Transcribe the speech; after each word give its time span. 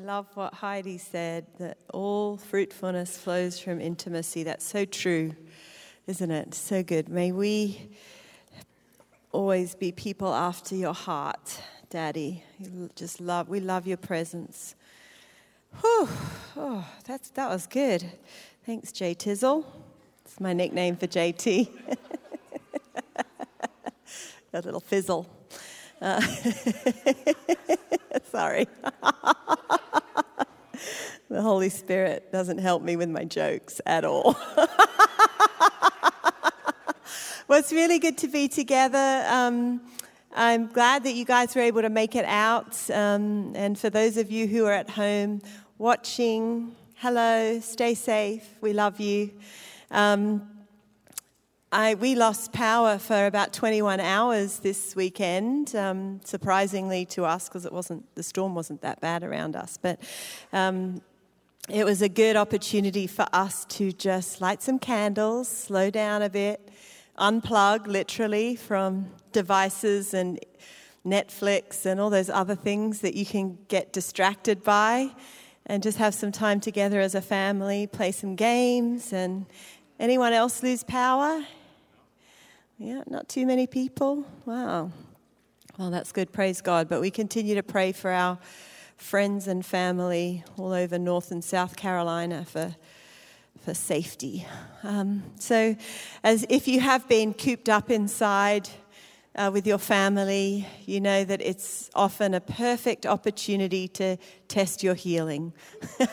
I 0.00 0.02
love 0.02 0.28
what 0.32 0.54
Heidi 0.54 0.96
said 0.96 1.44
that 1.58 1.76
all 1.92 2.38
fruitfulness 2.38 3.18
flows 3.18 3.58
from 3.58 3.82
intimacy. 3.82 4.44
That's 4.44 4.64
so 4.64 4.86
true, 4.86 5.34
isn't 6.06 6.30
it? 6.30 6.54
So 6.54 6.82
good. 6.82 7.10
May 7.10 7.32
we 7.32 7.90
always 9.30 9.74
be 9.74 9.92
people 9.92 10.32
after 10.32 10.74
your 10.74 10.94
heart, 10.94 11.60
Daddy. 11.90 12.42
You 12.58 12.88
just 12.96 13.20
love, 13.20 13.50
we 13.50 13.60
love 13.60 13.86
your 13.86 13.98
presence. 13.98 14.74
Whew. 15.82 16.08
Oh, 16.56 16.88
that's, 17.04 17.28
that 17.32 17.50
was 17.50 17.66
good. 17.66 18.10
Thanks, 18.64 18.92
Jay 18.92 19.14
Tizzle. 19.14 19.66
It's 20.24 20.40
my 20.40 20.54
nickname 20.54 20.96
for 20.96 21.08
JT. 21.08 21.68
A 24.54 24.62
little 24.62 24.80
fizzle. 24.80 25.26
Uh, 26.00 26.22
sorry. 28.30 28.66
the 31.30 31.40
Holy 31.40 31.68
Spirit 31.68 32.32
doesn't 32.32 32.58
help 32.58 32.82
me 32.82 32.96
with 32.96 33.08
my 33.08 33.24
jokes 33.24 33.80
at 33.86 34.04
all. 34.04 34.36
well, 37.46 37.60
it's 37.60 37.72
really 37.72 38.00
good 38.00 38.18
to 38.18 38.26
be 38.26 38.48
together. 38.48 39.24
Um, 39.28 39.80
I'm 40.34 40.66
glad 40.66 41.04
that 41.04 41.12
you 41.12 41.24
guys 41.24 41.54
were 41.54 41.62
able 41.62 41.82
to 41.82 41.88
make 41.88 42.16
it 42.16 42.24
out. 42.24 42.76
Um, 42.90 43.52
and 43.54 43.78
for 43.78 43.90
those 43.90 44.16
of 44.16 44.32
you 44.32 44.48
who 44.48 44.66
are 44.66 44.72
at 44.72 44.90
home 44.90 45.40
watching, 45.78 46.74
hello, 46.96 47.60
stay 47.60 47.94
safe. 47.94 48.48
We 48.60 48.72
love 48.72 48.98
you. 48.98 49.30
Um, 49.92 50.48
I, 51.70 51.94
we 51.94 52.16
lost 52.16 52.52
power 52.52 52.98
for 52.98 53.26
about 53.26 53.52
21 53.52 54.00
hours 54.00 54.58
this 54.58 54.96
weekend, 54.96 55.76
um, 55.76 56.20
surprisingly 56.24 57.06
to 57.06 57.24
us 57.24 57.48
because 57.48 57.64
it 57.64 57.72
wasn't 57.72 58.12
the 58.16 58.24
storm 58.24 58.56
wasn't 58.56 58.80
that 58.82 59.00
bad 59.00 59.22
around 59.22 59.54
us. 59.54 59.78
But 59.80 60.00
um, 60.52 61.00
it 61.72 61.84
was 61.84 62.02
a 62.02 62.08
good 62.08 62.36
opportunity 62.36 63.06
for 63.06 63.26
us 63.32 63.64
to 63.66 63.92
just 63.92 64.40
light 64.40 64.62
some 64.62 64.78
candles, 64.78 65.48
slow 65.48 65.90
down 65.90 66.22
a 66.22 66.30
bit, 66.30 66.68
unplug 67.18 67.86
literally 67.86 68.56
from 68.56 69.10
devices 69.32 70.14
and 70.14 70.40
Netflix 71.06 71.86
and 71.86 72.00
all 72.00 72.10
those 72.10 72.28
other 72.30 72.54
things 72.54 73.00
that 73.00 73.14
you 73.14 73.24
can 73.24 73.58
get 73.68 73.92
distracted 73.92 74.62
by, 74.62 75.10
and 75.66 75.82
just 75.82 75.98
have 75.98 76.14
some 76.14 76.32
time 76.32 76.60
together 76.60 77.00
as 77.00 77.14
a 77.14 77.20
family, 77.20 77.86
play 77.86 78.12
some 78.12 78.34
games. 78.34 79.12
And 79.12 79.46
anyone 79.98 80.32
else 80.32 80.62
lose 80.62 80.82
power? 80.82 81.44
Yeah, 82.78 83.02
not 83.06 83.28
too 83.28 83.46
many 83.46 83.66
people. 83.66 84.26
Wow. 84.44 84.90
Well, 85.78 85.90
that's 85.90 86.12
good. 86.12 86.32
Praise 86.32 86.60
God. 86.60 86.88
But 86.88 87.00
we 87.00 87.10
continue 87.10 87.54
to 87.54 87.62
pray 87.62 87.92
for 87.92 88.10
our 88.10 88.38
friends 89.00 89.48
and 89.48 89.64
family 89.64 90.44
all 90.58 90.72
over 90.72 90.98
North 90.98 91.30
and 91.30 91.42
South 91.42 91.76
Carolina 91.76 92.44
for 92.44 92.76
for 93.64 93.74
safety. 93.74 94.46
Um, 94.82 95.22
so, 95.38 95.76
as 96.24 96.46
if 96.48 96.66
you 96.66 96.80
have 96.80 97.06
been 97.08 97.34
cooped 97.34 97.68
up 97.68 97.90
inside 97.90 98.70
uh, 99.34 99.50
with 99.52 99.66
your 99.66 99.78
family, 99.78 100.66
you 100.86 101.00
know 101.00 101.24
that 101.24 101.42
it's 101.42 101.90
often 101.94 102.32
a 102.34 102.40
perfect 102.40 103.04
opportunity 103.04 103.86
to 103.88 104.16
test 104.48 104.82
your 104.82 104.94
healing. 104.94 105.52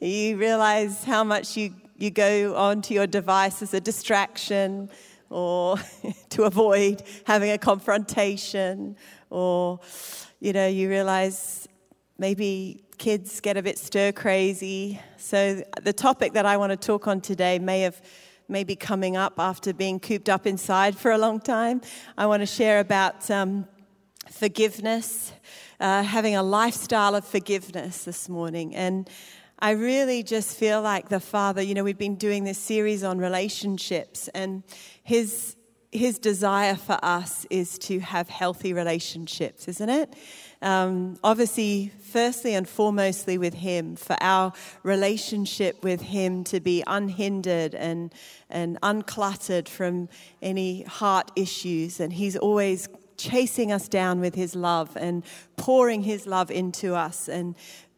you 0.00 0.36
realize 0.36 1.04
how 1.04 1.24
much 1.24 1.56
you 1.56 1.74
you 1.96 2.10
go 2.10 2.56
onto 2.56 2.92
your 2.94 3.06
device 3.06 3.62
as 3.62 3.72
a 3.74 3.80
distraction 3.80 4.90
or 5.34 5.76
to 6.30 6.44
avoid 6.44 7.02
having 7.24 7.50
a 7.50 7.58
confrontation 7.58 8.96
or 9.30 9.80
you 10.40 10.52
know 10.52 10.68
you 10.68 10.88
realize 10.88 11.66
maybe 12.18 12.84
kids 12.98 13.40
get 13.40 13.56
a 13.56 13.62
bit 13.62 13.76
stir 13.76 14.12
crazy. 14.12 15.00
So 15.16 15.62
the 15.82 15.92
topic 15.92 16.34
that 16.34 16.46
i 16.46 16.56
want 16.56 16.70
to 16.70 16.76
talk 16.76 17.08
on 17.08 17.20
today 17.20 17.58
may 17.58 17.80
have 17.80 18.00
maybe 18.46 18.76
coming 18.76 19.16
up 19.16 19.34
after 19.38 19.72
being 19.72 19.98
cooped 19.98 20.28
up 20.28 20.46
inside 20.46 20.96
for 20.96 21.10
a 21.10 21.18
long 21.18 21.40
time. 21.40 21.80
I 22.16 22.26
want 22.26 22.42
to 22.42 22.46
share 22.46 22.78
about 22.78 23.28
um, 23.30 23.66
forgiveness 24.30 25.32
uh, 25.80 26.02
having 26.04 26.36
a 26.36 26.42
lifestyle 26.42 27.16
of 27.16 27.24
forgiveness 27.24 28.04
this 28.04 28.28
morning. 28.28 28.74
And 28.76 29.10
I 29.64 29.70
really 29.70 30.22
just 30.22 30.58
feel 30.58 30.82
like 30.82 31.08
the 31.08 31.18
Father, 31.18 31.62
you 31.62 31.72
know, 31.72 31.84
we've 31.84 31.96
been 31.96 32.16
doing 32.16 32.44
this 32.44 32.58
series 32.58 33.02
on 33.02 33.16
relationships, 33.16 34.28
and 34.34 34.62
His, 35.02 35.56
his 35.90 36.18
desire 36.18 36.74
for 36.74 36.98
us 37.02 37.46
is 37.48 37.78
to 37.78 37.98
have 38.00 38.28
healthy 38.28 38.74
relationships, 38.74 39.66
isn't 39.66 39.88
it? 39.88 40.12
Um, 40.60 41.18
obviously, 41.24 41.92
firstly 41.98 42.54
and 42.54 42.66
foremostly 42.66 43.38
with 43.38 43.54
Him, 43.54 43.96
for 43.96 44.18
our 44.20 44.52
relationship 44.82 45.82
with 45.82 46.02
Him 46.02 46.44
to 46.44 46.60
be 46.60 46.84
unhindered 46.86 47.74
and, 47.74 48.12
and 48.50 48.78
uncluttered 48.82 49.66
from 49.66 50.10
any 50.42 50.82
heart 50.82 51.30
issues. 51.36 52.00
And 52.00 52.12
He's 52.12 52.36
always 52.36 52.86
chasing 53.16 53.72
us 53.72 53.88
down 53.88 54.20
with 54.20 54.34
His 54.34 54.54
love 54.54 54.94
and 54.94 55.24
pouring 55.56 56.02
His 56.02 56.26
love 56.26 56.50
into 56.50 56.94
us 56.94 57.28
and 57.30 57.54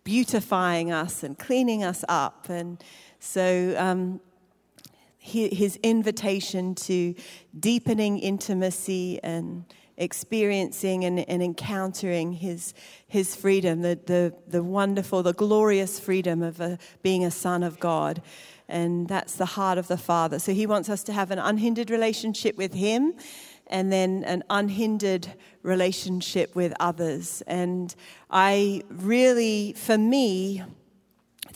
beautifying 0.06 0.92
us 0.92 1.24
and 1.24 1.36
cleaning 1.36 1.82
us 1.82 2.04
up. 2.08 2.48
And 2.48 2.82
so, 3.18 3.74
um, 3.76 4.20
his 5.18 5.74
invitation 5.82 6.76
to 6.76 7.12
deepening 7.58 8.20
intimacy 8.20 9.18
and 9.24 9.64
experiencing 9.96 11.04
and, 11.04 11.18
and, 11.28 11.42
encountering 11.42 12.34
his, 12.34 12.74
his 13.08 13.34
freedom, 13.34 13.82
the, 13.82 13.98
the, 14.06 14.32
the 14.46 14.62
wonderful, 14.62 15.24
the 15.24 15.32
glorious 15.32 15.98
freedom 15.98 16.42
of 16.42 16.60
a, 16.60 16.78
being 17.02 17.24
a 17.24 17.30
son 17.32 17.64
of 17.64 17.80
God. 17.80 18.22
And 18.68 19.08
that's 19.08 19.34
the 19.34 19.46
heart 19.46 19.78
of 19.78 19.88
the 19.88 19.96
Father. 19.96 20.38
So 20.38 20.52
he 20.52 20.64
wants 20.64 20.88
us 20.88 21.02
to 21.04 21.12
have 21.12 21.32
an 21.32 21.40
unhindered 21.40 21.90
relationship 21.90 22.56
with 22.56 22.74
him 22.74 23.14
and 23.68 23.92
then 23.92 24.24
an 24.24 24.42
unhindered 24.50 25.32
relationship 25.62 26.54
with 26.54 26.72
others. 26.80 27.42
And 27.46 27.94
I 28.30 28.82
really, 28.88 29.74
for 29.74 29.98
me, 29.98 30.62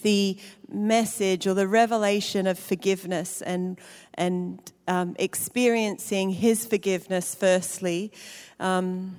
the 0.03 0.39
message 0.69 1.47
or 1.47 1.55
the 1.55 1.69
revelation 1.69 2.47
of 2.47 2.59
forgiveness 2.59 3.43
and 3.43 3.79
and 4.15 4.73
um, 4.89 5.15
experiencing 5.19 6.31
His 6.31 6.67
forgiveness 6.67 7.35
firstly, 7.35 8.13
um, 8.59 9.19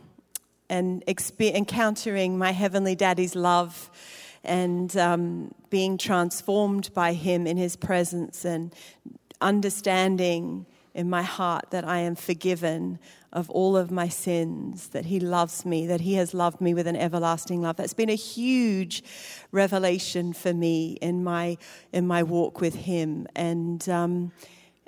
and 0.69 1.03
encountering 1.07 2.37
my 2.37 2.51
heavenly 2.51 2.95
Daddy's 2.95 3.35
love, 3.35 3.89
and 4.43 4.95
um, 4.97 5.53
being 5.69 5.97
transformed 5.97 6.93
by 6.93 7.13
Him 7.13 7.47
in 7.47 7.57
His 7.57 7.75
presence, 7.75 8.45
and 8.45 8.73
understanding 9.39 10.65
in 10.93 11.09
my 11.09 11.21
heart 11.21 11.71
that 11.71 11.85
I 11.85 11.99
am 11.99 12.15
forgiven 12.15 12.99
of 13.31 13.49
all 13.49 13.77
of 13.77 13.91
my 13.91 14.09
sins, 14.09 14.89
that 14.89 15.05
He 15.05 15.19
loves 15.19 15.65
me, 15.65 15.87
that 15.87 16.01
He 16.01 16.15
has 16.15 16.33
loved 16.33 16.59
me 16.59 16.73
with 16.73 16.87
an 16.87 16.95
everlasting 16.95 17.61
love. 17.61 17.77
That's 17.77 17.93
been 17.93 18.09
a 18.09 18.15
huge 18.15 19.03
revelation 19.51 20.33
for 20.33 20.53
me 20.53 20.97
in 21.01 21.23
my, 21.23 21.57
in 21.93 22.07
my 22.07 22.23
walk 22.23 22.59
with 22.59 22.75
Him. 22.75 23.27
And 23.35 23.87
um, 23.87 24.31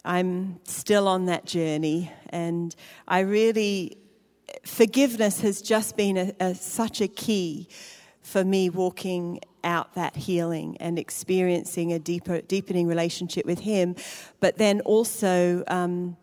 I'm 0.03 0.59
still 0.65 1.07
on 1.07 1.25
that 1.27 1.45
journey. 1.45 2.11
And 2.29 2.75
I 3.07 3.19
really, 3.19 3.97
forgiveness 4.65 5.39
has 5.41 5.61
just 5.61 5.95
been 5.95 6.17
a, 6.17 6.33
a, 6.39 6.55
such 6.55 6.99
a 6.99 7.07
key 7.07 7.69
for 8.21 8.43
me 8.43 8.69
walking 8.69 9.39
out 9.63 9.93
that 9.95 10.15
healing 10.15 10.77
and 10.79 10.99
experiencing 10.99 11.93
a 11.93 11.99
deeper, 11.99 12.41
deepening 12.41 12.87
relationship 12.87 13.45
with 13.45 13.59
Him, 13.59 13.95
but 14.39 14.57
then 14.57 14.81
also 14.81 15.63
um, 15.67 16.17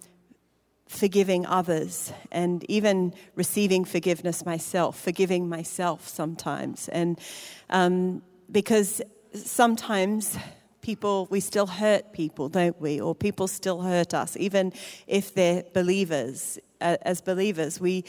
forgiving 0.86 1.46
others 1.46 2.12
and 2.32 2.64
even 2.68 3.14
receiving 3.36 3.84
forgiveness 3.84 4.44
myself, 4.44 4.98
forgiving 5.00 5.48
myself 5.48 6.08
sometimes. 6.08 6.88
And 6.88 7.18
um, 7.70 8.22
because 8.50 9.00
sometimes 9.32 10.36
people, 10.82 11.28
we 11.30 11.38
still 11.38 11.68
hurt 11.68 12.12
people, 12.12 12.48
don't 12.48 12.80
we? 12.80 13.00
Or 13.00 13.14
people 13.14 13.46
still 13.46 13.82
hurt 13.82 14.14
us, 14.14 14.36
even 14.36 14.72
if 15.06 15.32
they're 15.32 15.64
believers. 15.72 16.58
As 16.80 17.20
believers, 17.20 17.80
we, 17.80 18.04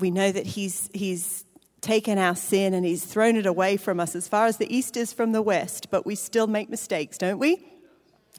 we 0.00 0.10
know 0.10 0.32
that 0.32 0.46
He's, 0.46 0.88
he's 0.94 1.44
taken 1.82 2.16
our 2.16 2.34
sin 2.34 2.72
and 2.72 2.86
He's 2.86 3.04
thrown 3.04 3.36
it 3.36 3.44
away 3.44 3.76
from 3.76 4.00
us 4.00 4.16
as 4.16 4.26
far 4.26 4.46
as 4.46 4.56
the 4.56 4.74
east 4.74 4.96
is 4.96 5.12
from 5.12 5.32
the 5.32 5.42
west, 5.42 5.88
but 5.90 6.06
we 6.06 6.14
still 6.14 6.46
make 6.46 6.70
mistakes, 6.70 7.18
don't 7.18 7.38
we? 7.38 7.62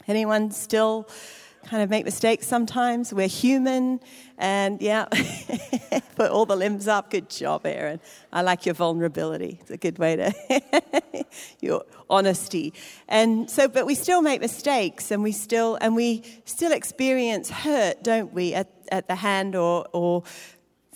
Anyone 0.07 0.49
still 0.51 1.07
kind 1.65 1.83
of 1.83 1.89
make 1.89 2.05
mistakes 2.05 2.47
sometimes? 2.47 3.13
We're 3.13 3.27
human, 3.27 3.99
and 4.37 4.81
yeah, 4.81 5.05
put 6.15 6.31
all 6.31 6.45
the 6.45 6.55
limbs 6.55 6.87
up. 6.87 7.09
Good 7.09 7.29
job, 7.29 7.65
Aaron. 7.65 7.99
I 8.31 8.41
like 8.41 8.65
your 8.65 8.75
vulnerability. 8.75 9.59
It's 9.61 9.71
a 9.71 9.77
good 9.77 9.97
way 9.99 10.15
to 10.15 11.25
your 11.61 11.85
honesty. 12.09 12.73
And 13.07 13.49
so, 13.49 13.67
but 13.67 13.85
we 13.85 13.95
still 13.95 14.21
make 14.21 14.41
mistakes, 14.41 15.11
and 15.11 15.23
we 15.23 15.31
still 15.31 15.77
and 15.79 15.95
we 15.95 16.23
still 16.45 16.71
experience 16.71 17.49
hurt, 17.49 18.03
don't 18.03 18.33
we? 18.33 18.53
At, 18.53 18.69
at 18.91 19.07
the 19.07 19.15
hand 19.15 19.55
or 19.55 19.87
or 19.93 20.23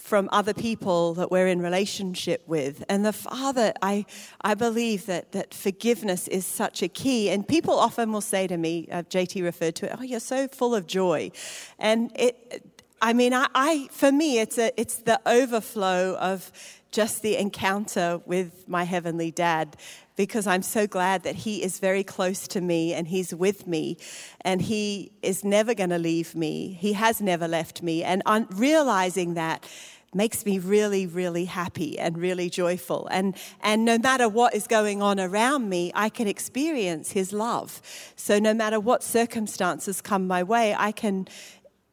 from 0.07 0.29
other 0.31 0.53
people 0.53 1.13
that 1.15 1.29
we're 1.29 1.47
in 1.47 1.61
relationship 1.61 2.41
with. 2.47 2.81
And 2.87 3.05
the 3.05 3.11
Father, 3.11 3.73
I, 3.81 4.05
I 4.39 4.53
believe 4.53 5.05
that, 5.07 5.33
that 5.33 5.53
forgiveness 5.53 6.29
is 6.29 6.45
such 6.45 6.81
a 6.81 6.87
key. 6.87 7.29
And 7.29 7.45
people 7.45 7.73
often 7.73 8.13
will 8.13 8.21
say 8.21 8.47
to 8.47 8.55
me, 8.55 8.87
uh, 8.89 9.03
JT 9.03 9.43
referred 9.43 9.75
to 9.75 9.87
it, 9.87 9.97
oh, 9.99 10.03
you're 10.03 10.21
so 10.21 10.47
full 10.47 10.73
of 10.73 10.87
joy. 10.87 11.31
And 11.77 12.09
it, 12.15 12.63
I 13.01 13.11
mean, 13.11 13.33
I, 13.33 13.47
I 13.53 13.89
for 13.91 14.09
me, 14.09 14.39
it's, 14.39 14.57
a, 14.57 14.71
it's 14.79 14.95
the 14.95 15.19
overflow 15.25 16.15
of 16.15 16.53
just 16.91 17.21
the 17.21 17.35
encounter 17.35 18.21
with 18.25 18.63
my 18.65 18.85
Heavenly 18.85 19.31
Dad 19.31 19.75
because 20.15 20.47
I'm 20.47 20.63
so 20.63 20.87
glad 20.87 21.23
that 21.23 21.35
He 21.35 21.61
is 21.63 21.79
very 21.79 22.03
close 22.03 22.47
to 22.47 22.61
me 22.61 22.93
and 22.93 23.07
He's 23.07 23.35
with 23.35 23.67
me 23.67 23.97
and 24.41 24.61
He 24.61 25.11
is 25.21 25.43
never 25.43 25.73
going 25.73 25.91
to 25.91 25.99
leave 25.99 26.33
me. 26.33 26.77
He 26.79 26.93
has 26.93 27.21
never 27.21 27.47
left 27.47 27.83
me. 27.83 28.03
And 28.03 28.23
on 28.25 28.47
realizing 28.51 29.33
that, 29.35 29.67
makes 30.13 30.45
me 30.45 30.57
really, 30.57 31.05
really 31.05 31.45
happy 31.45 31.99
and 31.99 32.17
really 32.17 32.49
joyful. 32.49 33.07
And, 33.11 33.35
and 33.61 33.83
no 33.83 33.97
matter 33.97 34.29
what 34.29 34.55
is 34.55 34.65
going 34.65 35.01
on 35.01 35.19
around 35.19 35.69
me, 35.69 35.91
I 35.93 36.09
can 36.09 36.27
experience 36.27 37.11
His 37.11 37.33
love. 37.33 37.81
So 38.15 38.39
no 38.39 38.53
matter 38.53 38.79
what 38.79 39.03
circumstances 39.03 40.01
come 40.01 40.25
my 40.27 40.43
way, 40.43 40.73
I 40.77 40.91
can 40.91 41.27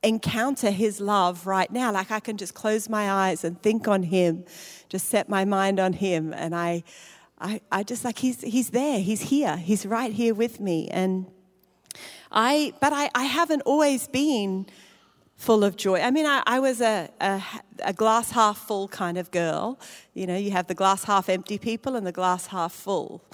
encounter 0.03 0.71
His 0.71 1.01
love 1.01 1.47
right 1.47 1.71
now. 1.73 1.93
Like 1.93 2.11
I 2.11 2.21
can 2.21 2.37
just 2.37 2.55
close 2.55 2.89
my 2.89 3.11
eyes 3.11 3.43
and 3.43 3.61
think 3.61 3.89
on 3.89 4.05
Him, 4.05 4.45
just 4.89 5.09
set 5.09 5.29
my 5.29 5.45
mind 5.45 5.81
on 5.81 5.93
Him. 5.93 6.33
And 6.33 6.55
I, 6.55 6.85
I, 7.41 7.61
I 7.73 7.83
just 7.83 8.05
like 8.05 8.19
He's, 8.19 8.41
he's 8.43 8.71
there, 8.71 9.01
He's 9.01 9.23
here, 9.23 9.57
He's 9.57 9.85
right 9.85 10.13
here 10.13 10.35
with 10.35 10.61
me. 10.61 10.89
And 10.89 11.27
I, 12.31 12.75
but 12.81 12.93
I, 12.93 13.11
I 13.15 13.25
haven't 13.25 13.63
always 13.63 14.09
been 14.09 14.67
full 15.37 15.65
of 15.65 15.77
joy. 15.77 16.01
I 16.01 16.11
mean, 16.11 16.27
I, 16.27 16.43
I 16.47 16.61
was 16.61 16.81
a, 16.81 17.11
a, 17.21 17.43
a, 17.85 17.93
glass 17.93 18.31
half 18.31 18.59
full 18.59 18.89
kind 18.89 19.19
of 19.19 19.31
girl. 19.31 19.79
You 20.15 20.27
know, 20.27 20.37
you 20.37 20.51
have 20.53 20.69
the 20.69 20.75
glass 20.75 21.05
half 21.05 21.29
empty 21.29 21.59
people 21.59 21.97
and 21.97 22.07
the 22.07 22.13
glass 22.13 22.47
half 22.47 22.73
full. 22.73 23.25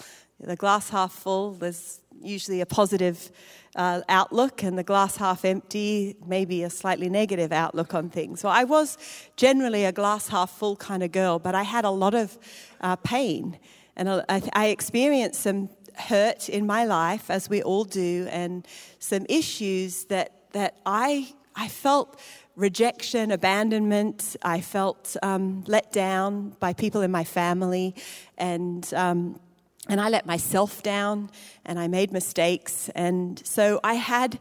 The 0.41 0.57
glass 0.57 0.89
half 0.91 1.13
full, 1.13 1.53
there's 1.53 2.01
usually 2.23 2.61
a 2.63 2.67
positive 2.67 3.31
uh, 3.77 4.01
outlook, 4.09 4.63
and 4.63 4.79
the 4.79 4.83
glass 4.83 5.17
half 5.17 5.45
empty, 5.45 6.17
maybe 6.27 6.63
a 6.63 6.71
slightly 6.71 7.09
negative 7.09 7.53
outlook 7.53 7.95
on 7.95 8.11
things. 8.11 8.41
So 8.41 8.49
I 8.49 8.65
was 8.65 8.99
generally 9.37 9.85
a 9.85 9.93
glass 9.93 10.29
half 10.29 10.51
full 10.51 10.77
kind 10.77 11.03
of 11.03 11.13
girl, 11.13 11.39
but 11.39 11.55
I 11.55 11.63
had 11.63 11.85
a 11.85 11.91
lot 11.91 12.15
of 12.15 12.39
uh, 12.81 12.97
pain. 12.97 13.59
And 13.97 14.09
I, 14.09 14.43
I 14.55 14.67
experienced 14.69 15.43
some 15.43 15.69
hurt 15.95 16.49
in 16.49 16.67
my 16.67 16.85
life, 16.85 17.31
as 17.31 17.51
we 17.51 17.63
all 17.63 17.85
do, 17.85 18.27
and 18.31 18.67
some 18.99 19.27
issues 19.29 20.05
that, 20.07 20.53
that 20.53 20.79
I 20.87 21.35
I 21.55 21.69
felt 21.69 22.19
rejection, 22.57 23.31
abandonment. 23.31 24.37
I 24.43 24.61
felt 24.61 25.17
um, 25.23 25.65
let 25.67 25.93
down 25.93 26.57
by 26.61 26.73
people 26.73 27.01
in 27.01 27.11
my 27.11 27.25
family, 27.25 27.95
and 28.39 28.93
um, 28.95 29.41
and 29.89 30.01
I 30.01 30.09
let 30.09 30.27
myself 30.27 30.83
down, 30.83 31.31
and 31.65 31.79
I 31.79 31.89
made 31.89 32.13
mistakes, 32.13 32.91
and 32.95 33.45
so 33.47 33.81
I 33.83 33.95
had 33.95 34.39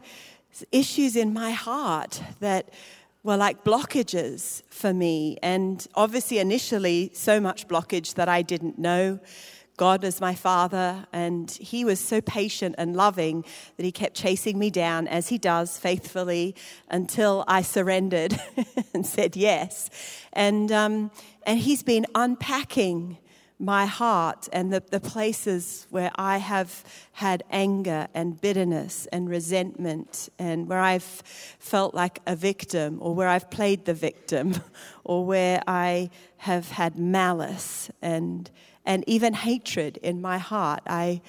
issues 0.72 1.16
in 1.16 1.32
my 1.32 1.52
heart 1.52 2.22
that 2.40 2.70
were 3.22 3.36
like 3.36 3.64
blockages 3.64 4.62
for 4.70 4.92
me, 4.92 5.38
and 5.42 5.86
obviously 5.94 6.38
initially 6.38 7.10
so 7.14 7.40
much 7.40 7.68
blockage 7.68 8.14
that 8.14 8.28
I 8.28 8.42
didn't 8.42 8.78
know. 8.78 9.18
God 9.80 10.04
as 10.04 10.20
my 10.20 10.34
father, 10.34 11.06
and 11.10 11.50
he 11.52 11.86
was 11.86 11.98
so 11.98 12.20
patient 12.20 12.74
and 12.76 12.94
loving 12.94 13.46
that 13.78 13.82
he 13.82 13.90
kept 13.90 14.14
chasing 14.14 14.58
me 14.58 14.68
down, 14.68 15.08
as 15.08 15.30
he 15.30 15.38
does 15.38 15.78
faithfully, 15.78 16.54
until 16.90 17.44
I 17.48 17.62
surrendered 17.62 18.38
and 18.94 19.06
said 19.06 19.36
yes. 19.36 19.88
And, 20.34 20.70
um, 20.70 21.10
and 21.46 21.58
he's 21.58 21.82
been 21.82 22.04
unpacking 22.14 23.16
my 23.58 23.86
heart 23.86 24.50
and 24.52 24.70
the, 24.70 24.82
the 24.90 25.00
places 25.00 25.86
where 25.88 26.10
I 26.14 26.36
have 26.36 26.84
had 27.12 27.42
anger 27.50 28.06
and 28.12 28.38
bitterness 28.38 29.06
and 29.10 29.30
resentment, 29.30 30.28
and 30.38 30.68
where 30.68 30.80
I've 30.80 31.22
felt 31.58 31.94
like 31.94 32.20
a 32.26 32.36
victim, 32.36 32.98
or 33.00 33.14
where 33.14 33.28
I've 33.28 33.50
played 33.50 33.86
the 33.86 33.94
victim, 33.94 34.56
or 35.04 35.24
where 35.24 35.62
I 35.66 36.10
have 36.36 36.68
had 36.72 36.98
malice 36.98 37.90
and 38.02 38.50
and 38.90 39.04
even 39.06 39.34
hatred 39.34 39.98
in 39.98 40.20
my 40.20 40.38
heart. 40.38 40.82
I, 40.84 41.22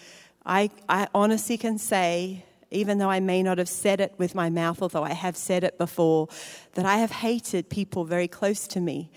I, 0.43 0.71
I 0.89 1.07
honestly 1.13 1.59
can 1.59 1.77
say, 1.77 2.43
even 2.71 2.97
though 2.97 3.11
I 3.11 3.19
may 3.19 3.43
not 3.43 3.59
have 3.59 3.69
said 3.69 4.01
it 4.01 4.15
with 4.17 4.33
my 4.33 4.49
mouth, 4.49 4.81
although 4.81 5.03
I 5.03 5.13
have 5.13 5.37
said 5.37 5.63
it 5.63 5.77
before, 5.77 6.27
that 6.73 6.87
I 6.87 6.97
have 6.97 7.11
hated 7.11 7.69
people 7.69 8.03
very 8.03 8.27
close 8.27 8.67
to 8.69 8.79
me 8.79 9.11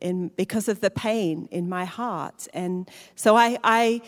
in, 0.00 0.28
because 0.36 0.68
of 0.68 0.80
the 0.80 0.90
pain 0.90 1.48
in 1.50 1.68
my 1.68 1.84
heart. 1.84 2.46
And 2.54 2.88
so 3.16 3.34
I, 3.34 3.58
I, 3.64 4.00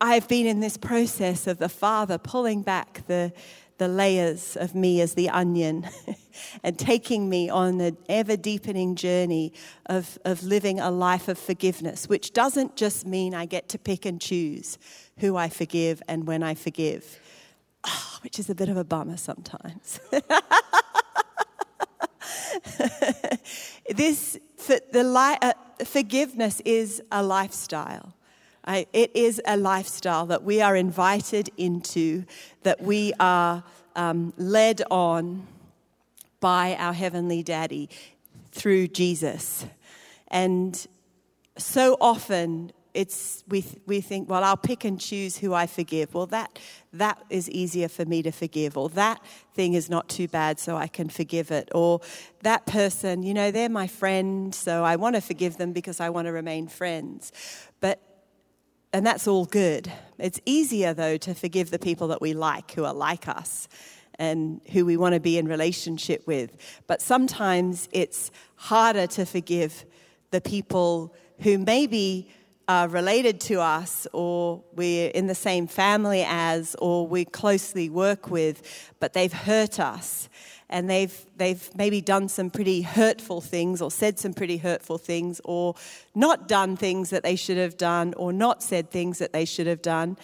I've 0.00 0.26
been 0.26 0.46
in 0.46 0.58
this 0.58 0.76
process 0.76 1.46
of 1.46 1.58
the 1.58 1.68
Father 1.68 2.18
pulling 2.18 2.62
back 2.62 3.06
the, 3.06 3.32
the 3.78 3.88
layers 3.88 4.56
of 4.56 4.74
me 4.74 5.00
as 5.00 5.14
the 5.14 5.30
onion 5.30 5.88
and 6.64 6.78
taking 6.78 7.28
me 7.28 7.48
on 7.48 7.80
an 7.80 7.96
ever 8.08 8.36
deepening 8.36 8.94
journey 8.94 9.52
of, 9.86 10.18
of 10.24 10.42
living 10.42 10.78
a 10.80 10.90
life 10.90 11.28
of 11.28 11.38
forgiveness, 11.38 12.08
which 12.08 12.32
doesn't 12.32 12.76
just 12.76 13.06
mean 13.06 13.34
I 13.34 13.46
get 13.46 13.68
to 13.70 13.78
pick 13.78 14.04
and 14.04 14.20
choose 14.20 14.78
who 15.18 15.36
I 15.36 15.48
forgive 15.48 16.02
and 16.08 16.26
when 16.26 16.42
I 16.42 16.54
forgive, 16.54 17.20
oh, 17.84 18.18
which 18.22 18.38
is 18.38 18.50
a 18.50 18.54
bit 18.54 18.68
of 18.68 18.76
a 18.76 18.84
bummer 18.84 19.16
sometimes. 19.16 20.00
this 23.90 24.38
for 24.56 24.78
the 24.92 25.04
li- 25.04 25.38
uh, 25.40 25.52
forgiveness 25.84 26.60
is 26.64 27.00
a 27.10 27.22
lifestyle. 27.22 28.14
I, 28.68 28.86
it 28.92 29.10
is 29.16 29.40
a 29.46 29.56
lifestyle 29.56 30.26
that 30.26 30.44
we 30.44 30.60
are 30.60 30.76
invited 30.76 31.50
into, 31.56 32.24
that 32.64 32.82
we 32.82 33.14
are 33.18 33.64
um, 33.96 34.34
led 34.36 34.82
on 34.90 35.46
by 36.38 36.76
our 36.78 36.92
Heavenly 36.92 37.42
Daddy 37.42 37.88
through 38.52 38.88
Jesus. 38.88 39.64
And 40.28 40.86
so 41.56 41.96
often 41.98 42.72
it's, 42.92 43.42
we, 43.48 43.64
we 43.86 44.02
think, 44.02 44.28
well, 44.28 44.44
I'll 44.44 44.56
pick 44.56 44.84
and 44.84 45.00
choose 45.00 45.38
who 45.38 45.54
I 45.54 45.66
forgive. 45.66 46.12
Well, 46.12 46.26
that, 46.26 46.58
that 46.92 47.22
is 47.30 47.48
easier 47.48 47.88
for 47.88 48.04
me 48.04 48.22
to 48.22 48.32
forgive. 48.32 48.76
Or 48.76 48.90
that 48.90 49.24
thing 49.54 49.74
is 49.74 49.88
not 49.88 50.10
too 50.10 50.28
bad, 50.28 50.58
so 50.58 50.76
I 50.76 50.88
can 50.88 51.08
forgive 51.08 51.50
it. 51.50 51.70
Or 51.74 52.00
that 52.42 52.66
person, 52.66 53.22
you 53.22 53.32
know, 53.32 53.50
they're 53.50 53.68
my 53.70 53.86
friend, 53.86 54.54
so 54.54 54.84
I 54.84 54.96
want 54.96 55.14
to 55.14 55.22
forgive 55.22 55.56
them 55.56 55.72
because 55.72 56.00
I 56.00 56.10
want 56.10 56.26
to 56.26 56.32
remain 56.32 56.68
friends. 56.68 57.32
But 57.80 58.02
and 58.92 59.06
that's 59.06 59.26
all 59.28 59.44
good. 59.44 59.90
It's 60.18 60.40
easier, 60.46 60.94
though, 60.94 61.16
to 61.18 61.34
forgive 61.34 61.70
the 61.70 61.78
people 61.78 62.08
that 62.08 62.20
we 62.20 62.34
like, 62.34 62.72
who 62.72 62.84
are 62.84 62.94
like 62.94 63.28
us, 63.28 63.68
and 64.18 64.60
who 64.72 64.84
we 64.84 64.96
want 64.96 65.14
to 65.14 65.20
be 65.20 65.38
in 65.38 65.46
relationship 65.46 66.26
with. 66.26 66.56
But 66.86 67.00
sometimes 67.00 67.88
it's 67.92 68.30
harder 68.56 69.06
to 69.08 69.24
forgive 69.24 69.84
the 70.30 70.40
people 70.40 71.14
who 71.40 71.58
maybe 71.58 72.28
are 72.66 72.88
related 72.88 73.40
to 73.40 73.60
us, 73.60 74.06
or 74.12 74.62
we're 74.74 75.08
in 75.10 75.26
the 75.26 75.34
same 75.34 75.66
family 75.66 76.24
as, 76.26 76.76
or 76.80 77.06
we 77.06 77.24
closely 77.24 77.88
work 77.88 78.30
with, 78.30 78.92
but 79.00 79.14
they've 79.14 79.32
hurt 79.32 79.80
us 79.80 80.28
and 80.70 80.88
they've, 80.88 81.26
they've 81.36 81.70
maybe 81.74 82.00
done 82.00 82.28
some 82.28 82.50
pretty 82.50 82.82
hurtful 82.82 83.40
things 83.40 83.80
or 83.80 83.90
said 83.90 84.18
some 84.18 84.34
pretty 84.34 84.58
hurtful 84.58 84.98
things 84.98 85.40
or 85.44 85.74
not 86.14 86.46
done 86.46 86.76
things 86.76 87.10
that 87.10 87.22
they 87.22 87.36
should 87.36 87.56
have 87.56 87.76
done 87.76 88.12
or 88.14 88.32
not 88.32 88.62
said 88.62 88.90
things 88.90 89.18
that 89.18 89.32
they 89.32 89.44
should 89.44 89.66
have 89.66 89.80
done. 89.80 90.16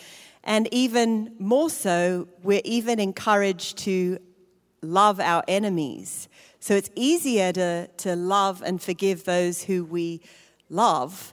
And 0.42 0.68
even 0.72 1.34
more 1.38 1.70
so, 1.70 2.28
we're 2.42 2.60
even 2.64 3.00
encouraged 3.00 3.78
to 3.78 4.18
love 4.82 5.18
our 5.18 5.42
enemies. 5.48 6.28
So 6.60 6.74
it's 6.74 6.90
easier 6.94 7.52
to, 7.52 7.86
to 7.88 8.14
love 8.14 8.62
and 8.64 8.80
forgive 8.80 9.24
those 9.24 9.62
who 9.62 9.84
we 9.84 10.20
love. 10.68 11.32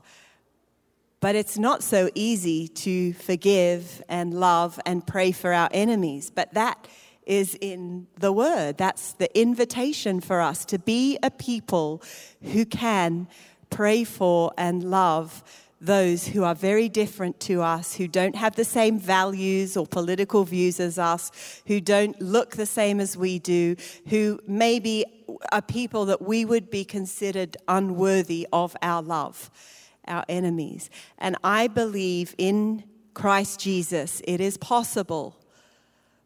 But 1.19 1.35
it's 1.35 1.57
not 1.57 1.83
so 1.83 2.09
easy 2.15 2.67
to 2.69 3.13
forgive 3.13 4.01
and 4.07 4.33
love 4.33 4.79
and 4.85 5.05
pray 5.05 5.33
for 5.33 5.51
our 5.53 5.69
enemies. 5.71 6.31
But 6.33 6.53
that 6.53 6.87
is 7.25 7.57
in 7.61 8.07
the 8.19 8.31
Word. 8.31 8.77
That's 8.77 9.13
the 9.13 9.39
invitation 9.39 10.21
for 10.21 10.41
us 10.41 10.65
to 10.65 10.79
be 10.79 11.17
a 11.23 11.31
people 11.31 12.01
who 12.41 12.65
can 12.65 13.27
pray 13.69 14.03
for 14.03 14.51
and 14.57 14.83
love 14.83 15.43
those 15.81 16.27
who 16.27 16.43
are 16.43 16.53
very 16.53 16.87
different 16.87 17.39
to 17.39 17.61
us, 17.61 17.95
who 17.95 18.07
don't 18.07 18.35
have 18.35 18.55
the 18.55 18.63
same 18.63 18.99
values 18.99 19.75
or 19.75 19.87
political 19.87 20.43
views 20.43 20.79
as 20.79 20.99
us, 20.99 21.31
who 21.65 21.81
don't 21.81 22.21
look 22.21 22.55
the 22.55 22.67
same 22.67 22.99
as 22.99 23.17
we 23.17 23.39
do, 23.39 23.75
who 24.07 24.39
maybe 24.47 25.03
are 25.51 25.61
people 25.61 26.05
that 26.05 26.21
we 26.21 26.45
would 26.45 26.69
be 26.69 26.85
considered 26.85 27.57
unworthy 27.67 28.47
of 28.53 28.77
our 28.83 29.01
love, 29.01 29.49
our 30.07 30.23
enemies. 30.29 30.91
And 31.17 31.35
I 31.43 31.67
believe 31.67 32.35
in 32.37 32.83
Christ 33.15 33.59
Jesus, 33.59 34.21
it 34.25 34.39
is 34.39 34.57
possible 34.57 35.40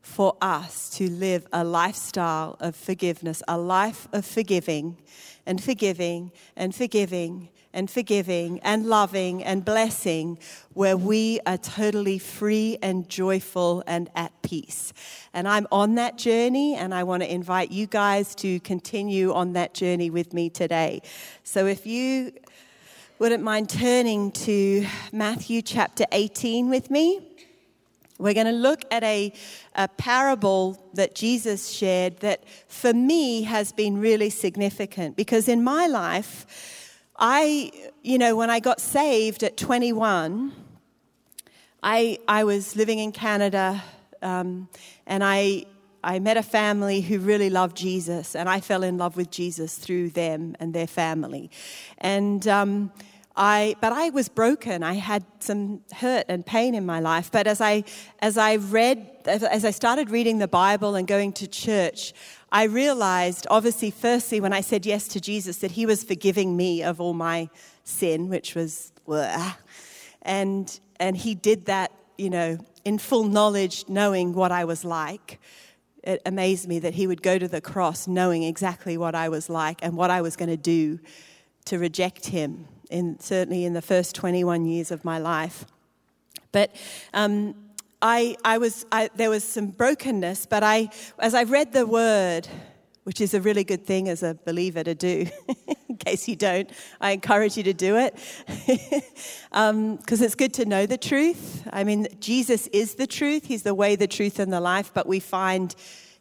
for 0.06 0.38
us 0.40 0.88
to 0.92 1.10
live 1.10 1.48
a 1.52 1.64
lifestyle 1.64 2.56
of 2.60 2.76
forgiveness, 2.76 3.42
a 3.48 3.58
life 3.58 4.08
of 4.14 4.24
forgiving 4.24 4.98
and 5.48 5.62
forgiving 5.62 6.32
and 6.56 6.76
forgiving 6.76 7.50
and 7.74 7.90
forgiving 7.90 8.60
and 8.60 8.86
loving 8.86 9.44
and 9.44 9.66
blessing, 9.66 10.38
where 10.74 10.96
we 10.96 11.40
are 11.48 11.58
totally 11.58 12.20
free 12.20 12.78
and 12.84 13.10
joyful 13.10 13.84
and 13.88 14.10
at 14.16 14.32
peace. 14.44 14.94
And 15.34 15.48
I'm 15.48 15.68
on 15.72 15.96
that 15.96 16.18
journey, 16.18 16.76
and 16.76 16.94
I 16.94 17.04
want 17.04 17.24
to 17.24 17.34
invite 17.34 17.72
you 17.72 17.88
guys 17.88 18.36
to 18.36 18.60
continue 18.62 19.34
on 19.34 19.54
that 19.54 19.74
journey 19.74 20.12
with 20.12 20.34
me 20.34 20.52
today. 20.52 21.02
So 21.44 21.66
if 21.66 21.86
you 21.88 22.32
wouldn't 23.18 23.44
mind 23.44 23.70
turning 23.70 24.32
to 24.32 24.86
Matthew 25.12 25.62
chapter 25.62 26.06
18 26.12 26.70
with 26.70 26.92
me. 26.92 27.35
We're 28.18 28.34
going 28.34 28.46
to 28.46 28.54
look 28.54 28.86
at 28.92 29.04
a, 29.04 29.34
a, 29.76 29.90
parable 29.90 30.82
that 30.94 31.16
Jesus 31.16 31.70
shared 31.70 32.20
that 32.20 32.46
for 32.70 32.94
me 32.94 33.44
has 33.44 33.74
been 33.74 34.00
really 34.00 34.30
significant 34.30 35.18
because 35.18 35.50
in 35.50 35.64
my 35.64 35.88
life, 35.88 37.02
I, 37.18 37.72
you 38.04 38.18
know, 38.18 38.38
when 38.38 38.50
I 38.50 38.62
got 38.62 38.80
saved 38.80 39.44
at 39.44 39.58
21, 39.58 40.54
I, 41.84 42.18
I 42.28 42.46
was 42.46 42.78
living 42.78 43.00
in 43.00 43.12
Canada 43.12 43.84
um, 44.22 44.70
and 45.06 45.22
I, 45.22 45.66
I 46.02 46.20
met 46.20 46.38
a 46.38 46.44
family 46.44 47.02
who 47.02 47.20
really 47.20 47.50
loved 47.50 47.76
Jesus 47.76 48.34
and 48.34 48.48
I 48.48 48.62
fell 48.62 48.84
in 48.84 48.98
love 48.98 49.18
with 49.18 49.30
Jesus 49.30 49.78
through 49.78 50.12
them 50.12 50.56
and 50.62 50.74
their 50.74 50.88
family. 50.88 51.52
And, 51.98 52.48
um, 52.48 52.92
I, 53.38 53.76
but 53.82 53.92
I 53.92 54.10
was 54.12 54.30
broken. 54.30 54.82
I 54.82 54.94
had 54.94 55.26
some 55.40 55.82
hurt 55.94 56.26
and 56.30 56.46
pain 56.46 56.74
in 56.74 56.86
my 56.86 57.00
life. 57.02 57.32
But 57.32 57.48
as 57.48 57.60
I, 57.60 57.84
as 58.20 58.38
I 58.38 58.56
read, 58.56 59.10
as 59.26 59.66
I 59.66 59.72
started 59.72 60.10
reading 60.10 60.38
the 60.38 60.48
Bible 60.48 60.96
and 60.96 61.06
going 61.06 61.34
to 61.34 61.48
church, 61.48 62.14
I 62.52 62.64
realized, 62.64 63.46
obviously, 63.50 63.92
firstly, 63.92 64.40
when 64.40 64.54
I 64.54 64.62
said 64.62 64.86
yes 64.86 65.08
to 65.10 65.20
Jesus, 65.20 65.58
that 65.58 65.72
He 65.72 65.86
was 65.86 66.04
forgiving 66.04 66.56
me 66.56 66.82
of 66.82 67.02
all 67.02 67.14
my 67.14 67.50
sin, 67.84 68.30
which 68.30 68.56
was, 68.56 68.94
and 70.22 70.80
and 70.98 71.18
He 71.18 71.36
did 71.36 71.66
that, 71.66 71.92
you 72.18 72.30
know, 72.30 72.58
in 72.86 72.98
full 72.98 73.26
knowledge, 73.26 73.84
knowing 73.90 74.32
what 74.32 74.54
I 74.54 74.64
was 74.64 74.86
like. 74.86 75.40
It 76.04 76.22
amazed 76.26 76.70
me 76.70 76.80
that 76.80 76.94
He 76.94 77.06
would 77.08 77.22
go 77.22 77.38
to 77.38 77.50
the 77.50 77.60
cross 77.60 78.08
knowing 78.08 78.44
exactly 78.44 78.96
what 78.96 79.16
I 79.16 79.28
was 79.28 79.50
like 79.50 79.80
and 79.82 79.98
what 79.98 80.10
I 80.10 80.22
was 80.22 80.38
going 80.38 80.50
to 80.50 80.58
do 80.58 81.00
to 81.66 81.80
reject 81.80 82.28
Him 82.28 82.68
in, 82.90 83.20
certainly 83.20 83.66
in 83.66 83.74
the 83.74 83.82
first 83.82 84.16
21 84.16 84.66
years 84.66 84.92
of 84.92 85.04
my 85.06 85.18
life. 85.18 85.66
But 86.52 86.76
um, 87.14 87.56
I, 88.02 88.36
I 88.46 88.58
was, 88.58 88.86
I, 88.92 89.10
there 89.16 89.30
was 89.30 89.44
some 89.44 89.68
brokenness, 89.68 90.46
but 90.46 90.64
I, 90.64 90.90
as 91.20 91.34
I 91.34 91.44
read 91.44 91.74
the 91.74 91.86
word, 91.86 92.48
which 93.06 93.22
is 93.22 93.34
a 93.34 93.42
really 93.42 93.64
good 93.64 93.86
thing 93.86 94.10
as 94.10 94.24
a 94.24 94.34
believer 94.46 94.84
to 94.84 94.96
do. 94.96 95.28
In 95.90 95.98
case 95.98 96.28
you 96.28 96.36
don't, 96.36 96.70
I 97.00 97.12
encourage 97.12 97.56
you 97.56 97.64
to 97.64 97.74
do 97.74 97.98
it 97.98 98.16
because 98.68 99.02
um, 99.52 100.00
it's 100.10 100.36
good 100.36 100.54
to 100.56 100.66
know 100.66 100.86
the 100.86 100.98
truth. 100.98 101.68
I 101.72 101.84
mean, 101.84 102.08
Jesus 102.20 102.68
is 102.68 102.96
the 102.96 103.08
truth, 103.08 103.46
He's 103.46 103.64
the 103.64 103.76
way, 103.76 103.96
the 103.96 104.08
truth, 104.08 104.40
and 104.40 104.52
the 104.52 104.60
life, 104.60 104.92
but 104.94 105.08
we 105.08 105.20
find 105.20 105.74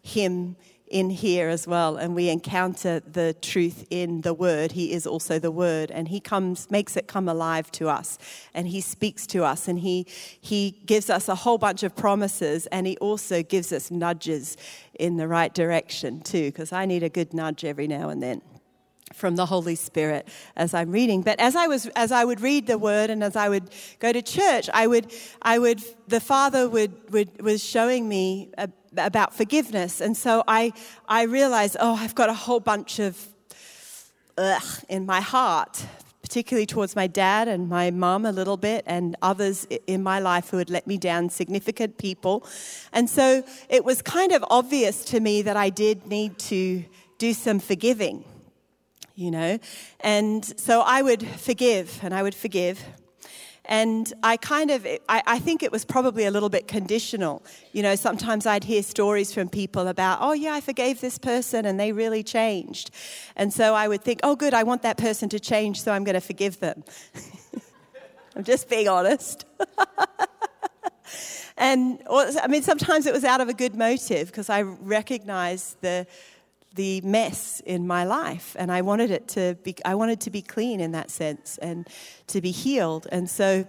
Him 0.02 0.56
in 0.94 1.10
here 1.10 1.48
as 1.48 1.66
well 1.66 1.96
and 1.96 2.14
we 2.14 2.28
encounter 2.28 3.00
the 3.00 3.34
truth 3.42 3.84
in 3.90 4.20
the 4.20 4.32
word. 4.32 4.70
He 4.70 4.92
is 4.92 5.08
also 5.08 5.40
the 5.40 5.50
word 5.50 5.90
and 5.90 6.06
he 6.06 6.20
comes 6.20 6.70
makes 6.70 6.96
it 6.96 7.08
come 7.08 7.28
alive 7.28 7.72
to 7.72 7.88
us 7.88 8.16
and 8.54 8.68
he 8.68 8.80
speaks 8.80 9.26
to 9.26 9.42
us 9.42 9.66
and 9.66 9.80
he 9.80 10.06
he 10.40 10.80
gives 10.86 11.10
us 11.10 11.28
a 11.28 11.34
whole 11.34 11.58
bunch 11.58 11.82
of 11.82 11.96
promises 11.96 12.66
and 12.66 12.86
he 12.86 12.96
also 12.98 13.42
gives 13.42 13.72
us 13.72 13.90
nudges 13.90 14.56
in 15.00 15.16
the 15.16 15.26
right 15.26 15.52
direction 15.52 16.20
too 16.20 16.46
because 16.52 16.72
i 16.72 16.86
need 16.86 17.02
a 17.02 17.08
good 17.08 17.34
nudge 17.34 17.64
every 17.64 17.88
now 17.88 18.08
and 18.08 18.22
then 18.22 18.40
from 19.14 19.37
the 19.37 19.47
Holy 19.47 19.75
Spirit 19.75 20.28
as 20.56 20.75
I'm 20.75 20.90
reading. 20.90 21.23
But 21.23 21.40
as 21.40 21.56
I 21.56 21.66
was 21.66 21.87
as 21.97 22.12
I 22.12 22.25
would 22.25 22.40
read 22.40 22.66
the 22.66 22.78
word 22.78 23.11
and 23.11 23.23
as 23.23 23.37
I 23.37 23.49
would 23.49 23.71
go 23.99 24.12
to 24.12 24.23
church, 24.23 24.68
I 24.75 24.87
would 24.87 25.12
I 25.42 25.59
would 25.59 25.83
the 26.09 26.21
Father 26.21 26.68
would, 26.68 27.12
would 27.12 27.42
was 27.42 27.62
showing 27.64 28.09
me 28.09 28.50
a, 28.59 28.68
about 28.97 29.35
forgiveness. 29.35 30.00
And 30.00 30.16
so 30.16 30.42
I, 30.47 30.73
I 31.09 31.23
realized, 31.25 31.76
oh, 31.80 31.94
I've 31.94 32.14
got 32.14 32.28
a 32.28 32.35
whole 32.35 32.61
bunch 32.61 32.99
of 32.99 33.28
ugh 34.37 34.85
in 34.88 35.06
my 35.06 35.21
heart, 35.21 35.87
particularly 36.23 36.66
towards 36.66 36.97
my 36.97 37.06
dad 37.06 37.49
and 37.49 37.68
my 37.68 37.90
mom 37.90 38.26
a 38.26 38.33
little 38.33 38.56
bit, 38.56 38.85
and 38.87 39.16
others 39.23 39.66
in 39.87 40.02
my 40.02 40.18
life 40.18 40.50
who 40.50 40.59
had 40.59 40.71
let 40.71 40.87
me 40.87 40.99
down, 40.99 41.30
significant 41.30 41.99
people. 41.99 42.47
And 42.92 43.09
so 43.09 43.44
it 43.68 43.85
was 43.85 44.02
kind 44.02 44.33
of 44.33 44.44
obvious 44.50 45.04
to 45.06 45.21
me 45.21 45.42
that 45.42 45.56
I 45.56 45.71
did 45.71 46.06
need 46.06 46.38
to 46.40 46.85
do 47.18 47.33
some 47.33 47.61
forgiving, 47.61 48.25
you 49.14 49.30
know. 49.30 49.59
And 50.00 50.44
so 50.59 50.80
I 50.80 51.02
would 51.02 51.26
forgive, 51.26 52.00
and 52.02 52.14
I 52.14 52.23
would 52.23 52.35
forgive. 52.35 52.85
And 53.66 54.12
I 54.23 54.37
kind 54.37 54.71
of, 54.71 54.87
I, 55.09 55.23
I, 55.26 55.38
think 55.38 55.62
it 55.62 55.73
was 55.73 55.87
probably 55.87 56.26
a 56.26 56.30
little 56.30 56.50
bit 56.50 56.68
conditional. 56.68 57.42
You 57.73 57.83
know, 57.83 57.94
sometimes 57.94 58.44
I'd 58.44 58.64
hear 58.64 58.83
stories 58.83 59.33
from 59.33 59.49
people 59.49 59.88
about, 59.88 60.18
oh, 60.21 60.35
yeah, 60.35 60.52
I 60.52 60.61
forgave 60.61 61.00
this 61.00 61.16
person 61.16 61.64
and 61.64 61.80
they 61.80 61.90
really 61.92 62.23
changed. 62.23 62.90
And 63.37 63.50
so 63.54 63.75
I 63.75 63.88
would 63.88 64.02
think, 64.02 64.21
oh, 64.23 64.37
good, 64.37 64.52
I 64.52 64.64
want 64.64 64.83
that 64.83 64.99
person 64.99 65.30
to 65.30 65.40
change, 65.40 65.80
so 65.80 65.92
I'm 65.92 66.04
going 66.04 66.14
to 66.14 66.21
forgive 66.21 66.61
them. 66.61 66.85
I'm 68.37 68.44
just 68.44 68.68
being 68.68 68.87
honest. 68.87 69.47
and, 71.56 72.02
I 72.11 72.47
mean, 72.49 72.62
sometimes 72.62 73.06
it 73.06 73.14
was 73.14 73.25
out 73.25 73.40
of 73.40 73.49
a 73.49 73.54
good 73.54 73.75
motive 73.75 74.26
because 74.26 74.50
I 74.50 74.61
recognized 74.61 75.80
the, 75.80 76.06
the 76.74 77.00
mess 77.02 77.60
in 77.66 77.86
my 77.86 78.04
life 78.04 78.56
and 78.58 78.72
i 78.72 78.80
wanted 78.80 79.10
it 79.10 79.28
to 79.28 79.56
be 79.62 79.74
i 79.84 79.94
wanted 79.94 80.20
to 80.20 80.30
be 80.30 80.42
clean 80.42 80.80
in 80.80 80.92
that 80.92 81.10
sense 81.10 81.58
and 81.58 81.88
to 82.26 82.40
be 82.40 82.50
healed. 82.50 83.06
And 83.12 83.28
so 83.30 83.66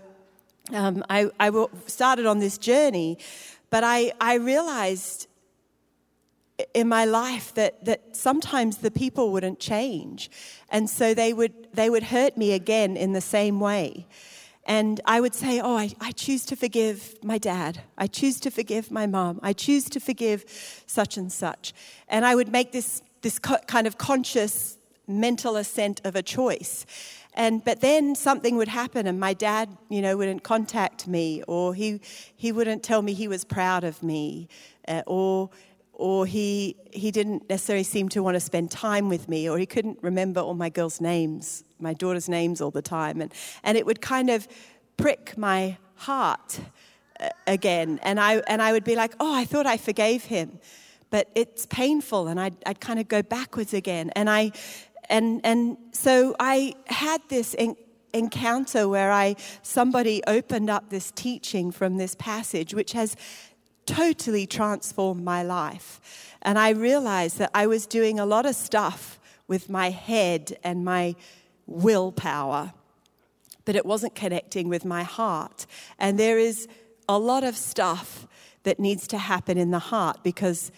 um, 0.74 1.04
I, 1.10 1.30
I 1.40 1.68
started 1.86 2.26
on 2.26 2.40
this 2.40 2.58
journey 2.58 3.18
but 3.70 3.84
i, 3.84 4.12
I 4.20 4.36
realized 4.36 5.28
in 6.74 6.88
my 6.88 7.06
life 7.06 7.54
that, 7.56 7.84
that 7.86 8.16
sometimes 8.16 8.78
the 8.78 8.92
people 8.92 9.32
wouldn't 9.32 9.60
change. 9.60 10.32
And 10.70 10.90
so 10.90 11.14
they 11.14 11.34
would 11.34 11.54
they 11.74 11.90
would 11.90 12.04
hurt 12.04 12.38
me 12.38 12.54
again 12.54 12.96
in 12.96 13.14
the 13.14 13.22
same 13.22 13.60
way 13.60 14.08
and 14.66 15.00
I 15.06 15.22
would 15.22 15.36
say, 15.36 15.62
Oh, 15.62 15.78
I, 15.78 15.92
I, 16.02 16.12
choose 16.12 16.46
to 16.46 16.56
forgive 16.56 17.24
my 17.24 17.38
dad. 17.38 17.82
I 17.98 18.08
choose 18.08 18.40
to 18.42 18.52
forgive 18.52 18.90
my 18.90 19.06
mom. 19.06 19.40
I 19.44 19.54
choose 19.54 19.90
to 19.90 20.00
forgive 20.00 20.44
such 20.88 21.18
and 21.18 21.32
such. 21.32 21.74
And 22.08 22.26
I 22.26 22.34
would 22.34 22.52
make 22.52 22.72
this, 22.72 23.02
this 23.22 23.38
co- 23.38 23.60
kind 23.68 23.86
of 23.86 23.98
conscious 23.98 24.78
mental 25.08 25.56
assent 25.56 26.02
of 26.04 26.16
a 26.16 26.24
choice. 26.24 26.86
And, 27.36 27.64
but 27.64 27.82
then 27.82 28.16
something 28.16 28.56
would 28.56 28.70
happen, 28.70 29.08
and 29.08 29.20
my 29.20 29.34
dad, 29.34 29.70
you 29.90 30.02
know, 30.02 30.16
wouldn't 30.16 30.44
contact 30.44 31.06
me, 31.06 31.44
or 31.50 31.76
he, 31.76 32.00
he 32.36 32.54
wouldn't 32.54 32.82
tell 32.82 33.02
me 33.02 33.14
he 33.14 33.28
was 33.28 33.44
proud 33.44 33.84
of 33.84 34.02
me, 34.02 34.48
uh, 34.88 35.04
or 35.06 35.50
or 35.96 36.26
he, 36.26 36.76
he 36.92 37.10
didn't 37.10 37.50
necessarily 37.50 37.84
seem 37.84 38.10
to 38.10 38.22
want 38.22 38.36
to 38.36 38.40
spend 38.40 38.70
time 38.70 39.10
with 39.10 39.28
me, 39.30 39.50
or 39.50 39.58
he 39.58 39.66
couldn't 39.66 39.98
remember 40.02 40.42
all 40.42 40.54
my 40.54 40.70
girls' 40.70 41.00
names, 41.00 41.64
my 41.80 41.94
daughter's 41.94 42.30
names 42.30 42.62
all 42.62 42.72
the 42.72 42.82
time. 42.82 43.22
And, 43.22 43.34
and 43.64 43.78
it 43.78 43.86
would 43.86 44.02
kind 44.02 44.30
of 44.30 44.48
prick 44.98 45.38
my 45.38 45.78
heart 45.96 46.60
uh, 47.20 47.30
again. 47.48 48.00
And 48.04 48.20
I, 48.20 48.38
and 48.48 48.62
I 48.62 48.72
would 48.74 48.84
be 48.84 48.96
like, 48.96 49.14
oh, 49.20 49.34
I 49.34 49.46
thought 49.46 49.66
I 49.66 49.78
forgave 49.78 50.26
him. 50.26 50.60
But 51.10 51.30
it's 51.34 51.66
painful, 51.68 52.28
and 52.28 52.40
I'd, 52.40 52.56
I'd 52.66 52.82
kind 52.82 53.00
of 53.00 53.08
go 53.08 53.22
backwards 53.22 53.74
again. 53.74 54.12
And, 54.16 54.30
I, 54.30 54.52
and, 55.10 55.40
and 55.46 55.78
so 55.92 56.36
I 56.40 56.74
had 56.88 57.22
this 57.30 57.56
encounter 58.14 58.90
where 58.90 59.12
I, 59.12 59.36
somebody 59.62 60.24
opened 60.28 60.70
up 60.70 60.90
this 60.90 61.12
teaching 61.12 61.72
from 61.72 61.98
this 61.98 62.16
passage, 62.16 62.74
which 62.74 62.94
has 62.94 63.16
totally 63.86 64.46
transformed 64.48 65.24
my 65.24 65.44
life. 65.44 66.36
And 66.42 66.60
I 66.60 66.70
realized 66.70 67.38
that 67.40 67.52
I 67.54 67.68
was 67.68 67.86
doing 67.86 68.20
a 68.20 68.26
lot 68.26 68.46
of 68.46 68.56
stuff 68.56 69.20
with 69.48 69.70
my 69.70 69.90
head 69.90 70.58
and 70.64 70.86
my 70.86 71.16
willpower, 71.68 72.74
but 73.66 73.76
it 73.76 73.86
wasn't 73.86 74.16
connecting 74.16 74.70
with 74.70 74.86
my 74.86 75.04
heart. 75.04 75.66
And 75.98 76.20
there 76.20 76.38
is 76.38 76.68
a 77.08 77.18
lot 77.18 77.44
of 77.44 77.56
stuff 77.56 78.28
that 78.64 78.80
needs 78.80 79.08
to 79.08 79.18
happen 79.18 79.58
in 79.58 79.72
the 79.72 79.80
heart 79.80 80.24
because 80.24 80.72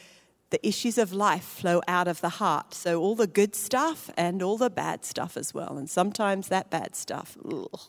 the 0.50 0.66
issues 0.66 0.98
of 0.98 1.12
life 1.12 1.44
flow 1.44 1.82
out 1.88 2.08
of 2.08 2.22
the 2.22 2.30
heart. 2.30 2.74
So, 2.74 3.02
all 3.02 3.16
the 3.16 3.28
good 3.28 3.56
stuff 3.56 4.10
and 4.16 4.42
all 4.42 4.58
the 4.58 4.70
bad 4.70 5.04
stuff 5.04 5.36
as 5.36 5.54
well. 5.54 5.78
And 5.78 5.90
sometimes 5.90 6.48
that 6.48 6.70
bad 6.70 6.96
stuff, 6.96 7.38
ugh, 7.46 7.80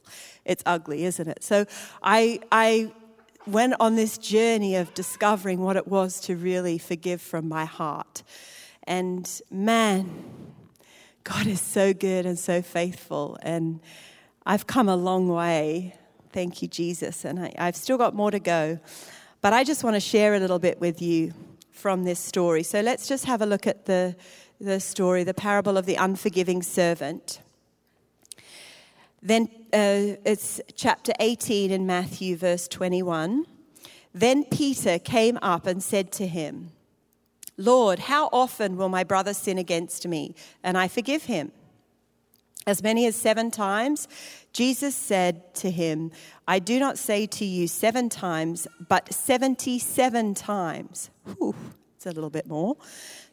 it's 0.45 0.63
ugly, 0.67 1.05
isn't 1.05 1.29
it? 1.29 1.45
So, 1.45 1.67
I, 2.03 2.41
I 2.51 2.91
went 3.49 3.75
on 3.81 3.97
this 3.97 4.19
journey 4.19 4.77
of 4.77 4.93
discovering 4.95 5.61
what 5.61 5.77
it 5.77 5.89
was 5.89 6.21
to 6.21 6.37
really 6.37 6.79
forgive 6.79 7.21
from 7.21 7.49
my 7.49 7.65
heart. 7.65 8.23
And 8.85 9.29
man, 9.51 10.25
God 11.25 11.47
is 11.47 11.61
so 11.61 11.93
good 11.93 12.27
and 12.27 12.39
so 12.39 12.63
faithful. 12.63 13.39
And 13.43 13.81
I've 14.47 14.67
come 14.67 14.89
a 14.89 14.97
long 14.97 15.29
way. 15.29 15.95
Thank 16.33 16.63
you, 16.63 16.69
Jesus. 16.69 17.25
And 17.25 17.39
I, 17.41 17.53
have 17.57 17.77
still 17.77 17.99
got 17.99 18.15
more 18.15 18.31
to 18.31 18.41
go. 18.41 18.79
But 19.41 19.53
I 19.53 19.65
just 19.65 19.85
want 19.85 19.95
to 19.95 20.01
share 20.01 20.35
a 20.35 20.41
little 20.41 20.59
bit 20.59 20.81
with 20.81 21.03
you 21.03 21.33
from 21.71 22.05
this 22.05 22.19
story. 22.19 22.63
So 22.63 22.81
let's 22.81 23.07
just 23.07 23.25
have 23.27 23.41
a 23.41 23.47
look 23.47 23.67
at 23.67 23.87
the, 23.87 24.17
the 24.61 24.81
story, 24.81 25.23
the 25.23 25.35
parable 25.35 25.77
of 25.77 25.87
the 25.87 25.97
unforgiving 25.97 26.63
servant. 26.63 27.41
Then 29.23 29.49
uh, 29.73 30.17
it's 30.25 30.61
chapter 30.75 31.13
18 31.21 31.71
in 31.71 31.87
Matthew, 31.87 32.37
verse 32.37 32.69
21. 32.69 33.45
Then 34.15 34.45
Peter 34.45 34.99
came 34.99 35.39
up 35.43 35.67
and 35.67 35.83
said 35.83 36.11
to 36.13 36.27
him, 36.27 36.71
Lord, 37.57 37.99
how 37.99 38.29
often 38.33 38.77
will 38.77 38.89
my 38.89 39.05
brother 39.05 39.35
sin 39.35 39.59
against 39.59 40.07
me 40.07 40.35
and 40.63 40.79
I 40.79 40.89
forgive 40.89 41.25
him? 41.25 41.53
As 42.67 42.83
many 42.83 43.07
as 43.07 43.17
seven 43.17 43.51
times? 43.51 44.09
Jesus 44.53 44.95
said 44.95 45.55
to 45.57 45.71
him, 45.71 46.13
I 46.47 46.59
do 46.59 46.79
not 46.79 46.99
say 46.99 47.27
to 47.27 47.45
you 47.45 47.67
seven 47.67 48.09
times, 48.09 48.67
but 48.89 49.13
77 49.13 50.35
times. 50.35 51.11
Whew, 51.25 51.55
it's 51.97 52.07
a 52.07 52.13
little 52.13 52.31
bit 52.31 52.47
more. 52.47 52.77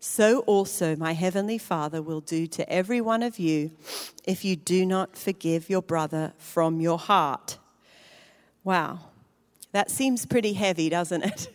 So 0.00 0.40
also 0.40 0.94
my 0.94 1.12
heavenly 1.12 1.58
Father 1.58 2.00
will 2.00 2.20
do 2.20 2.46
to 2.48 2.70
every 2.70 3.00
one 3.00 3.22
of 3.22 3.38
you 3.38 3.72
if 4.24 4.44
you 4.44 4.54
do 4.54 4.86
not 4.86 5.16
forgive 5.16 5.68
your 5.68 5.82
brother 5.82 6.32
from 6.38 6.80
your 6.80 6.98
heart. 6.98 7.58
Wow, 8.62 9.00
that 9.72 9.90
seems 9.90 10.24
pretty 10.24 10.52
heavy, 10.52 10.88
doesn't 10.88 11.24
it? 11.24 11.48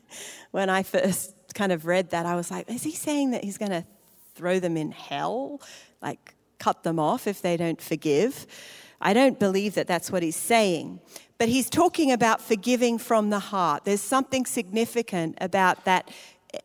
when 0.50 0.70
I 0.70 0.82
first 0.82 1.34
kind 1.54 1.72
of 1.72 1.84
read 1.84 2.10
that, 2.10 2.26
I 2.26 2.36
was 2.36 2.50
like, 2.50 2.70
is 2.70 2.82
he 2.82 2.92
saying 2.92 3.32
that 3.32 3.44
he's 3.44 3.58
going 3.58 3.72
to 3.72 3.84
throw 4.34 4.60
them 4.60 4.76
in 4.76 4.92
hell? 4.92 5.60
Like, 6.00 6.34
cut 6.58 6.82
them 6.82 6.98
off 6.98 7.26
if 7.26 7.42
they 7.42 7.56
don't 7.56 7.80
forgive? 7.80 8.46
I 9.00 9.14
don't 9.14 9.38
believe 9.38 9.74
that 9.74 9.86
that's 9.86 10.10
what 10.10 10.22
he's 10.22 10.36
saying. 10.36 11.00
But 11.38 11.48
he's 11.48 11.70
talking 11.70 12.12
about 12.12 12.42
forgiving 12.42 12.98
from 12.98 13.30
the 13.30 13.38
heart. 13.38 13.84
There's 13.84 14.02
something 14.02 14.44
significant 14.44 15.38
about 15.40 15.86
that 15.86 16.10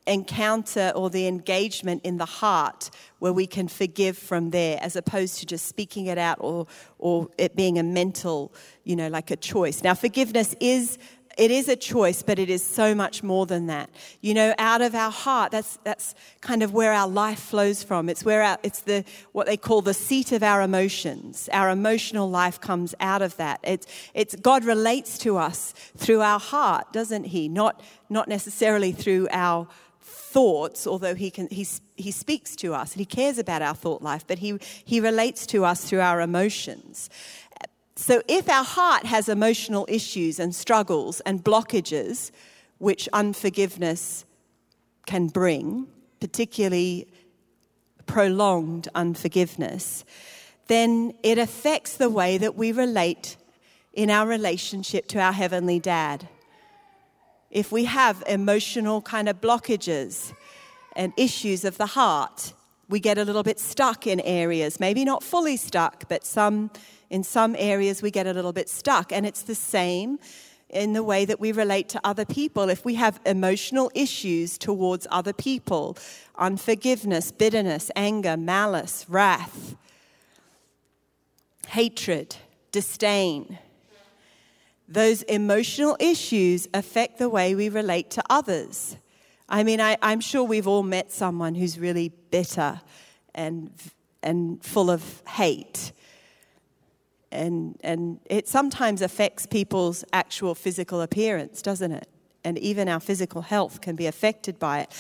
encounter 0.08 0.92
or 0.96 1.10
the 1.10 1.28
engagement 1.28 2.02
in 2.04 2.18
the 2.18 2.26
heart 2.26 2.90
where 3.20 3.34
we 3.34 3.48
can 3.48 3.68
forgive 3.68 4.18
from 4.18 4.52
there 4.52 4.78
as 4.82 4.96
opposed 4.96 5.40
to 5.40 5.46
just 5.46 5.66
speaking 5.68 6.08
it 6.08 6.18
out 6.18 6.38
or, 6.40 6.68
or 7.00 7.30
it 7.38 7.56
being 7.56 7.78
a 7.80 7.84
mental, 7.84 8.54
you 8.84 8.96
know, 8.96 9.08
like 9.08 9.32
a 9.32 9.36
choice. 9.36 9.84
Now, 9.84 9.94
forgiveness 9.94 10.56
is 10.60 10.98
it 11.38 11.52
is 11.52 11.68
a 11.68 11.76
choice, 11.76 12.24
but 12.24 12.40
it 12.40 12.50
is 12.50 12.64
so 12.64 12.96
much 12.96 13.24
more 13.24 13.46
than 13.46 13.68
that. 13.68 13.90
You 14.22 14.34
know, 14.34 14.54
out 14.58 14.82
of 14.82 14.96
our 14.96 15.12
heart, 15.12 15.52
that's, 15.52 15.78
that's 15.84 16.16
kind 16.42 16.64
of 16.64 16.74
where 16.74 16.94
our 16.94 17.08
life 17.08 17.40
flows 17.40 17.84
from. 17.84 18.10
It's 18.10 18.24
where 18.24 18.42
our, 18.42 18.58
it's 18.64 18.82
the, 18.82 19.04
what 19.32 19.46
they 19.46 19.58
call 19.58 19.82
the 19.82 19.94
seat 19.94 20.32
of 20.32 20.44
our 20.44 20.62
emotions. 20.62 21.50
Our 21.52 21.70
emotional 21.70 22.30
life 22.30 22.62
comes 22.62 22.96
out 23.00 23.22
of 23.22 23.36
that. 23.38 23.60
It's, 23.64 23.88
it's, 24.14 24.36
God 24.36 24.64
relates 24.64 25.18
to 25.20 25.38
us 25.38 25.74
through 25.98 26.22
our 26.22 26.40
heart, 26.40 26.94
doesn't 26.94 27.26
He? 27.26 27.50
Not, 27.50 27.82
not 28.10 28.28
necessarily 28.28 28.92
through 28.92 29.28
our 29.32 29.68
thoughts, 30.36 30.86
although 30.86 31.16
he, 31.16 31.32
can, 31.32 31.48
he, 31.50 31.66
he 31.96 32.12
speaks 32.12 32.58
to 32.58 32.74
us 32.74 32.92
and 32.92 33.00
he 33.00 33.06
cares 33.06 33.38
about 33.38 33.62
our 33.62 33.74
thought 33.74 34.02
life, 34.02 34.26
but 34.28 34.40
he, 34.40 34.60
he 34.84 35.00
relates 35.00 35.46
to 35.48 35.64
us 35.64 35.86
through 35.86 36.02
our 36.02 36.20
emotions. 36.20 37.10
So, 37.98 38.22
if 38.28 38.50
our 38.50 38.64
heart 38.66 39.06
has 39.06 39.30
emotional 39.30 39.86
issues 39.88 40.38
and 40.38 40.54
struggles 40.54 41.22
and 41.22 41.42
blockages, 41.42 42.32
which 42.78 43.08
unforgiveness 43.14 44.26
can 45.06 45.28
bring, 45.28 45.88
particularly 46.20 47.08
prolonged 48.06 48.90
unforgiveness, 48.96 50.04
then 50.68 51.14
it 51.24 51.38
affects 51.38 51.96
the 51.96 52.10
way 52.10 52.38
that 52.38 52.56
we 52.56 52.74
relate 52.74 53.38
in 53.94 54.10
our 54.10 54.28
relationship 54.28 55.08
to 55.08 55.20
our 55.20 55.32
Heavenly 55.32 55.80
Dad. 55.80 56.28
If 57.50 57.72
we 57.72 57.86
have 57.86 58.24
emotional 58.28 59.02
kind 59.02 59.30
of 59.30 59.40
blockages 59.40 60.34
and 60.98 61.14
issues 61.16 61.64
of 61.64 61.78
the 61.78 61.86
heart, 61.86 62.52
we 62.90 63.00
get 63.00 63.18
a 63.18 63.24
little 63.24 63.44
bit 63.44 63.60
stuck 63.60 64.06
in 64.06 64.20
areas, 64.20 64.82
maybe 64.82 65.06
not 65.06 65.24
fully 65.24 65.56
stuck, 65.56 66.10
but 66.10 66.26
some 66.26 66.72
in 67.10 67.24
some 67.24 67.56
areas 67.58 68.02
we 68.02 68.12
get 68.12 68.28
a 68.28 68.34
little 68.34 68.54
bit 68.54 68.70
stuck. 68.70 69.12
And 69.12 69.26
it's 69.26 69.44
the 69.44 69.56
same 69.56 70.20
in 70.70 70.94
the 70.94 71.04
way 71.04 71.26
that 71.26 71.40
we 71.40 71.52
relate 71.52 71.90
to 71.90 72.02
other 72.04 72.26
people. 72.26 72.70
If 72.70 72.86
we 72.86 72.96
have 72.96 73.20
emotional 73.26 73.92
issues 73.94 74.58
towards 74.58 75.08
other 75.12 75.34
people, 75.34 75.98
unforgiveness, 76.38 77.32
bitterness, 77.32 77.92
anger, 77.96 78.36
malice, 78.36 79.06
wrath, 79.08 79.76
hatred, 81.68 82.36
disdain, 82.72 83.60
those 84.88 85.24
emotional 85.24 85.98
issues 86.00 86.68
affect 86.74 87.18
the 87.18 87.30
way 87.30 87.56
we 87.56 87.70
relate 87.70 88.12
to 88.12 88.24
others. 88.30 88.98
I 89.50 89.64
mean, 89.64 89.80
I, 89.80 89.98
am 90.02 90.20
sure 90.20 90.44
we've 90.44 90.68
all 90.68 90.84
met 90.84 91.12
someone 91.12 91.56
who's 91.56 91.80
really 91.80 92.10
bitter 92.32 92.82
and, 93.34 93.72
and 94.22 94.64
full 94.64 94.92
of 94.92 95.24
hate 95.28 95.92
and, 97.36 97.78
and 97.84 98.20
it 98.26 98.48
sometimes 98.48 99.02
affects 99.02 99.46
people's 99.46 100.04
actual 100.14 100.56
physical 100.56 101.02
appearance, 101.02 101.62
doesn't 101.62 101.92
it? 101.92 102.08
And 102.44 102.58
even 102.60 102.88
our 102.88 103.00
physical 103.00 103.42
health 103.42 103.82
can 103.82 103.96
be 103.96 104.08
affected 104.08 104.60
by 104.60 104.82
it. 104.82 104.92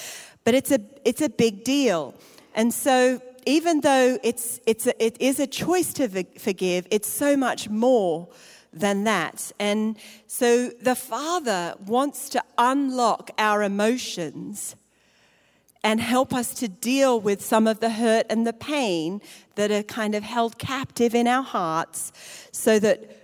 But 0.43 0.53
it's 0.53 0.71
a, 0.71 0.79
it's 1.03 1.21
a 1.21 1.29
big 1.29 1.63
deal. 1.63 2.15
And 2.53 2.73
so, 2.73 3.21
even 3.45 3.81
though 3.81 4.17
it's, 4.23 4.59
it's 4.65 4.87
a, 4.87 5.03
it 5.03 5.17
is 5.19 5.39
a 5.39 5.47
choice 5.47 5.93
to 5.93 6.23
forgive, 6.39 6.87
it's 6.89 7.07
so 7.07 7.37
much 7.37 7.69
more 7.69 8.27
than 8.73 9.03
that. 9.03 9.51
And 9.59 9.97
so, 10.27 10.69
the 10.81 10.95
Father 10.95 11.75
wants 11.85 12.29
to 12.29 12.43
unlock 12.57 13.31
our 13.37 13.63
emotions 13.63 14.75
and 15.85 16.01
help 16.01 16.33
us 16.33 16.51
to 16.55 16.67
deal 16.67 17.21
with 17.21 17.45
some 17.45 17.67
of 17.67 17.79
the 17.79 17.91
hurt 17.91 18.25
and 18.27 18.47
the 18.47 18.53
pain 18.53 19.21
that 19.53 19.69
are 19.69 19.83
kind 19.83 20.15
of 20.15 20.23
held 20.23 20.57
captive 20.57 21.13
in 21.13 21.27
our 21.27 21.43
hearts 21.43 22.11
so 22.51 22.79
that 22.79 23.21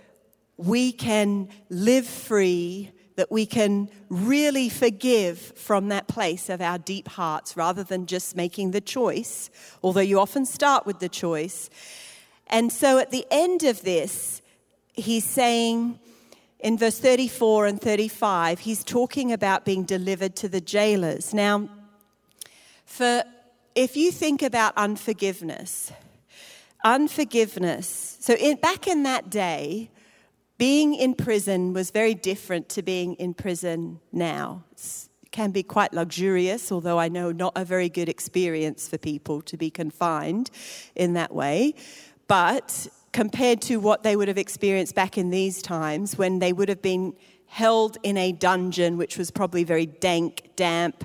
we 0.56 0.92
can 0.92 1.48
live 1.70 2.06
free, 2.06 2.88
that 3.16 3.32
we 3.32 3.44
can 3.46 3.90
really 4.08 4.68
forgive 4.68 5.40
from 5.40 5.88
that 5.88 6.06
place 6.06 6.48
of 6.48 6.60
our 6.60 6.78
deep 6.78 7.08
hearts 7.08 7.56
rather 7.56 7.82
than 7.82 8.06
just 8.06 8.36
making 8.36 8.70
the 8.70 8.80
choice, 8.80 9.50
although 9.82 10.00
you 10.00 10.20
often 10.20 10.46
start 10.46 10.86
with 10.86 11.00
the 11.00 11.08
choice. 11.08 11.68
And 12.46 12.72
so 12.72 12.98
at 12.98 13.10
the 13.10 13.26
end 13.32 13.64
of 13.64 13.82
this, 13.82 14.40
he's 14.92 15.24
saying, 15.24 15.98
in 16.60 16.78
verse 16.78 17.00
34 17.00 17.66
and 17.66 17.80
35, 17.80 18.60
he's 18.60 18.84
talking 18.84 19.32
about 19.32 19.64
being 19.64 19.82
delivered 19.82 20.36
to 20.36 20.48
the 20.48 20.60
jailers. 20.60 21.34
Now, 21.34 21.68
for 22.92 23.24
if 23.74 23.96
you 23.96 24.12
think 24.12 24.42
about 24.42 24.74
unforgiveness, 24.76 25.90
unforgiveness, 26.84 28.18
so 28.20 28.34
in, 28.34 28.56
back 28.58 28.86
in 28.86 29.04
that 29.04 29.30
day, 29.30 29.90
being 30.58 30.94
in 30.94 31.14
prison 31.14 31.72
was 31.72 31.90
very 31.90 32.12
different 32.12 32.68
to 32.68 32.82
being 32.82 33.14
in 33.14 33.32
prison 33.32 33.98
now. 34.12 34.64
It's, 34.72 35.08
it 35.22 35.32
can 35.32 35.52
be 35.52 35.62
quite 35.62 35.94
luxurious, 35.94 36.70
although 36.70 36.98
I 36.98 37.08
know 37.08 37.32
not 37.32 37.54
a 37.56 37.64
very 37.64 37.88
good 37.88 38.10
experience 38.10 38.88
for 38.88 38.98
people 38.98 39.40
to 39.40 39.56
be 39.56 39.70
confined 39.70 40.50
in 40.94 41.14
that 41.14 41.34
way. 41.34 41.74
But 42.28 42.88
compared 43.14 43.62
to 43.62 43.78
what 43.78 44.02
they 44.02 44.16
would 44.16 44.28
have 44.28 44.36
experienced 44.36 44.94
back 44.94 45.16
in 45.16 45.30
these 45.30 45.62
times 45.62 46.18
when 46.18 46.40
they 46.40 46.52
would 46.52 46.68
have 46.68 46.82
been 46.82 47.14
held 47.46 47.96
in 48.02 48.18
a 48.18 48.32
dungeon, 48.32 48.98
which 48.98 49.16
was 49.16 49.30
probably 49.30 49.64
very 49.64 49.86
dank, 49.86 50.50
damp, 50.56 51.04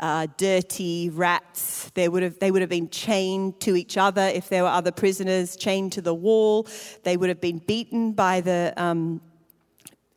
uh, 0.00 0.26
dirty 0.36 1.10
rats. 1.10 1.90
They 1.94 2.08
would, 2.08 2.22
have, 2.22 2.38
they 2.38 2.50
would 2.50 2.62
have 2.62 2.70
been 2.70 2.90
chained 2.90 3.60
to 3.60 3.76
each 3.76 3.96
other 3.96 4.22
if 4.22 4.48
there 4.48 4.62
were 4.62 4.68
other 4.68 4.92
prisoners, 4.92 5.56
chained 5.56 5.92
to 5.92 6.02
the 6.02 6.14
wall. 6.14 6.66
They 7.02 7.16
would 7.16 7.28
have 7.28 7.40
been 7.40 7.58
beaten 7.58 8.12
by 8.12 8.40
the, 8.40 8.72
um, 8.76 9.20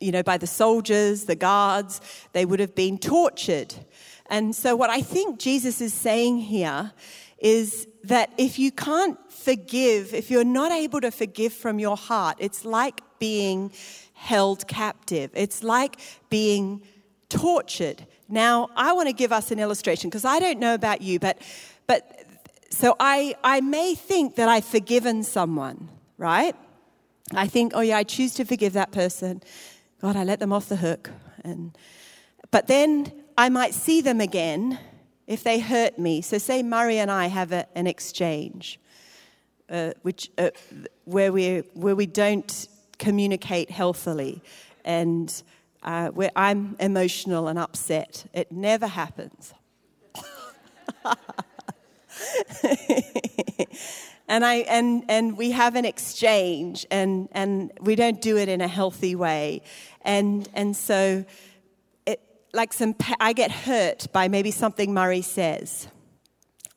you 0.00 0.12
know, 0.12 0.22
by 0.22 0.38
the 0.38 0.46
soldiers, 0.46 1.24
the 1.24 1.36
guards. 1.36 2.00
They 2.32 2.44
would 2.44 2.60
have 2.60 2.74
been 2.74 2.98
tortured. 2.98 3.74
And 4.26 4.54
so, 4.54 4.76
what 4.76 4.90
I 4.90 5.00
think 5.00 5.38
Jesus 5.38 5.80
is 5.80 5.94
saying 5.94 6.38
here 6.38 6.92
is 7.38 7.86
that 8.04 8.30
if 8.36 8.58
you 8.58 8.70
can't 8.70 9.18
forgive, 9.30 10.12
if 10.12 10.30
you're 10.30 10.44
not 10.44 10.72
able 10.72 11.00
to 11.00 11.10
forgive 11.10 11.52
from 11.52 11.78
your 11.78 11.96
heart, 11.96 12.36
it's 12.40 12.64
like 12.64 13.00
being 13.18 13.72
held 14.12 14.66
captive. 14.66 15.30
It's 15.34 15.62
like 15.62 15.98
being 16.28 16.82
tortured. 17.28 18.06
Now, 18.28 18.68
I 18.76 18.92
want 18.92 19.08
to 19.08 19.14
give 19.14 19.32
us 19.32 19.50
an 19.50 19.58
illustration 19.58 20.10
because 20.10 20.24
I 20.24 20.38
don't 20.38 20.58
know 20.58 20.74
about 20.74 21.00
you, 21.00 21.18
but, 21.18 21.38
but 21.86 22.24
so 22.70 22.94
I, 23.00 23.34
I 23.42 23.60
may 23.60 23.94
think 23.94 24.36
that 24.36 24.48
I've 24.48 24.64
forgiven 24.64 25.22
someone, 25.22 25.88
right? 26.18 26.54
I 27.34 27.46
think, 27.46 27.72
oh 27.74 27.80
yeah, 27.80 27.96
I 27.96 28.04
choose 28.04 28.34
to 28.34 28.44
forgive 28.44 28.74
that 28.74 28.92
person. 28.92 29.42
God, 30.00 30.16
I 30.16 30.24
let 30.24 30.40
them 30.40 30.52
off 30.52 30.68
the 30.68 30.76
hook. 30.76 31.10
And, 31.42 31.76
but 32.50 32.66
then 32.66 33.12
I 33.36 33.48
might 33.48 33.74
see 33.74 34.00
them 34.00 34.20
again 34.20 34.78
if 35.26 35.42
they 35.42 35.58
hurt 35.58 35.98
me. 35.98 36.20
So, 36.20 36.38
say 36.38 36.62
Murray 36.62 36.98
and 36.98 37.10
I 37.10 37.26
have 37.26 37.52
a, 37.52 37.66
an 37.74 37.86
exchange 37.86 38.78
uh, 39.70 39.92
which, 40.02 40.30
uh, 40.38 40.50
where, 41.04 41.32
we, 41.32 41.58
where 41.74 41.96
we 41.96 42.06
don't 42.06 42.68
communicate 42.98 43.70
healthily 43.70 44.42
and 44.84 45.42
uh, 45.82 46.08
where 46.08 46.30
I'm 46.36 46.76
emotional 46.80 47.48
and 47.48 47.58
upset. 47.58 48.26
It 48.32 48.52
never 48.52 48.86
happens. 48.86 49.54
and 54.28 54.44
I 54.44 54.56
and 54.68 55.04
and 55.08 55.36
we 55.36 55.52
have 55.52 55.74
an 55.76 55.84
exchange 55.84 56.86
and 56.90 57.28
and 57.32 57.72
we 57.80 57.94
don't 57.94 58.20
do 58.20 58.36
it 58.36 58.48
in 58.48 58.60
a 58.60 58.68
healthy 58.68 59.14
way 59.14 59.62
and 60.02 60.48
and 60.54 60.76
so 60.76 61.24
it 62.06 62.20
like 62.52 62.72
some 62.72 62.94
I 63.20 63.32
get 63.32 63.50
hurt 63.50 64.08
by 64.12 64.28
maybe 64.28 64.50
something 64.50 64.92
Murray 64.92 65.22
says 65.22 65.88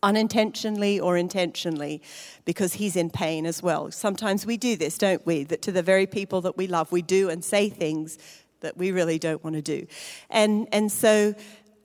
unintentionally 0.03 0.99
or 0.99 1.15
intentionally 1.17 2.01
because 2.45 2.73
he's 2.73 2.95
in 2.95 3.09
pain 3.09 3.45
as 3.45 3.61
well. 3.61 3.91
Sometimes 3.91 4.45
we 4.45 4.57
do 4.57 4.75
this, 4.75 4.97
don't 4.97 5.23
we? 5.27 5.43
That 5.43 5.61
to 5.63 5.71
the 5.71 5.83
very 5.83 6.07
people 6.07 6.41
that 6.41 6.57
we 6.57 6.67
love, 6.67 6.91
we 6.91 7.03
do 7.03 7.29
and 7.29 7.43
say 7.43 7.69
things 7.69 8.17
that 8.61 8.77
we 8.77 8.91
really 8.91 9.19
don't 9.19 9.43
want 9.43 9.55
to 9.55 9.61
do. 9.61 9.85
And, 10.29 10.67
and 10.71 10.91
so 10.91 11.35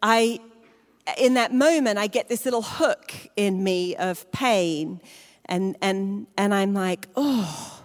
I, 0.03 0.39
in 1.19 1.35
that 1.35 1.53
moment, 1.53 1.99
I 1.99 2.07
get 2.07 2.29
this 2.29 2.45
little 2.45 2.63
hook 2.63 3.13
in 3.37 3.63
me 3.63 3.97
of 3.97 4.31
pain. 4.33 5.01
And, 5.47 5.77
and, 5.83 6.27
and 6.37 6.55
I'm 6.55 6.75
like, 6.75 7.09
oh, 7.17 7.76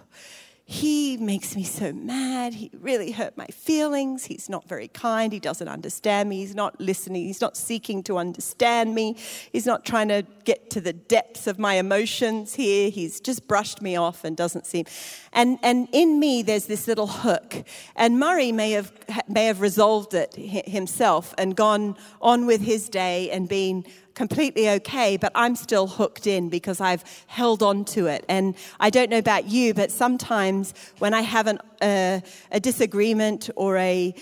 he 0.64 1.16
makes 1.16 1.56
me 1.56 1.64
so 1.64 1.92
mad. 1.92 2.54
He 2.54 2.70
really 2.72 3.10
hurt 3.10 3.36
my 3.36 3.46
feelings. 3.46 4.24
He's 4.26 4.48
not 4.48 4.68
very 4.68 4.88
kind. 4.88 5.32
He 5.32 5.40
doesn't 5.40 5.66
understand 5.68 6.28
me. 6.28 6.36
He's 6.36 6.54
not 6.54 6.80
listening. 6.80 7.26
He's 7.26 7.40
not 7.40 7.56
seeking 7.56 8.02
to 8.04 8.16
understand 8.16 8.94
me. 8.94 9.16
He's 9.52 9.66
not 9.66 9.84
trying 9.84 10.08
to 10.08 10.24
get 10.44 10.70
to 10.70 10.80
the 10.80 10.92
depths 10.92 11.46
of 11.46 11.58
my 11.58 11.74
emotions 11.74 12.54
here. 12.54 12.90
He's 12.90 13.20
just 13.20 13.48
brushed 13.48 13.82
me 13.82 13.96
off 13.96 14.24
and 14.24 14.36
doesn't 14.36 14.66
seem. 14.66 14.86
And, 15.32 15.58
and 15.62 15.88
in 15.92 16.20
me, 16.20 16.42
there's 16.42 16.66
this 16.66 16.86
little 16.86 17.08
hook. 17.08 17.64
And 17.96 18.20
Murray 18.20 18.52
may 18.52 18.70
have, 18.72 18.92
may 19.28 19.46
have 19.46 19.60
resolved 19.60 20.14
it 20.14 20.34
himself 20.34 21.34
and 21.38 21.56
gone 21.56 21.96
on 22.20 22.46
with 22.46 22.60
his 22.60 22.88
day 22.88 23.30
and 23.30 23.48
been 23.48 23.84
completely 24.14 24.68
okay, 24.70 25.16
but 25.16 25.32
I'm 25.34 25.56
still 25.56 25.86
hooked 25.86 26.26
in 26.26 26.48
because 26.48 26.80
I've 26.80 27.04
held 27.26 27.62
on 27.62 27.84
to 27.86 28.06
it. 28.06 28.24
And 28.28 28.54
I 28.80 28.90
don't 28.90 29.10
know 29.10 29.18
about 29.18 29.48
you, 29.48 29.74
but 29.74 29.90
sometimes 29.90 30.74
when 30.98 31.14
I 31.14 31.22
have 31.22 31.46
an, 31.46 31.58
uh, 31.80 32.20
a 32.50 32.60
disagreement 32.60 33.50
or 33.56 33.76
a, 33.76 34.14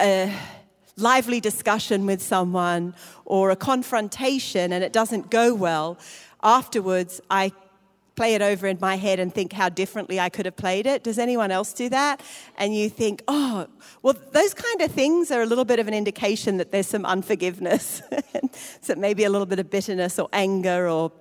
a 0.00 0.32
lively 0.96 1.40
discussion 1.40 2.06
with 2.06 2.22
someone 2.22 2.94
or 3.24 3.50
a 3.50 3.56
confrontation 3.56 4.72
and 4.72 4.82
it 4.82 4.92
doesn't 4.92 5.30
go 5.30 5.54
well, 5.54 5.98
afterwards 6.42 7.20
I 7.30 7.52
play 8.16 8.34
it 8.34 8.42
over 8.42 8.66
in 8.66 8.78
my 8.80 8.96
head 8.96 9.20
and 9.20 9.32
think 9.32 9.52
how 9.52 9.68
differently 9.68 10.18
I 10.18 10.30
could 10.30 10.46
have 10.46 10.56
played 10.56 10.86
it. 10.86 11.04
Does 11.04 11.18
anyone 11.18 11.50
else 11.50 11.72
do 11.74 11.88
that? 11.90 12.22
And 12.56 12.74
you 12.74 12.88
think, 12.88 13.22
oh, 13.28 13.66
well, 14.02 14.14
those 14.32 14.54
kind 14.54 14.80
of 14.80 14.90
things 14.90 15.30
are 15.30 15.42
a 15.42 15.46
little 15.46 15.66
bit 15.66 15.78
of 15.78 15.86
an 15.86 15.94
indication 15.94 16.56
that 16.56 16.72
there's 16.72 16.88
some 16.88 17.04
unforgiveness, 17.04 18.02
so 18.80 18.94
maybe 18.94 19.24
a 19.24 19.30
little 19.30 19.46
bit 19.46 19.58
of 19.58 19.70
bitterness 19.70 20.18
or 20.18 20.28
anger 20.32 20.88
or 20.88 21.12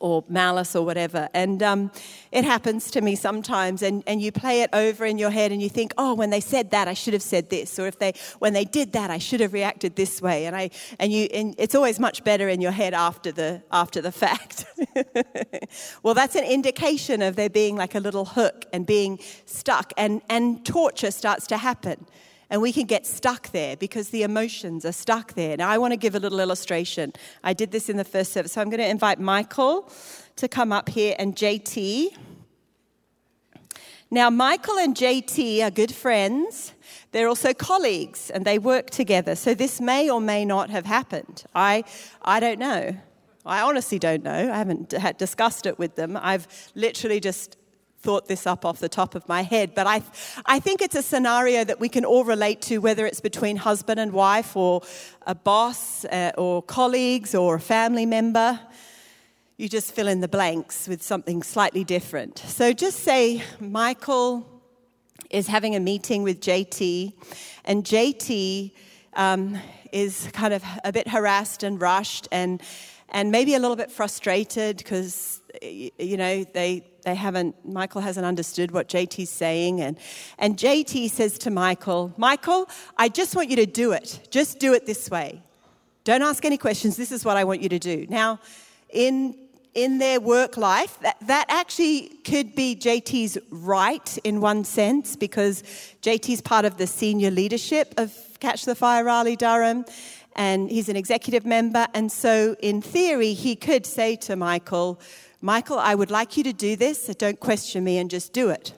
or 0.00 0.24
malice 0.28 0.76
or 0.76 0.84
whatever. 0.84 1.28
And 1.34 1.62
um, 1.62 1.90
it 2.32 2.44
happens 2.44 2.90
to 2.92 3.00
me 3.00 3.16
sometimes, 3.16 3.82
and, 3.82 4.02
and 4.06 4.20
you 4.20 4.32
play 4.32 4.62
it 4.62 4.70
over 4.72 5.04
in 5.04 5.18
your 5.18 5.30
head 5.30 5.52
and 5.52 5.60
you 5.60 5.68
think, 5.68 5.92
oh, 5.98 6.14
when 6.14 6.30
they 6.30 6.40
said 6.40 6.70
that, 6.70 6.88
I 6.88 6.94
should 6.94 7.12
have 7.14 7.22
said 7.22 7.50
this. 7.50 7.78
Or 7.78 7.86
if 7.86 7.98
they, 7.98 8.14
when 8.38 8.52
they 8.52 8.64
did 8.64 8.92
that, 8.92 9.10
I 9.10 9.18
should 9.18 9.40
have 9.40 9.52
reacted 9.52 9.96
this 9.96 10.20
way. 10.22 10.46
And, 10.46 10.54
I, 10.54 10.70
and, 10.98 11.12
you, 11.12 11.24
and 11.32 11.54
it's 11.58 11.74
always 11.74 11.98
much 11.98 12.24
better 12.24 12.48
in 12.48 12.60
your 12.60 12.72
head 12.72 12.94
after 12.94 13.32
the, 13.32 13.62
after 13.70 14.00
the 14.00 14.12
fact. 14.24 14.64
well, 16.02 16.14
that's 16.14 16.36
an 16.36 16.44
indication 16.44 17.22
of 17.22 17.36
there 17.36 17.50
being 17.50 17.76
like 17.76 17.94
a 17.94 18.00
little 18.00 18.24
hook 18.24 18.66
and 18.72 18.86
being 18.86 19.18
stuck, 19.46 19.92
and, 19.96 20.22
and 20.28 20.64
torture 20.64 21.10
starts 21.10 21.46
to 21.48 21.56
happen. 21.56 22.06
And 22.50 22.62
we 22.62 22.72
can 22.72 22.86
get 22.86 23.06
stuck 23.06 23.50
there 23.50 23.76
because 23.76 24.08
the 24.08 24.22
emotions 24.22 24.84
are 24.84 24.92
stuck 24.92 25.34
there. 25.34 25.56
Now, 25.56 25.68
I 25.68 25.76
want 25.76 25.92
to 25.92 25.96
give 25.96 26.14
a 26.14 26.18
little 26.18 26.40
illustration. 26.40 27.12
I 27.44 27.52
did 27.52 27.72
this 27.72 27.90
in 27.90 27.98
the 27.98 28.04
first 28.04 28.32
service. 28.32 28.52
So 28.52 28.60
I'm 28.62 28.70
going 28.70 28.80
to 28.80 28.88
invite 28.88 29.20
Michael 29.20 29.90
to 30.36 30.48
come 30.48 30.72
up 30.72 30.88
here 30.88 31.14
and 31.18 31.36
JT. 31.36 32.16
Now, 34.10 34.30
Michael 34.30 34.78
and 34.78 34.96
JT 34.96 35.62
are 35.62 35.70
good 35.70 35.94
friends. 35.94 36.72
They're 37.12 37.28
also 37.28 37.52
colleagues 37.52 38.30
and 38.30 38.46
they 38.46 38.58
work 38.58 38.88
together. 38.88 39.36
So 39.36 39.54
this 39.54 39.80
may 39.80 40.08
or 40.08 40.20
may 40.20 40.46
not 40.46 40.70
have 40.70 40.86
happened. 40.86 41.44
I, 41.54 41.84
I 42.22 42.40
don't 42.40 42.58
know. 42.58 42.96
I 43.44 43.60
honestly 43.60 43.98
don't 43.98 44.22
know. 44.22 44.52
I 44.52 44.56
haven't 44.56 44.94
discussed 45.18 45.66
it 45.66 45.78
with 45.78 45.96
them. 45.96 46.18
I've 46.20 46.48
literally 46.74 47.20
just 47.20 47.56
thought 48.00 48.28
this 48.28 48.46
up 48.46 48.64
off 48.64 48.78
the 48.78 48.88
top 48.88 49.14
of 49.14 49.28
my 49.28 49.42
head, 49.42 49.74
but 49.74 49.86
I, 49.86 50.02
I 50.46 50.60
think 50.60 50.80
it's 50.80 50.94
a 50.94 51.02
scenario 51.02 51.64
that 51.64 51.80
we 51.80 51.88
can 51.88 52.04
all 52.04 52.24
relate 52.24 52.62
to, 52.62 52.78
whether 52.78 53.06
it's 53.06 53.20
between 53.20 53.56
husband 53.56 53.98
and 53.98 54.12
wife, 54.12 54.56
or 54.56 54.82
a 55.26 55.34
boss, 55.34 56.04
uh, 56.04 56.30
or 56.38 56.62
colleagues, 56.62 57.34
or 57.34 57.56
a 57.56 57.60
family 57.60 58.06
member. 58.06 58.60
You 59.56 59.68
just 59.68 59.92
fill 59.92 60.06
in 60.06 60.20
the 60.20 60.28
blanks 60.28 60.86
with 60.86 61.02
something 61.02 61.42
slightly 61.42 61.82
different. 61.82 62.38
So 62.38 62.72
just 62.72 63.00
say 63.00 63.42
Michael 63.58 64.46
is 65.30 65.48
having 65.48 65.74
a 65.74 65.80
meeting 65.80 66.22
with 66.22 66.40
JT, 66.40 67.12
and 67.64 67.84
JT 67.84 68.72
um, 69.14 69.58
is 69.92 70.28
kind 70.32 70.54
of 70.54 70.62
a 70.84 70.92
bit 70.92 71.08
harassed 71.08 71.62
and 71.62 71.80
rushed 71.80 72.28
and 72.32 72.62
and 73.10 73.30
maybe 73.30 73.54
a 73.54 73.58
little 73.58 73.76
bit 73.76 73.90
frustrated 73.90 74.76
because 74.76 75.40
you 75.62 76.16
know 76.16 76.44
they 76.44 76.84
they 77.04 77.14
haven't 77.14 77.54
michael 77.66 78.00
hasn't 78.00 78.26
understood 78.26 78.70
what 78.70 78.88
jt's 78.88 79.30
saying. 79.30 79.80
And 79.80 79.98
and 80.38 80.56
jt 80.56 81.10
says 81.10 81.38
to 81.38 81.50
michael 81.50 82.12
michael 82.16 82.68
i 82.96 83.08
just 83.08 83.34
want 83.34 83.50
you 83.50 83.56
to 83.56 83.66
do 83.66 83.92
it. 83.92 84.28
Just 84.30 84.58
do 84.58 84.74
it 84.74 84.86
this 84.86 85.10
way. 85.10 85.42
Don't 86.04 86.22
ask 86.22 86.44
any 86.44 86.58
questions. 86.58 86.96
This 86.96 87.12
is 87.12 87.24
what 87.24 87.36
i 87.36 87.44
want 87.44 87.62
you 87.62 87.68
to 87.68 87.78
do. 87.78 88.06
Now 88.08 88.40
in 88.90 89.47
in 89.74 89.98
their 89.98 90.20
work 90.20 90.56
life 90.56 90.98
that, 91.00 91.16
that 91.20 91.46
actually 91.48 92.08
could 92.24 92.54
be 92.54 92.74
jt's 92.74 93.38
right 93.50 94.18
in 94.24 94.40
one 94.40 94.64
sense 94.64 95.14
because 95.16 95.62
jt's 96.02 96.40
part 96.40 96.64
of 96.64 96.78
the 96.78 96.86
senior 96.86 97.30
leadership 97.30 97.94
of 97.96 98.12
catch 98.40 98.64
the 98.64 98.74
fire 98.74 99.04
raleigh 99.04 99.36
durham 99.36 99.84
and 100.38 100.70
he's 100.70 100.88
an 100.88 100.96
executive 100.96 101.44
member. 101.44 101.88
And 101.92 102.10
so, 102.10 102.54
in 102.60 102.80
theory, 102.80 103.34
he 103.34 103.56
could 103.56 103.84
say 103.84 104.14
to 104.16 104.36
Michael, 104.36 105.00
Michael, 105.42 105.78
I 105.78 105.96
would 105.96 106.12
like 106.12 106.36
you 106.36 106.44
to 106.44 106.52
do 106.52 106.76
this. 106.76 107.06
So 107.06 107.12
don't 107.12 107.38
question 107.40 107.84
me 107.84 107.98
and 107.98 108.08
just 108.08 108.32
do 108.32 108.48
it. 108.48 108.72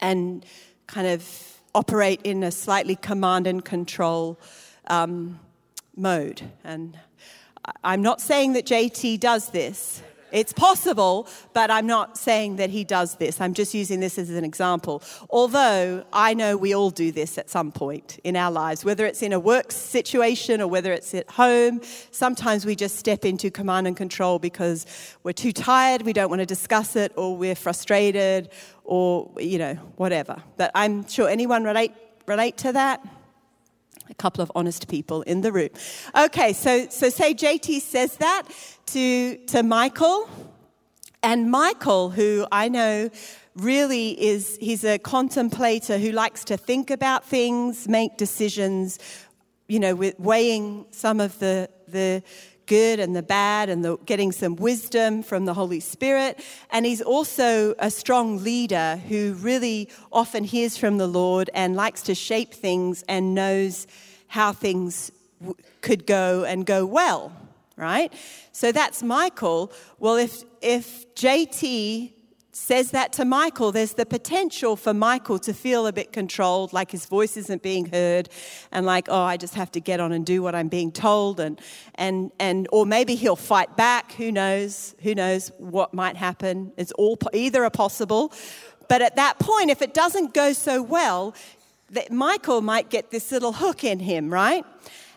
And 0.00 0.46
kind 0.86 1.08
of 1.08 1.60
operate 1.74 2.20
in 2.22 2.44
a 2.44 2.52
slightly 2.52 2.94
command 2.94 3.46
and 3.48 3.64
control 3.64 4.40
um, 4.86 5.40
mode. 5.96 6.42
And 6.62 6.98
I'm 7.84 8.02
not 8.02 8.20
saying 8.20 8.54
that 8.54 8.66
JT 8.66 9.20
does 9.20 9.50
this. 9.50 10.02
It's 10.30 10.52
possible, 10.52 11.26
but 11.54 11.70
I'm 11.70 11.86
not 11.86 12.18
saying 12.18 12.56
that 12.56 12.68
he 12.68 12.84
does 12.84 13.16
this. 13.16 13.40
I'm 13.40 13.54
just 13.54 13.72
using 13.72 14.00
this 14.00 14.18
as 14.18 14.28
an 14.28 14.44
example. 14.44 15.02
Although 15.30 16.04
I 16.12 16.34
know 16.34 16.56
we 16.56 16.74
all 16.74 16.90
do 16.90 17.10
this 17.10 17.38
at 17.38 17.48
some 17.48 17.72
point 17.72 18.18
in 18.24 18.36
our 18.36 18.50
lives, 18.50 18.84
whether 18.84 19.06
it's 19.06 19.22
in 19.22 19.32
a 19.32 19.40
work 19.40 19.72
situation 19.72 20.60
or 20.60 20.68
whether 20.68 20.92
it's 20.92 21.14
at 21.14 21.30
home. 21.30 21.80
Sometimes 22.10 22.66
we 22.66 22.76
just 22.76 22.96
step 22.96 23.24
into 23.24 23.50
command 23.50 23.86
and 23.86 23.96
control 23.96 24.38
because 24.38 24.84
we're 25.22 25.32
too 25.32 25.52
tired, 25.52 26.02
we 26.02 26.12
don't 26.12 26.28
want 26.28 26.40
to 26.40 26.46
discuss 26.46 26.94
it, 26.94 27.12
or 27.16 27.36
we're 27.36 27.54
frustrated, 27.54 28.50
or, 28.84 29.30
you 29.38 29.58
know, 29.58 29.74
whatever. 29.96 30.42
But 30.58 30.72
I'm 30.74 31.08
sure 31.08 31.28
anyone 31.28 31.64
relate, 31.64 31.92
relate 32.26 32.58
to 32.58 32.72
that? 32.72 33.06
A 34.10 34.14
couple 34.14 34.42
of 34.42 34.50
honest 34.54 34.88
people 34.88 35.22
in 35.22 35.40
the 35.40 35.52
room. 35.52 35.70
Okay, 36.18 36.52
so, 36.52 36.88
so 36.88 37.08
say 37.08 37.34
JT 37.34 37.80
says 37.80 38.16
that 38.16 38.44
to, 38.86 39.36
to 39.46 39.62
Michael. 39.62 40.28
And 41.22 41.50
Michael, 41.50 42.10
who 42.10 42.46
I 42.52 42.68
know 42.68 43.10
really 43.56 44.10
is, 44.20 44.56
he's 44.60 44.84
a 44.84 44.98
contemplator 44.98 45.98
who 45.98 46.12
likes 46.12 46.44
to 46.44 46.56
think 46.56 46.90
about 46.90 47.24
things, 47.24 47.88
make 47.88 48.16
decisions, 48.16 48.98
you 49.66 49.80
know, 49.80 49.94
with 49.94 50.18
weighing 50.20 50.86
some 50.90 51.20
of 51.20 51.38
the, 51.40 51.68
the 51.88 52.22
good 52.68 53.00
and 53.00 53.16
the 53.16 53.22
bad 53.22 53.68
and 53.68 53.84
the, 53.84 53.96
getting 54.06 54.30
some 54.30 54.54
wisdom 54.54 55.24
from 55.24 55.46
the 55.46 55.54
Holy 55.54 55.80
Spirit. 55.80 56.38
And 56.70 56.86
he's 56.86 57.02
also 57.02 57.74
a 57.80 57.90
strong 57.90 58.44
leader 58.44 59.00
who 59.08 59.32
really 59.40 59.88
often 60.12 60.44
hears 60.44 60.76
from 60.76 60.98
the 60.98 61.08
Lord 61.08 61.50
and 61.54 61.74
likes 61.74 62.02
to 62.02 62.14
shape 62.14 62.54
things 62.54 63.02
and 63.08 63.34
knows 63.34 63.88
how 64.28 64.52
things 64.52 65.10
w- 65.40 65.56
could 65.80 66.06
go 66.06 66.44
and 66.44 66.64
go 66.64 66.86
well, 66.86 67.32
right? 67.76 68.12
So 68.52 68.70
that's 68.70 69.02
Michael. 69.02 69.72
Well, 69.98 70.16
if, 70.16 70.44
if 70.62 71.12
JT 71.14 72.12
says 72.58 72.90
that 72.90 73.12
to 73.14 73.24
Michael, 73.24 73.72
there's 73.72 73.94
the 73.94 74.04
potential 74.04 74.76
for 74.76 74.92
Michael 74.92 75.38
to 75.40 75.54
feel 75.54 75.86
a 75.86 75.92
bit 75.92 76.12
controlled, 76.12 76.72
like 76.72 76.90
his 76.90 77.06
voice 77.06 77.36
isn't 77.36 77.62
being 77.62 77.86
heard, 77.86 78.28
and 78.72 78.84
like, 78.84 79.08
oh, 79.08 79.22
I 79.22 79.36
just 79.36 79.54
have 79.54 79.70
to 79.72 79.80
get 79.80 80.00
on 80.00 80.12
and 80.12 80.26
do 80.26 80.42
what 80.42 80.54
I'm 80.54 80.68
being 80.68 80.92
told, 80.92 81.40
and 81.40 81.60
and 81.94 82.30
and 82.38 82.68
or 82.72 82.84
maybe 82.84 83.14
he'll 83.14 83.36
fight 83.36 83.76
back. 83.76 84.12
Who 84.12 84.32
knows? 84.32 84.94
Who 85.02 85.14
knows 85.14 85.52
what 85.58 85.94
might 85.94 86.16
happen? 86.16 86.72
It's 86.76 86.92
all 86.92 87.18
either 87.32 87.64
are 87.64 87.70
possible. 87.70 88.32
But 88.88 89.02
at 89.02 89.16
that 89.16 89.38
point, 89.38 89.70
if 89.70 89.82
it 89.82 89.94
doesn't 89.94 90.34
go 90.34 90.52
so 90.52 90.82
well, 90.82 91.34
that 91.90 92.10
Michael 92.10 92.62
might 92.62 92.90
get 92.90 93.10
this 93.10 93.30
little 93.30 93.52
hook 93.52 93.84
in 93.84 94.00
him, 94.00 94.32
right? 94.32 94.64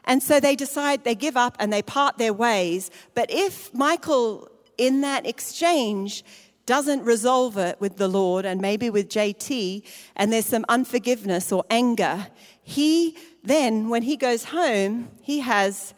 And 0.06 0.22
so 0.22 0.40
they 0.40 0.56
decide 0.56 1.04
they 1.04 1.16
give 1.16 1.38
up 1.38 1.56
and 1.60 1.72
they 1.72 1.82
part 1.82 2.18
their 2.18 2.34
ways. 2.34 2.92
But 3.14 3.30
if 3.32 3.74
Michael, 3.74 4.50
in 4.78 5.02
that 5.02 5.26
exchange, 5.26 6.24
doesn't 6.66 7.04
resolve 7.04 7.58
it 7.58 7.80
with 7.80 7.98
the 7.98 8.08
Lord 8.08 8.46
and 8.46 8.62
maybe 8.62 8.90
with 8.90 9.10
JT, 9.10 9.84
and 10.16 10.32
there's 10.32 10.46
some 10.46 10.66
unforgiveness 10.70 11.52
or 11.52 11.64
anger, 11.70 12.28
he 12.64 13.18
then, 13.44 13.90
when 13.90 14.04
he 14.04 14.18
goes 14.18 14.46
home, 14.46 15.10
he 15.22 15.40
has 15.40 15.94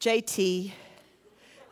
JT 0.00 0.72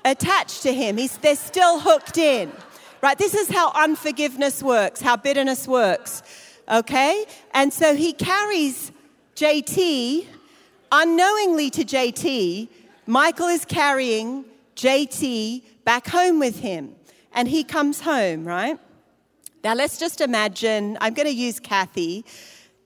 attached 0.05 0.63
to 0.63 0.73
him. 0.73 0.99
He's, 0.99 1.17
they're 1.19 1.37
still 1.37 1.81
hooked 1.81 2.19
in, 2.19 2.53
right? 3.01 3.17
This 3.17 3.35
is 3.35 3.49
how 3.49 3.73
unforgiveness 3.73 4.63
works, 4.63 5.01
how 5.01 5.17
bitterness 5.17 5.67
works 5.67 6.23
okay? 6.69 7.25
And 7.53 7.73
so 7.73 7.95
he 7.95 8.13
carries 8.13 8.93
JT, 9.37 10.27
unknowingly 10.93 11.71
to 11.71 11.85
JT, 11.85 12.69
Michael 13.07 13.49
is 13.49 13.65
carrying 13.65 14.45
JT 14.77 15.63
back 15.85 16.07
home 16.07 16.39
with 16.39 16.61
him. 16.61 16.95
And 17.35 17.49
he 17.49 17.65
comes 17.65 18.01
home, 18.01 18.45
right? 18.47 18.79
Now 19.63 19.75
let's 19.75 19.99
just 19.99 20.21
imagine, 20.21 20.97
I'm 21.01 21.15
going 21.15 21.27
to 21.27 21.35
use 21.35 21.59
Kathy. 21.59 22.25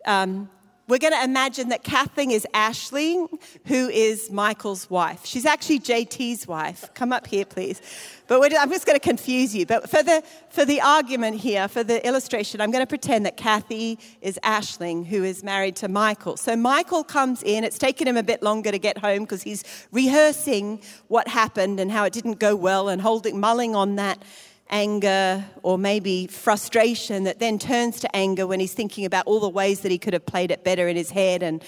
Um, 0.07 0.49
we're 0.89 0.99
going 0.99 1.13
to 1.13 1.23
imagine 1.23 1.69
that 1.69 1.85
Kathleen 1.85 2.31
is 2.31 2.47
Ashling, 2.55 3.29
who 3.67 3.91
is 3.91 4.31
Michael's 4.31 4.89
wife. 4.89 5.27
She's 5.27 5.45
actually 5.45 5.81
JT's 5.81 6.49
wife. 6.49 6.89
Come 6.95 7.13
up 7.13 7.27
here, 7.27 7.45
please. 7.45 7.83
But 8.29 8.55
I'm 8.57 8.71
just 8.71 8.87
going 8.87 8.99
to 8.99 9.05
confuse 9.05 9.55
you. 9.55 9.65
But 9.65 9.89
for 9.89 10.03
the, 10.03 10.23
for 10.51 10.67
the 10.67 10.83
argument 10.83 11.41
here, 11.41 11.67
for 11.67 11.83
the 11.83 12.07
illustration, 12.07 12.61
I'm 12.61 12.71
going 12.71 12.83
to 12.83 12.89
pretend 12.89 13.25
that 13.25 13.39
Kathy 13.39 13.99
is 14.21 14.39
Ashling, 14.45 15.07
who 15.07 15.25
is 15.25 15.43
married 15.43 15.77
to 15.77 15.89
Michael. 15.89 16.37
So 16.37 16.55
Michael 16.55 17.03
comes 17.03 17.43
in. 17.43 17.65
It's 17.65 17.79
taken 17.79 18.07
him 18.07 18.19
a 18.19 18.23
bit 18.23 18.43
longer 18.43 18.71
to 18.71 18.79
get 18.79 18.99
home 18.99 19.21
because 19.21 19.43
he's 19.43 19.65
rehearsing 19.93 20.83
what 21.09 21.27
happened 21.27 21.81
and 21.81 21.91
how 21.91 22.05
it 22.05 22.13
didn't 22.13 22.39
go 22.39 22.55
well 22.55 22.91
and 22.91 23.01
holding, 23.01 23.41
mulling 23.41 23.75
on 23.75 23.97
that 23.97 24.23
anger 24.71 25.43
or 25.63 25.79
maybe 25.79 26.27
frustration 26.27 27.25
that 27.25 27.39
then 27.39 27.59
turns 27.59 28.01
to 28.01 28.17
anger 28.17 28.47
when 28.47 28.61
he's 28.61 28.75
thinking 28.75 29.07
about 29.07 29.27
all 29.27 29.41
the 29.41 29.49
ways 29.49 29.81
that 29.81 29.91
he 29.91 29.99
could 29.99 30.13
have 30.13 30.27
played 30.27 30.51
it 30.51 30.63
better 30.63 30.89
in 30.89 30.97
his 30.97 31.11
head 31.11 31.43
and 31.43 31.65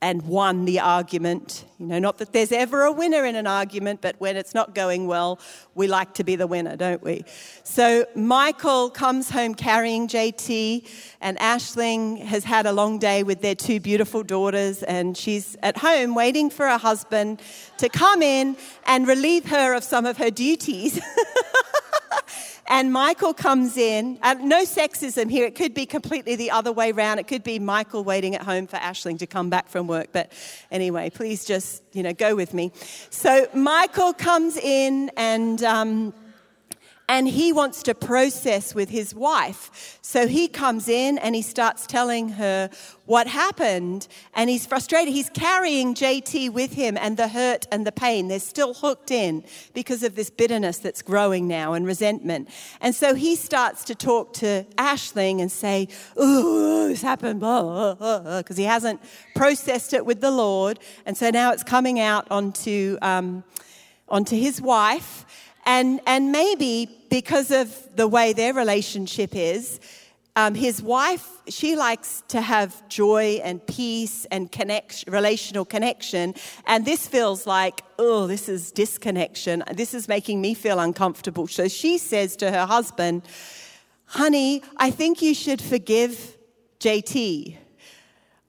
and 0.00 0.22
won 0.22 0.64
the 0.64 0.80
argument. 0.80 1.64
You 1.78 1.86
know, 1.86 1.98
not 1.98 2.18
that 2.18 2.32
there's 2.32 2.52
ever 2.52 2.82
a 2.82 2.92
winner 2.92 3.24
in 3.24 3.36
an 3.36 3.46
argument, 3.46 4.00
but 4.00 4.16
when 4.18 4.36
it's 4.36 4.54
not 4.54 4.74
going 4.74 5.06
well, 5.06 5.40
we 5.74 5.86
like 5.86 6.14
to 6.14 6.24
be 6.24 6.36
the 6.36 6.46
winner, 6.46 6.76
don't 6.76 7.02
we? 7.02 7.24
So 7.62 8.06
Michael 8.14 8.90
comes 8.90 9.30
home 9.30 9.54
carrying 9.54 10.08
JT, 10.08 10.88
and 11.20 11.38
Ashling 11.38 12.18
has 12.24 12.44
had 12.44 12.66
a 12.66 12.72
long 12.72 12.98
day 12.98 13.22
with 13.22 13.40
their 13.42 13.54
two 13.54 13.80
beautiful 13.80 14.22
daughters, 14.22 14.82
and 14.82 15.16
she's 15.16 15.56
at 15.62 15.78
home 15.78 16.14
waiting 16.14 16.50
for 16.50 16.66
her 16.66 16.78
husband 16.78 17.40
to 17.78 17.88
come 17.88 18.22
in 18.22 18.56
and 18.86 19.06
relieve 19.06 19.46
her 19.46 19.74
of 19.74 19.84
some 19.84 20.06
of 20.06 20.16
her 20.16 20.30
duties. 20.30 21.00
And 22.68 22.92
Michael 22.92 23.32
comes 23.32 23.78
in, 23.78 24.18
and 24.22 24.44
no 24.44 24.64
sexism 24.64 25.30
here. 25.30 25.46
It 25.46 25.54
could 25.54 25.72
be 25.72 25.86
completely 25.86 26.36
the 26.36 26.50
other 26.50 26.70
way 26.70 26.92
around. 26.92 27.18
It 27.18 27.26
could 27.26 27.42
be 27.42 27.58
Michael 27.58 28.04
waiting 28.04 28.34
at 28.34 28.42
home 28.42 28.66
for 28.66 28.76
Ashling 28.76 29.18
to 29.20 29.26
come 29.26 29.48
back 29.48 29.68
from 29.68 29.86
work. 29.86 30.08
But 30.12 30.32
anyway, 30.70 31.08
please 31.08 31.46
just, 31.46 31.82
you 31.92 32.02
know, 32.02 32.12
go 32.12 32.36
with 32.36 32.52
me. 32.52 32.70
So 33.08 33.48
Michael 33.54 34.12
comes 34.12 34.56
in 34.56 35.10
and. 35.16 35.62
Um, 35.62 36.14
and 37.08 37.26
he 37.26 37.52
wants 37.52 37.82
to 37.84 37.94
process 37.94 38.74
with 38.74 38.90
his 38.90 39.14
wife. 39.14 39.98
So 40.02 40.26
he 40.26 40.46
comes 40.46 40.88
in 40.88 41.16
and 41.18 41.34
he 41.34 41.40
starts 41.40 41.86
telling 41.86 42.30
her 42.30 42.68
what 43.06 43.26
happened, 43.26 44.06
and 44.34 44.50
he's 44.50 44.66
frustrated. 44.66 45.14
He's 45.14 45.30
carrying 45.30 45.94
JT 45.94 46.50
with 46.52 46.74
him 46.74 46.98
and 46.98 47.16
the 47.16 47.28
hurt 47.28 47.66
and 47.72 47.86
the 47.86 47.92
pain. 47.92 48.28
They're 48.28 48.38
still 48.38 48.74
hooked 48.74 49.10
in 49.10 49.44
because 49.72 50.02
of 50.02 50.14
this 50.14 50.28
bitterness 50.28 50.76
that's 50.76 51.00
growing 51.00 51.48
now 51.48 51.72
and 51.72 51.86
resentment. 51.86 52.50
And 52.82 52.94
so 52.94 53.14
he 53.14 53.34
starts 53.34 53.82
to 53.84 53.94
talk 53.94 54.34
to 54.34 54.66
Ashling 54.76 55.40
and 55.40 55.50
say, 55.50 55.88
Oh, 56.18 56.88
this 56.88 57.00
happened, 57.00 57.40
because 57.40 58.58
he 58.58 58.64
hasn't 58.64 59.00
processed 59.34 59.94
it 59.94 60.04
with 60.04 60.20
the 60.20 60.30
Lord. 60.30 60.78
And 61.06 61.16
so 61.16 61.30
now 61.30 61.52
it's 61.52 61.64
coming 61.64 61.98
out 61.98 62.26
onto, 62.30 62.98
um, 63.00 63.42
onto 64.10 64.36
his 64.36 64.60
wife. 64.60 65.24
And, 65.68 66.00
and 66.06 66.32
maybe 66.32 66.88
because 67.10 67.50
of 67.50 67.94
the 67.94 68.08
way 68.08 68.32
their 68.32 68.54
relationship 68.54 69.36
is, 69.36 69.80
um, 70.34 70.54
his 70.54 70.80
wife, 70.80 71.28
she 71.46 71.76
likes 71.76 72.22
to 72.28 72.40
have 72.40 72.88
joy 72.88 73.42
and 73.44 73.64
peace 73.66 74.24
and 74.30 74.50
connect, 74.50 75.04
relational 75.06 75.66
connection. 75.66 76.34
And 76.66 76.86
this 76.86 77.06
feels 77.06 77.46
like, 77.46 77.82
oh, 77.98 78.26
this 78.26 78.48
is 78.48 78.72
disconnection. 78.72 79.62
This 79.74 79.92
is 79.92 80.08
making 80.08 80.40
me 80.40 80.54
feel 80.54 80.80
uncomfortable. 80.80 81.46
So 81.48 81.68
she 81.68 81.98
says 81.98 82.34
to 82.36 82.50
her 82.50 82.64
husband, 82.64 83.24
honey, 84.06 84.62
I 84.78 84.90
think 84.90 85.20
you 85.20 85.34
should 85.34 85.60
forgive 85.60 86.34
JT. 86.80 87.58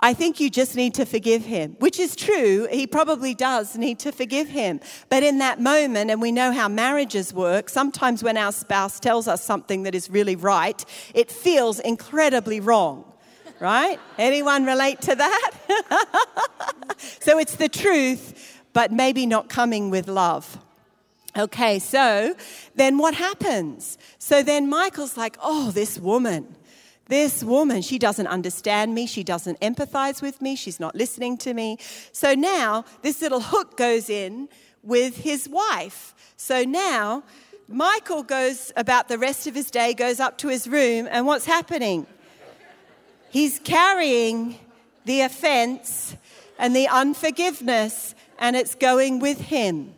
I 0.01 0.13
think 0.13 0.39
you 0.39 0.49
just 0.49 0.77
need 0.77 0.93
to 0.93 1.05
forgive 1.05 1.43
him, 1.43 1.75
which 1.79 1.99
is 1.99 2.15
true. 2.15 2.67
He 2.71 2.88
probably 2.88 3.33
does 3.33 3.75
need 3.77 3.99
to 3.99 4.13
forgive 4.13 4.47
him. 4.47 4.79
But 5.09 5.23
in 5.23 5.39
that 5.39 5.59
moment, 5.59 6.09
and 6.09 6.21
we 6.21 6.31
know 6.31 6.53
how 6.53 6.69
marriages 6.69 7.33
work, 7.33 7.69
sometimes 7.69 8.23
when 8.23 8.38
our 8.38 8.53
spouse 8.53 8.99
tells 8.99 9.27
us 9.27 9.43
something 9.43 9.83
that 9.83 9.93
is 9.93 10.09
really 10.09 10.38
right, 10.38 10.83
it 11.13 11.29
feels 11.29 11.81
incredibly 11.81 12.62
wrong. 12.62 13.03
Right? 13.59 13.99
Anyone 14.17 14.65
relate 14.65 15.01
to 15.01 15.15
that? 15.15 15.51
so 17.19 17.38
it's 17.38 17.57
the 17.57 17.67
truth, 17.67 18.63
but 18.71 18.93
maybe 18.93 19.25
not 19.25 19.49
coming 19.49 19.89
with 19.89 20.07
love. 20.07 20.57
Okay, 21.38 21.77
so 21.79 22.35
then 22.75 22.97
what 22.97 23.15
happens? 23.15 23.97
So 24.17 24.41
then 24.43 24.69
Michael's 24.69 25.17
like, 25.17 25.38
oh, 25.41 25.71
this 25.71 25.99
woman. 25.99 26.55
This 27.10 27.43
woman, 27.43 27.82
she 27.82 27.98
doesn't 27.98 28.28
understand 28.28 28.93
me. 28.93 29.08
She 29.08 29.24
doesn't 29.24 29.60
empathize 29.62 30.22
with 30.22 30.43
me. 30.43 30.56
She's 30.56 30.80
not 30.80 30.93
listening 30.95 31.39
to 31.39 31.56
me. 31.56 31.80
So 32.12 32.36
now 32.36 32.86
this 33.02 33.19
little 33.19 33.41
hook 33.41 33.76
goes 33.76 34.12
in 34.12 34.48
with 34.84 35.17
his 35.17 35.50
wife. 35.50 36.13
So 36.38 36.62
now 36.63 37.24
Michael 37.67 38.22
goes 38.22 38.72
about 38.78 39.08
the 39.08 39.17
rest 39.17 39.48
of 39.48 39.56
his 39.56 39.72
day, 39.72 39.95
goes 39.95 40.19
up 40.19 40.38
to 40.38 40.50
his 40.50 40.67
room, 40.67 41.08
and 41.10 41.26
what's 41.26 41.45
happening? 41.45 42.06
He's 43.32 43.58
carrying 43.58 44.60
the 45.06 45.22
offense 45.22 46.15
and 46.60 46.76
the 46.76 46.88
unforgiveness, 46.88 48.13
and 48.38 48.56
it's 48.56 48.76
going 48.76 49.19
with 49.19 49.41
him. 49.41 49.95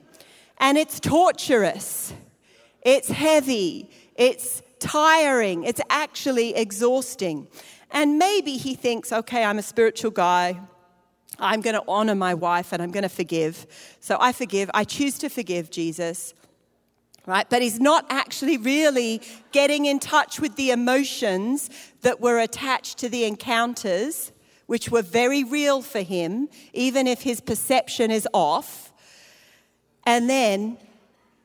And 0.60 0.78
it's 0.78 1.02
torturous, 1.02 2.13
it's 2.82 3.10
heavy, 3.10 3.89
it's 4.15 4.62
tiring, 4.81 5.63
it's 5.63 5.79
actually 5.89 6.55
exhausting. 6.55 7.47
And 7.91 8.17
maybe 8.17 8.57
he 8.57 8.75
thinks, 8.75 9.13
okay, 9.13 9.43
I'm 9.43 9.59
a 9.59 9.63
spiritual 9.63 10.11
guy. 10.11 10.59
I'm 11.39 11.61
going 11.61 11.75
to 11.75 11.83
honor 11.87 12.15
my 12.15 12.33
wife 12.33 12.73
and 12.73 12.81
I'm 12.81 12.91
going 12.91 13.03
to 13.03 13.09
forgive. 13.09 13.65
So 13.99 14.17
I 14.19 14.33
forgive. 14.33 14.69
I 14.73 14.83
choose 14.83 15.17
to 15.19 15.29
forgive 15.29 15.71
Jesus. 15.71 16.33
Right? 17.25 17.47
But 17.49 17.61
he's 17.61 17.79
not 17.79 18.05
actually 18.09 18.57
really 18.57 19.21
getting 19.51 19.85
in 19.85 19.99
touch 19.99 20.39
with 20.39 20.55
the 20.55 20.71
emotions 20.71 21.69
that 22.01 22.19
were 22.19 22.39
attached 22.39 22.97
to 22.99 23.09
the 23.09 23.25
encounters, 23.25 24.31
which 24.65 24.89
were 24.89 25.03
very 25.03 25.43
real 25.43 25.81
for 25.81 26.01
him, 26.01 26.49
even 26.73 27.05
if 27.05 27.21
his 27.21 27.39
perception 27.39 28.09
is 28.09 28.27
off. 28.33 28.91
And 30.05 30.29
then 30.29 30.77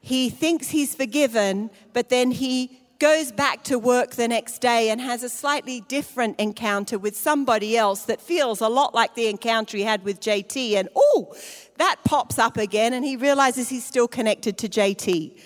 he 0.01 0.31
thinks 0.31 0.68
he's 0.68 0.94
forgiven, 0.94 1.70
but 1.92 2.09
then 2.09 2.31
he 2.31 2.81
goes 2.99 3.33
back 3.33 3.63
to 3.65 3.79
work 3.79 4.13
the 4.13 4.29
next 4.29 4.61
day 4.61 4.91
and 4.91 5.01
has 5.01 5.23
a 5.23 5.29
slightly 5.29 5.83
different 5.83 6.39
encounter 6.41 6.99
with 6.99 7.17
somebody 7.17 7.77
else 7.77 8.05
that 8.05 8.21
feels 8.21 8.61
a 8.61 8.69
lot 8.69 8.95
like 8.95 9.15
the 9.15 9.27
encounter 9.27 9.77
he 9.77 9.83
had 9.83 10.05
with 10.05 10.21
JT. 10.21 10.75
And 10.75 10.89
oh, 10.97 11.35
that 11.79 11.97
pops 12.05 12.39
up 12.39 12.57
again, 12.57 12.93
and 12.93 13.05
he 13.05 13.17
realizes 13.17 13.69
he's 13.69 13.85
still 13.85 14.09
connected 14.09 14.59
to 14.59 14.69
JT. 14.69 15.39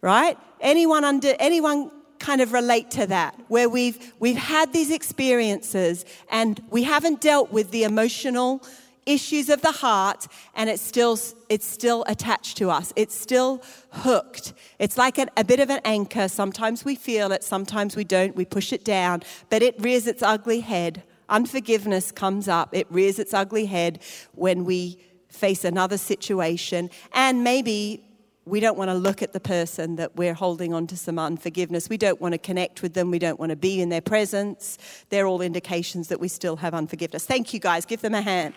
Right? 0.00 0.36
Anyone 0.60 1.04
under 1.04 1.34
anyone 1.38 1.90
kind 2.18 2.40
of 2.40 2.52
relate 2.52 2.90
to 2.92 3.06
that 3.06 3.38
where 3.48 3.68
we've 3.68 4.12
we've 4.20 4.36
had 4.36 4.72
these 4.72 4.92
experiences 4.92 6.04
and 6.30 6.62
we 6.70 6.84
haven't 6.84 7.20
dealt 7.20 7.50
with 7.50 7.72
the 7.72 7.82
emotional 7.82 8.62
issues 9.06 9.48
of 9.48 9.62
the 9.62 9.72
heart 9.72 10.28
and 10.54 10.70
it's 10.70 10.82
still 10.82 11.18
it's 11.48 11.66
still 11.66 12.04
attached 12.06 12.56
to 12.56 12.70
us 12.70 12.92
it's 12.94 13.14
still 13.14 13.62
hooked 13.90 14.52
it's 14.78 14.96
like 14.96 15.18
a, 15.18 15.26
a 15.36 15.42
bit 15.44 15.58
of 15.58 15.70
an 15.70 15.80
anchor 15.84 16.28
sometimes 16.28 16.84
we 16.84 16.94
feel 16.94 17.32
it 17.32 17.42
sometimes 17.42 17.96
we 17.96 18.04
don't 18.04 18.36
we 18.36 18.44
push 18.44 18.72
it 18.72 18.84
down 18.84 19.20
but 19.50 19.62
it 19.62 19.74
rears 19.80 20.06
its 20.06 20.22
ugly 20.22 20.60
head 20.60 21.02
unforgiveness 21.28 22.12
comes 22.12 22.46
up 22.46 22.72
it 22.72 22.86
rears 22.90 23.18
its 23.18 23.34
ugly 23.34 23.66
head 23.66 24.00
when 24.34 24.64
we 24.64 24.98
face 25.28 25.64
another 25.64 25.98
situation 25.98 26.88
and 27.12 27.42
maybe 27.42 28.04
we 28.44 28.58
don't 28.58 28.76
want 28.76 28.90
to 28.90 28.94
look 28.94 29.22
at 29.22 29.32
the 29.32 29.40
person 29.40 29.96
that 29.96 30.16
we're 30.16 30.34
holding 30.34 30.74
on 30.74 30.86
to 30.88 30.96
some 30.96 31.18
unforgiveness. 31.18 31.88
We 31.88 31.96
don't 31.96 32.20
want 32.20 32.32
to 32.32 32.38
connect 32.38 32.82
with 32.82 32.94
them. 32.94 33.10
We 33.10 33.20
don't 33.20 33.38
want 33.38 33.50
to 33.50 33.56
be 33.56 33.80
in 33.80 33.88
their 33.88 34.00
presence. 34.00 34.78
They're 35.10 35.26
all 35.26 35.40
indications 35.40 36.08
that 36.08 36.18
we 36.18 36.26
still 36.26 36.56
have 36.56 36.74
unforgiveness. 36.74 37.24
Thank 37.24 37.54
you, 37.54 37.60
guys. 37.60 37.86
Give 37.86 38.00
them 38.00 38.14
a 38.14 38.20
hand. 38.20 38.54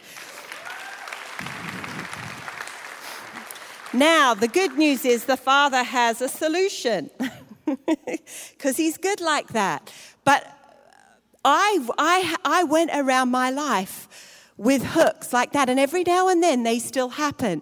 Now, 3.94 4.34
the 4.34 4.50
good 4.50 4.78
news 4.78 5.06
is 5.06 5.24
the 5.24 5.38
Father 5.38 5.84
has 5.84 6.22
a 6.22 6.28
solution 6.28 7.10
because 8.52 8.76
He's 8.76 8.98
good 8.98 9.22
like 9.22 9.50
that. 9.50 9.94
But 10.26 10.46
I, 11.46 11.88
I, 11.98 12.36
I 12.44 12.64
went 12.66 12.92
around 12.94 13.30
my 13.30 13.52
life 13.52 14.10
with 14.58 14.84
hooks 14.84 15.32
like 15.32 15.54
that, 15.54 15.70
and 15.70 15.80
every 15.80 16.04
now 16.04 16.28
and 16.28 16.44
then 16.44 16.64
they 16.64 16.80
still 16.80 17.10
happen 17.10 17.62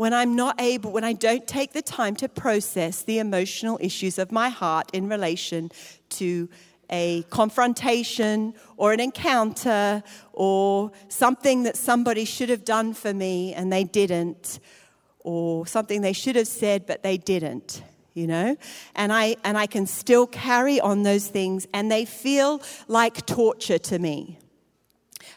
when 0.00 0.14
I'm 0.14 0.34
not 0.34 0.58
able, 0.58 0.92
when 0.92 1.04
I 1.04 1.12
don't 1.12 1.46
take 1.46 1.74
the 1.74 1.82
time 1.82 2.16
to 2.16 2.28
process 2.28 3.02
the 3.02 3.18
emotional 3.18 3.78
issues 3.82 4.18
of 4.18 4.32
my 4.32 4.48
heart 4.48 4.88
in 4.94 5.10
relation 5.10 5.70
to 6.10 6.48
a 6.90 7.22
confrontation 7.30 8.54
or 8.76 8.92
an 8.92 9.00
encounter 9.00 10.02
or 10.32 10.90
something 11.08 11.62
that 11.62 11.76
somebody 11.76 12.24
should 12.24 12.48
have 12.48 12.64
done 12.64 12.92
for 12.94 13.14
me 13.14 13.54
and 13.54 13.72
they 13.72 13.84
didn't, 13.84 14.60
or 15.20 15.66
something 15.66 16.00
they 16.00 16.12
should 16.12 16.36
have 16.36 16.48
said 16.48 16.86
but 16.86 17.02
they 17.02 17.18
didn't 17.18 17.82
you 18.14 18.26
know 18.26 18.56
and 18.94 19.12
i 19.12 19.36
and 19.44 19.58
i 19.58 19.66
can 19.66 19.86
still 19.86 20.26
carry 20.26 20.80
on 20.80 21.02
those 21.02 21.28
things 21.28 21.68
and 21.74 21.92
they 21.92 22.06
feel 22.06 22.60
like 22.88 23.26
torture 23.26 23.76
to 23.76 23.98
me 23.98 24.38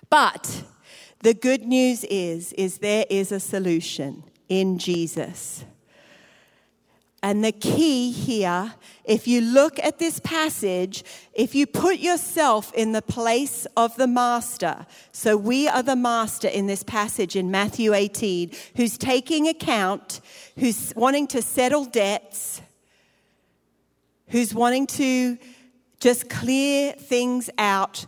but 0.09 0.63
the 1.19 1.33
good 1.33 1.63
news 1.63 2.05
is 2.05 2.53
is 2.53 2.77
there 2.77 3.05
is 3.09 3.31
a 3.31 3.39
solution 3.39 4.23
in 4.49 4.77
Jesus. 4.77 5.65
And 7.23 7.41
the 7.41 7.53
key 7.53 8.11
here, 8.11 8.73
if 9.05 9.29
you 9.29 9.39
look 9.39 9.79
at 9.79 9.97
this 9.97 10.19
passage, 10.19 11.05
if 11.33 11.55
you 11.55 11.65
put 11.65 11.99
yourself 11.99 12.73
in 12.73 12.91
the 12.91 13.01
place 13.01 13.65
of 13.77 13.95
the 13.95 14.07
master, 14.07 14.85
so 15.13 15.37
we 15.37 15.69
are 15.69 15.81
the 15.81 15.95
master 15.95 16.49
in 16.49 16.67
this 16.67 16.83
passage 16.83 17.37
in 17.37 17.49
Matthew 17.49 17.93
18, 17.93 18.51
who's 18.75 18.97
taking 18.97 19.47
account, 19.47 20.19
who's 20.59 20.91
wanting 20.97 21.27
to 21.27 21.41
settle 21.41 21.85
debts, 21.85 22.61
who's 24.27 24.53
wanting 24.53 24.85
to 24.87 25.37
just 26.01 26.29
clear 26.29 26.91
things 26.91 27.49
out 27.57 28.05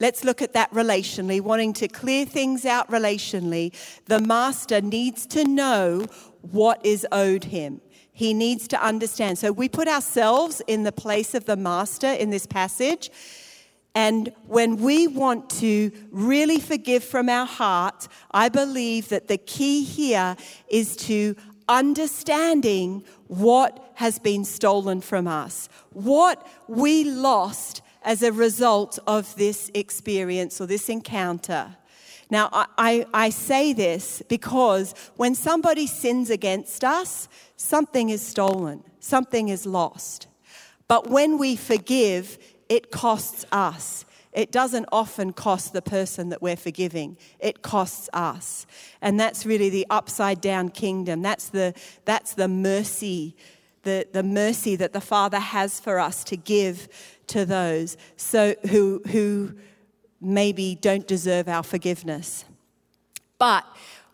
Let's 0.00 0.24
look 0.24 0.40
at 0.40 0.54
that 0.54 0.72
relationally, 0.72 1.42
wanting 1.42 1.74
to 1.74 1.86
clear 1.86 2.24
things 2.24 2.64
out 2.64 2.90
relationally. 2.90 3.74
The 4.06 4.18
master 4.18 4.80
needs 4.80 5.26
to 5.26 5.44
know 5.44 6.06
what 6.40 6.84
is 6.86 7.06
owed 7.12 7.44
him. 7.44 7.82
He 8.20 8.34
needs 8.34 8.68
to 8.68 8.84
understand. 8.84 9.38
So 9.38 9.50
we 9.50 9.66
put 9.66 9.88
ourselves 9.88 10.60
in 10.66 10.82
the 10.82 10.92
place 10.92 11.32
of 11.34 11.46
the 11.46 11.56
master 11.56 12.12
in 12.12 12.28
this 12.28 12.44
passage. 12.44 13.10
And 13.94 14.30
when 14.46 14.76
we 14.76 15.06
want 15.06 15.48
to 15.60 15.90
really 16.10 16.60
forgive 16.60 17.02
from 17.02 17.30
our 17.30 17.46
heart, 17.46 18.08
I 18.30 18.50
believe 18.50 19.08
that 19.08 19.28
the 19.28 19.38
key 19.38 19.84
here 19.84 20.36
is 20.68 20.96
to 20.96 21.34
understanding 21.66 23.04
what 23.28 23.90
has 23.94 24.18
been 24.18 24.44
stolen 24.44 25.00
from 25.00 25.26
us, 25.26 25.70
what 25.94 26.46
we 26.68 27.04
lost 27.04 27.80
as 28.02 28.22
a 28.22 28.32
result 28.32 28.98
of 29.06 29.34
this 29.36 29.70
experience 29.72 30.60
or 30.60 30.66
this 30.66 30.90
encounter. 30.90 31.74
Now, 32.30 32.48
I, 32.52 32.66
I, 32.78 33.06
I, 33.12 33.30
say 33.30 33.72
this 33.72 34.22
because 34.28 34.94
when 35.16 35.34
somebody 35.34 35.86
sins 35.86 36.30
against 36.30 36.84
us, 36.84 37.28
something 37.56 38.08
is 38.08 38.22
stolen, 38.22 38.84
something 39.00 39.48
is 39.48 39.66
lost. 39.66 40.28
But 40.86 41.08
when 41.08 41.38
we 41.38 41.56
forgive, 41.56 42.38
it 42.68 42.90
costs 42.90 43.44
us. 43.50 44.04
It 44.32 44.52
doesn't 44.52 44.86
often 44.92 45.32
cost 45.32 45.72
the 45.72 45.82
person 45.82 46.28
that 46.28 46.40
we're 46.40 46.56
forgiving, 46.56 47.16
it 47.40 47.62
costs 47.62 48.08
us. 48.12 48.66
And 49.02 49.18
that's 49.18 49.44
really 49.44 49.70
the 49.70 49.86
upside 49.90 50.40
down 50.40 50.68
kingdom. 50.68 51.20
That's 51.22 51.48
the, 51.48 51.74
that's 52.04 52.34
the 52.34 52.46
mercy, 52.46 53.34
the, 53.82 54.06
the 54.12 54.22
mercy 54.22 54.76
that 54.76 54.92
the 54.92 55.00
Father 55.00 55.40
has 55.40 55.80
for 55.80 55.98
us 55.98 56.22
to 56.24 56.36
give 56.36 56.88
to 57.26 57.44
those 57.44 57.96
so, 58.16 58.54
who, 58.68 59.02
who 59.08 59.54
maybe 60.20 60.76
don't 60.80 61.06
deserve 61.06 61.48
our 61.48 61.62
forgiveness. 61.62 62.44
But 63.38 63.64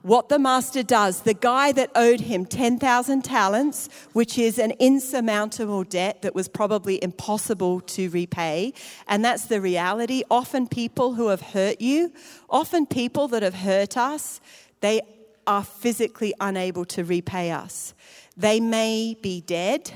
what 0.07 0.29
the 0.29 0.39
master 0.39 0.85
does, 0.85 1.23
the 1.23 1.35
guy 1.35 1.73
that 1.73 1.91
owed 1.97 2.21
him 2.21 2.47
10,000 2.47 3.25
talents, 3.25 3.89
which 4.13 4.39
is 4.39 4.57
an 4.57 4.71
insurmountable 4.79 5.83
debt 5.83 6.23
that 6.23 6.33
was 6.33 6.47
probably 6.47 7.03
impossible 7.03 7.81
to 7.81 8.09
repay, 8.11 8.73
and 9.09 9.25
that's 9.25 9.47
the 9.47 9.61
reality. 9.61 10.23
Often, 10.31 10.69
people 10.69 11.15
who 11.15 11.27
have 11.27 11.41
hurt 11.41 11.81
you, 11.81 12.13
often 12.49 12.87
people 12.87 13.27
that 13.29 13.43
have 13.43 13.55
hurt 13.55 13.97
us, 13.97 14.41
they 14.81 15.01
are 15.45 15.65
physically 15.65 16.33
unable 16.39 16.85
to 16.85 17.03
repay 17.03 17.51
us. 17.51 17.93
They 18.37 18.61
may 18.61 19.17
be 19.21 19.41
dead, 19.41 19.91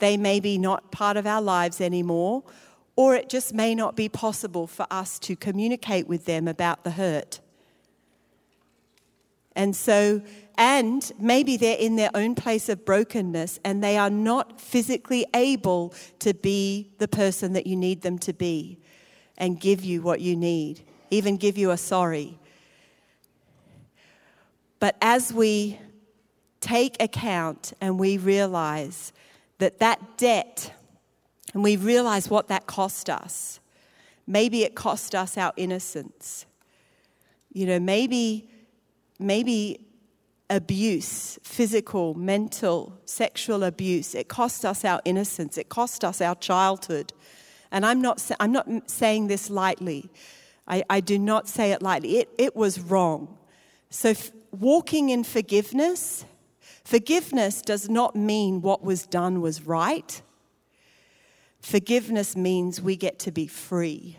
they 0.00 0.18
may 0.18 0.40
be 0.40 0.58
not 0.58 0.92
part 0.92 1.16
of 1.16 1.26
our 1.26 1.40
lives 1.40 1.80
anymore, 1.80 2.42
or 2.96 3.14
it 3.14 3.28
just 3.28 3.54
may 3.54 3.74
not 3.74 3.96
be 3.96 4.08
possible 4.08 4.66
for 4.66 4.86
us 4.90 5.18
to 5.20 5.36
communicate 5.36 6.06
with 6.06 6.24
them 6.24 6.48
about 6.48 6.84
the 6.84 6.92
hurt. 6.92 7.40
And 9.56 9.74
so, 9.74 10.22
and 10.56 11.10
maybe 11.18 11.56
they're 11.56 11.78
in 11.78 11.96
their 11.96 12.10
own 12.14 12.34
place 12.34 12.68
of 12.68 12.84
brokenness 12.84 13.58
and 13.64 13.82
they 13.82 13.96
are 13.96 14.10
not 14.10 14.60
physically 14.60 15.26
able 15.34 15.94
to 16.20 16.34
be 16.34 16.92
the 16.98 17.08
person 17.08 17.54
that 17.54 17.66
you 17.66 17.76
need 17.76 18.02
them 18.02 18.18
to 18.20 18.32
be 18.32 18.78
and 19.38 19.58
give 19.58 19.84
you 19.84 20.02
what 20.02 20.20
you 20.20 20.36
need, 20.36 20.82
even 21.10 21.36
give 21.36 21.56
you 21.56 21.70
a 21.70 21.76
sorry. 21.76 22.38
But 24.78 24.96
as 25.00 25.32
we 25.32 25.78
take 26.60 27.02
account 27.02 27.72
and 27.80 27.98
we 27.98 28.18
realize 28.18 29.12
that 29.58 29.78
that 29.78 30.18
debt, 30.18 30.72
and 31.54 31.62
we 31.62 31.76
realize 31.76 32.30
what 32.30 32.48
that 32.48 32.66
cost 32.66 33.10
us. 33.10 33.60
Maybe 34.26 34.62
it 34.62 34.74
cost 34.74 35.14
us 35.14 35.36
our 35.36 35.52
innocence. 35.56 36.46
You 37.52 37.66
know, 37.66 37.80
maybe, 37.80 38.48
maybe 39.18 39.86
abuse, 40.48 41.38
physical, 41.42 42.14
mental, 42.14 42.98
sexual 43.04 43.64
abuse, 43.64 44.14
it 44.14 44.28
cost 44.28 44.64
us 44.64 44.84
our 44.84 45.00
innocence, 45.04 45.58
it 45.58 45.68
cost 45.68 46.04
us 46.04 46.20
our 46.20 46.34
childhood. 46.36 47.12
And 47.72 47.86
I'm 47.86 48.00
not, 48.00 48.30
I'm 48.40 48.52
not 48.52 48.90
saying 48.90 49.28
this 49.28 49.48
lightly. 49.48 50.10
I, 50.66 50.82
I 50.90 51.00
do 51.00 51.18
not 51.18 51.48
say 51.48 51.72
it 51.72 51.82
lightly. 51.82 52.18
It, 52.18 52.28
it 52.36 52.56
was 52.56 52.80
wrong. 52.80 53.38
So, 53.90 54.10
f- 54.10 54.30
walking 54.52 55.10
in 55.10 55.24
forgiveness, 55.24 56.24
forgiveness 56.84 57.62
does 57.62 57.88
not 57.88 58.14
mean 58.16 58.60
what 58.60 58.82
was 58.82 59.06
done 59.06 59.40
was 59.40 59.66
right. 59.66 60.20
Forgiveness 61.60 62.36
means 62.36 62.80
we 62.80 62.96
get 62.96 63.18
to 63.20 63.30
be 63.30 63.46
free 63.46 64.18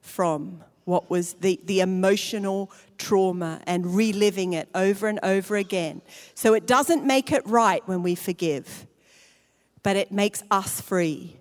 from 0.00 0.64
what 0.84 1.10
was 1.10 1.34
the, 1.34 1.60
the 1.64 1.80
emotional 1.80 2.72
trauma 2.98 3.60
and 3.66 3.94
reliving 3.94 4.54
it 4.54 4.68
over 4.74 5.06
and 5.06 5.20
over 5.22 5.56
again. 5.56 6.02
So 6.34 6.54
it 6.54 6.66
doesn't 6.66 7.04
make 7.04 7.32
it 7.32 7.46
right 7.46 7.86
when 7.86 8.02
we 8.02 8.14
forgive, 8.14 8.86
but 9.82 9.96
it 9.96 10.10
makes 10.10 10.42
us 10.50 10.80
free. 10.80 11.36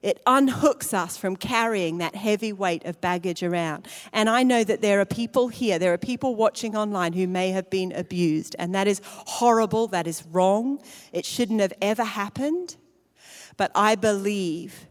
It 0.00 0.22
unhooks 0.26 0.92
us 0.92 1.16
from 1.16 1.34
carrying 1.34 1.98
that 1.98 2.14
heavy 2.14 2.52
weight 2.52 2.84
of 2.84 3.00
baggage 3.00 3.42
around. 3.42 3.88
And 4.12 4.28
I 4.28 4.42
know 4.42 4.62
that 4.62 4.82
there 4.82 5.00
are 5.00 5.06
people 5.06 5.48
here, 5.48 5.78
there 5.78 5.94
are 5.94 5.98
people 5.98 6.34
watching 6.34 6.76
online 6.76 7.14
who 7.14 7.26
may 7.26 7.50
have 7.50 7.70
been 7.70 7.90
abused, 7.92 8.54
and 8.58 8.74
that 8.74 8.86
is 8.86 9.00
horrible, 9.04 9.86
that 9.88 10.06
is 10.06 10.22
wrong. 10.26 10.78
It 11.12 11.24
shouldn't 11.24 11.60
have 11.60 11.72
ever 11.80 12.04
happened. 12.04 12.76
But 13.56 13.70
I 13.74 13.94
believe 13.94 14.86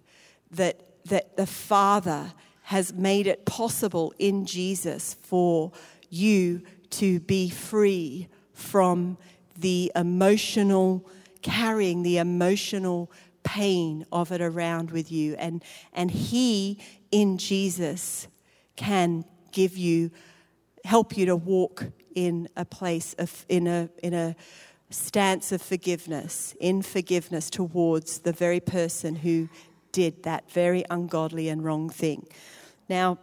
that, 0.52 0.82
that 1.06 1.38
the 1.38 1.48
Father 1.48 2.34
has 2.64 2.94
made 2.94 3.28
it 3.28 3.46
possible 3.46 4.14
in 4.20 4.46
Jesus 4.46 5.16
for 5.22 5.72
you 6.10 6.62
to 6.92 7.20
be 7.20 7.50
free 7.50 8.28
from 8.54 9.18
the 9.58 9.92
emotional, 9.96 11.10
carrying 11.42 12.04
the 12.04 12.18
emotional 12.18 13.12
pain 13.44 14.06
of 14.12 14.32
it 14.32 14.42
around 14.42 14.92
with 14.92 15.12
you. 15.12 15.36
And, 15.36 15.64
and 15.92 16.10
He 16.10 16.80
in 17.12 17.38
Jesus 17.38 18.28
can 18.76 19.26
give 19.52 19.78
you, 19.78 20.12
help 20.86 21.18
you 21.18 21.26
to 21.26 21.36
walk 21.36 21.86
in 22.16 22.48
a 22.56 22.66
place 22.66 23.14
of, 23.18 23.46
in 23.50 23.68
a, 23.68 23.90
in 24.02 24.14
a, 24.14 24.36
stance 24.94 25.52
of 25.52 25.62
forgiveness, 25.62 26.56
in 26.60 26.82
forgiveness 26.82 27.50
towards 27.50 28.20
the 28.20 28.32
very 28.32 28.60
person 28.60 29.16
who 29.16 29.50
did 29.92 30.24
that 30.24 30.50
very 30.52 30.84
ungodly 30.90 31.50
and 31.50 31.64
wrong 31.64 31.90
thing. 31.90 32.28
Now, 32.90 33.18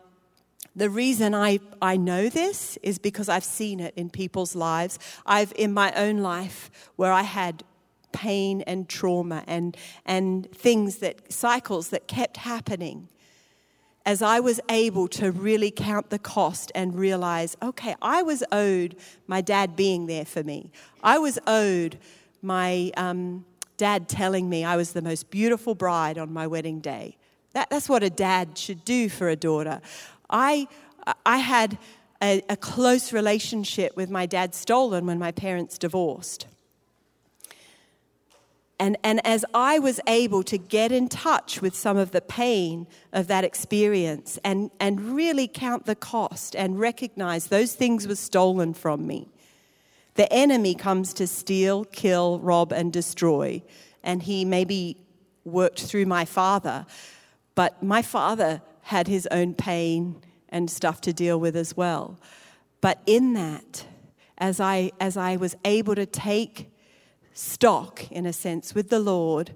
the 0.76 0.90
reason 0.90 1.34
I, 1.34 1.58
I 1.82 1.96
know 1.96 2.28
this 2.28 2.78
is 2.82 2.98
because 2.98 3.28
I've 3.28 3.44
seen 3.44 3.80
it 3.80 3.92
in 3.96 4.08
people's 4.08 4.54
lives. 4.54 4.98
I've, 5.26 5.52
in 5.56 5.72
my 5.72 5.92
own 5.92 6.18
life, 6.18 6.70
where 6.96 7.12
I 7.12 7.22
had 7.22 7.64
pain 8.12 8.62
and 8.62 8.88
trauma 8.88 9.44
and, 9.46 9.76
and 10.06 10.50
things 10.52 10.96
that, 10.98 11.32
cycles 11.32 11.90
that 11.90 12.06
kept 12.06 12.38
happening, 12.38 13.08
as 14.06 14.22
I 14.22 14.40
was 14.40 14.60
able 14.68 15.08
to 15.08 15.30
really 15.30 15.70
count 15.70 16.10
the 16.10 16.18
cost 16.18 16.72
and 16.74 16.94
realize, 16.94 17.56
okay, 17.62 17.94
I 18.00 18.22
was 18.22 18.42
owed 18.50 18.96
my 19.26 19.40
dad 19.40 19.76
being 19.76 20.06
there 20.06 20.24
for 20.24 20.42
me. 20.42 20.70
I 21.02 21.18
was 21.18 21.38
owed 21.46 21.98
my 22.42 22.90
um, 22.96 23.44
dad 23.76 24.08
telling 24.08 24.48
me 24.48 24.64
I 24.64 24.76
was 24.76 24.92
the 24.92 25.02
most 25.02 25.30
beautiful 25.30 25.74
bride 25.74 26.18
on 26.18 26.32
my 26.32 26.46
wedding 26.46 26.80
day. 26.80 27.16
That, 27.52 27.68
that's 27.70 27.88
what 27.88 28.02
a 28.02 28.10
dad 28.10 28.56
should 28.56 28.84
do 28.84 29.08
for 29.08 29.28
a 29.28 29.36
daughter. 29.36 29.80
I, 30.28 30.68
I 31.26 31.38
had 31.38 31.78
a, 32.22 32.42
a 32.48 32.56
close 32.56 33.12
relationship 33.12 33.96
with 33.96 34.10
my 34.10 34.26
dad 34.26 34.54
stolen 34.54 35.06
when 35.06 35.18
my 35.18 35.32
parents 35.32 35.78
divorced. 35.78 36.46
And, 38.80 38.96
and 39.04 39.24
as 39.26 39.44
I 39.52 39.78
was 39.78 40.00
able 40.06 40.42
to 40.44 40.56
get 40.56 40.90
in 40.90 41.10
touch 41.10 41.60
with 41.60 41.74
some 41.74 41.98
of 41.98 42.12
the 42.12 42.22
pain 42.22 42.86
of 43.12 43.26
that 43.26 43.44
experience 43.44 44.38
and, 44.42 44.70
and 44.80 45.14
really 45.14 45.46
count 45.46 45.84
the 45.84 45.94
cost 45.94 46.56
and 46.56 46.80
recognize 46.80 47.48
those 47.48 47.74
things 47.74 48.08
were 48.08 48.16
stolen 48.16 48.72
from 48.72 49.06
me, 49.06 49.28
the 50.14 50.32
enemy 50.32 50.74
comes 50.74 51.12
to 51.14 51.26
steal, 51.26 51.84
kill, 51.84 52.40
rob, 52.40 52.72
and 52.72 52.90
destroy. 52.90 53.62
And 54.02 54.22
he 54.22 54.46
maybe 54.46 54.96
worked 55.44 55.82
through 55.82 56.06
my 56.06 56.24
father, 56.24 56.86
but 57.54 57.82
my 57.82 58.00
father 58.00 58.62
had 58.80 59.08
his 59.08 59.28
own 59.30 59.52
pain 59.52 60.22
and 60.48 60.70
stuff 60.70 61.02
to 61.02 61.12
deal 61.12 61.38
with 61.38 61.54
as 61.54 61.76
well. 61.76 62.18
But 62.80 63.02
in 63.04 63.34
that, 63.34 63.84
as 64.38 64.58
I, 64.58 64.92
as 64.98 65.18
I 65.18 65.36
was 65.36 65.54
able 65.66 65.94
to 65.96 66.06
take 66.06 66.69
stock, 67.40 68.10
in 68.10 68.26
a 68.26 68.32
sense, 68.32 68.74
with 68.74 68.90
the 68.90 69.00
Lord 69.00 69.54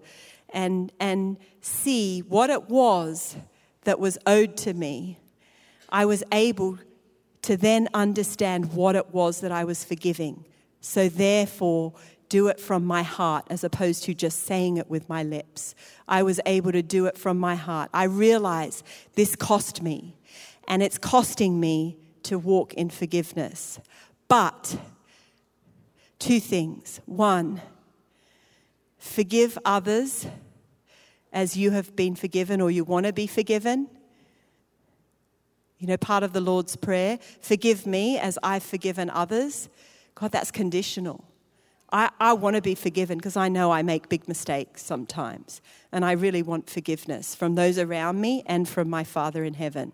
and, 0.49 0.93
and 0.99 1.37
see 1.61 2.21
what 2.21 2.51
it 2.51 2.69
was 2.71 3.37
that 3.85 3.99
was 3.99 4.19
owed 4.27 4.57
to 4.59 4.73
me, 4.73 5.19
I 5.91 6.07
was 6.07 6.25
able 6.33 6.79
to 7.43 7.57
then 7.57 7.89
understand 7.93 8.73
what 8.73 8.97
it 8.97 9.13
was 9.13 9.41
that 9.41 9.53
I 9.53 9.65
was 9.65 9.85
forgiving. 9.85 10.47
So, 10.81 11.09
therefore, 11.09 11.93
do 12.29 12.49
it 12.49 12.59
from 12.59 12.85
my 12.85 13.03
heart 13.03 13.47
as 13.51 13.63
opposed 13.63 14.05
to 14.05 14.15
just 14.15 14.45
saying 14.45 14.79
it 14.79 14.89
with 14.89 15.09
my 15.09 15.23
lips. 15.23 15.75
I 16.09 16.23
was 16.23 16.41
able 16.47 16.73
to 16.73 16.83
do 16.83 17.07
it 17.07 17.19
from 17.19 17.39
my 17.39 17.55
heart. 17.55 17.91
I 17.93 18.05
realize 18.05 18.83
this 19.15 19.37
cost 19.37 19.83
me, 19.83 20.17
and 20.67 20.83
it's 20.83 20.99
costing 20.99 21.61
me 21.61 21.99
to 22.25 22.39
walk 22.39 22.73
in 22.75 22.89
forgiveness. 22.89 23.79
But 24.27 24.77
two 26.19 26.41
things. 26.41 27.01
One, 27.05 27.61
forgive 29.05 29.59
others 29.65 30.27
as 31.33 31.57
you 31.57 31.71
have 31.73 31.95
been 31.95 32.15
forgiven 32.15 32.61
or 32.61 32.71
you 32.71 32.85
want 32.85 33.07
to 33.07 33.13
be 33.13 33.27
forgiven. 33.27 33.89
You 35.79 35.89
know, 35.89 35.97
part 35.97 36.23
of 36.23 36.33
the 36.33 36.41
Lord's 36.41 36.75
Prayer 36.75 37.19
forgive 37.41 37.87
me 37.87 38.19
as 38.19 38.39
I've 38.43 38.63
forgiven 38.63 39.11
others. 39.11 39.69
God, 40.15 40.33
that's 40.33 40.51
conditional. 40.51 41.25
I, 41.93 42.11
I 42.19 42.33
want 42.33 42.57
to 42.57 42.63
be 42.63 42.75
forgiven 42.75 43.19
because 43.19 43.37
I 43.37 43.49
know 43.49 43.71
I 43.71 43.83
make 43.83 44.09
big 44.09 44.27
mistakes 44.27 44.83
sometimes. 44.83 45.61
And 45.93 46.05
I 46.05 46.13
really 46.13 46.43
want 46.43 46.71
forgiveness 46.71 47.35
from 47.35 47.57
those 47.57 47.79
around 47.79 48.21
me 48.21 48.43
and 48.47 48.69
from 48.69 48.89
my 48.89 49.05
Father 49.05 49.45
in 49.45 49.55
heaven. 49.55 49.93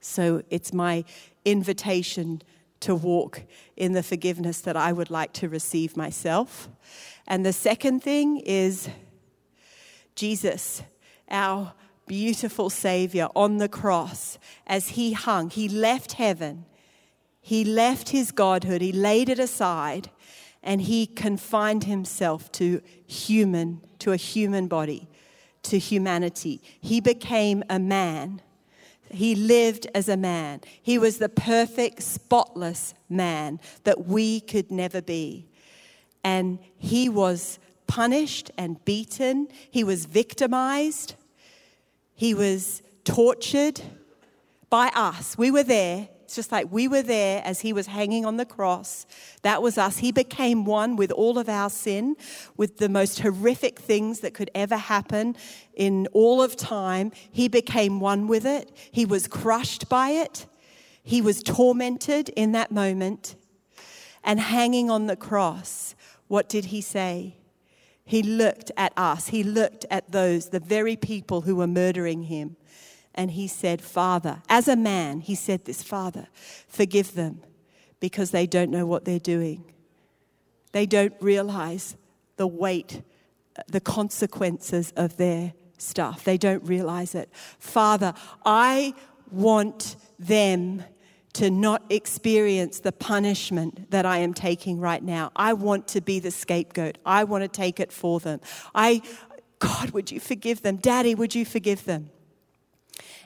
So 0.00 0.42
it's 0.50 0.72
my 0.72 1.04
invitation 1.44 2.42
to 2.82 2.94
walk 2.94 3.42
in 3.76 3.92
the 3.92 4.02
forgiveness 4.02 4.60
that 4.60 4.76
I 4.76 4.92
would 4.92 5.10
like 5.10 5.32
to 5.34 5.48
receive 5.48 5.96
myself. 5.96 6.68
And 7.32 7.46
the 7.46 7.52
second 7.54 8.02
thing 8.02 8.40
is 8.40 8.90
Jesus, 10.14 10.82
our 11.30 11.72
beautiful 12.06 12.68
Savior 12.68 13.28
on 13.34 13.56
the 13.56 13.70
cross, 13.70 14.38
as 14.66 14.90
He 14.90 15.14
hung, 15.14 15.48
He 15.48 15.66
left 15.66 16.12
heaven, 16.12 16.66
He 17.40 17.64
left 17.64 18.10
His 18.10 18.32
Godhood, 18.32 18.82
He 18.82 18.92
laid 18.92 19.30
it 19.30 19.38
aside, 19.38 20.10
and 20.62 20.82
he 20.82 21.06
confined 21.06 21.84
himself 21.84 22.52
to 22.52 22.82
human, 23.06 23.80
to 24.00 24.12
a 24.12 24.16
human 24.18 24.68
body, 24.68 25.08
to 25.62 25.78
humanity. 25.78 26.60
He 26.82 27.00
became 27.00 27.64
a 27.70 27.78
man. 27.78 28.42
He 29.10 29.34
lived 29.34 29.86
as 29.94 30.10
a 30.10 30.18
man. 30.18 30.60
He 30.82 30.98
was 30.98 31.16
the 31.16 31.30
perfect, 31.30 32.02
spotless 32.02 32.92
man 33.08 33.58
that 33.84 34.04
we 34.04 34.40
could 34.40 34.70
never 34.70 35.00
be. 35.00 35.48
And 36.24 36.58
he 36.76 37.08
was 37.08 37.58
punished 37.86 38.50
and 38.56 38.82
beaten. 38.84 39.48
He 39.70 39.84
was 39.84 40.06
victimized. 40.06 41.14
He 42.14 42.34
was 42.34 42.82
tortured 43.04 43.80
by 44.70 44.90
us. 44.94 45.36
We 45.36 45.50
were 45.50 45.64
there 45.64 46.08
it's 46.32 46.36
just 46.38 46.50
like 46.50 46.72
we 46.72 46.88
were 46.88 47.02
there 47.02 47.42
as 47.44 47.60
he 47.60 47.74
was 47.74 47.88
hanging 47.88 48.24
on 48.24 48.38
the 48.38 48.46
cross. 48.46 49.04
That 49.42 49.60
was 49.60 49.76
us. 49.76 49.98
He 49.98 50.12
became 50.12 50.64
one 50.64 50.96
with 50.96 51.12
all 51.12 51.38
of 51.38 51.46
our 51.46 51.68
sin, 51.68 52.16
with 52.56 52.78
the 52.78 52.88
most 52.88 53.20
horrific 53.20 53.78
things 53.78 54.20
that 54.20 54.32
could 54.32 54.50
ever 54.54 54.78
happen 54.78 55.36
in 55.74 56.06
all 56.14 56.40
of 56.40 56.56
time. 56.56 57.12
He 57.30 57.48
became 57.48 58.00
one 58.00 58.28
with 58.28 58.46
it. 58.46 58.74
He 58.90 59.04
was 59.04 59.28
crushed 59.28 59.90
by 59.90 60.08
it. 60.08 60.46
He 61.02 61.20
was 61.20 61.42
tormented 61.42 62.30
in 62.30 62.52
that 62.52 62.72
moment. 62.72 63.36
And 64.24 64.40
hanging 64.40 64.88
on 64.88 65.08
the 65.08 65.16
cross, 65.16 65.94
what 66.32 66.48
did 66.48 66.64
he 66.64 66.80
say? 66.80 67.36
He 68.06 68.22
looked 68.22 68.70
at 68.78 68.94
us. 68.96 69.26
He 69.26 69.44
looked 69.44 69.84
at 69.90 70.12
those, 70.12 70.48
the 70.48 70.60
very 70.60 70.96
people 70.96 71.42
who 71.42 71.56
were 71.56 71.66
murdering 71.66 72.22
him. 72.22 72.56
And 73.14 73.32
he 73.32 73.46
said, 73.46 73.82
Father, 73.82 74.40
as 74.48 74.66
a 74.66 74.74
man, 74.74 75.20
he 75.20 75.34
said 75.34 75.66
this, 75.66 75.82
Father, 75.82 76.28
forgive 76.66 77.12
them 77.12 77.42
because 78.00 78.30
they 78.30 78.46
don't 78.46 78.70
know 78.70 78.86
what 78.86 79.04
they're 79.04 79.18
doing. 79.18 79.62
They 80.72 80.86
don't 80.86 81.12
realize 81.20 81.96
the 82.38 82.46
weight, 82.46 83.02
the 83.68 83.82
consequences 83.82 84.90
of 84.96 85.18
their 85.18 85.52
stuff. 85.76 86.24
They 86.24 86.38
don't 86.38 86.64
realize 86.64 87.14
it. 87.14 87.28
Father, 87.58 88.14
I 88.46 88.94
want 89.30 89.96
them 90.18 90.82
to 91.34 91.50
not 91.50 91.82
experience 91.88 92.80
the 92.80 92.92
punishment 92.92 93.90
that 93.90 94.04
I 94.04 94.18
am 94.18 94.34
taking 94.34 94.78
right 94.78 95.02
now. 95.02 95.32
I 95.34 95.54
want 95.54 95.88
to 95.88 96.00
be 96.00 96.18
the 96.18 96.30
scapegoat. 96.30 96.98
I 97.06 97.24
want 97.24 97.42
to 97.42 97.48
take 97.48 97.80
it 97.80 97.92
for 97.92 98.20
them. 98.20 98.40
I 98.74 99.02
God, 99.58 99.90
would 99.90 100.10
you 100.10 100.18
forgive 100.18 100.62
them? 100.62 100.76
Daddy, 100.76 101.14
would 101.14 101.36
you 101.36 101.44
forgive 101.44 101.84
them? 101.84 102.10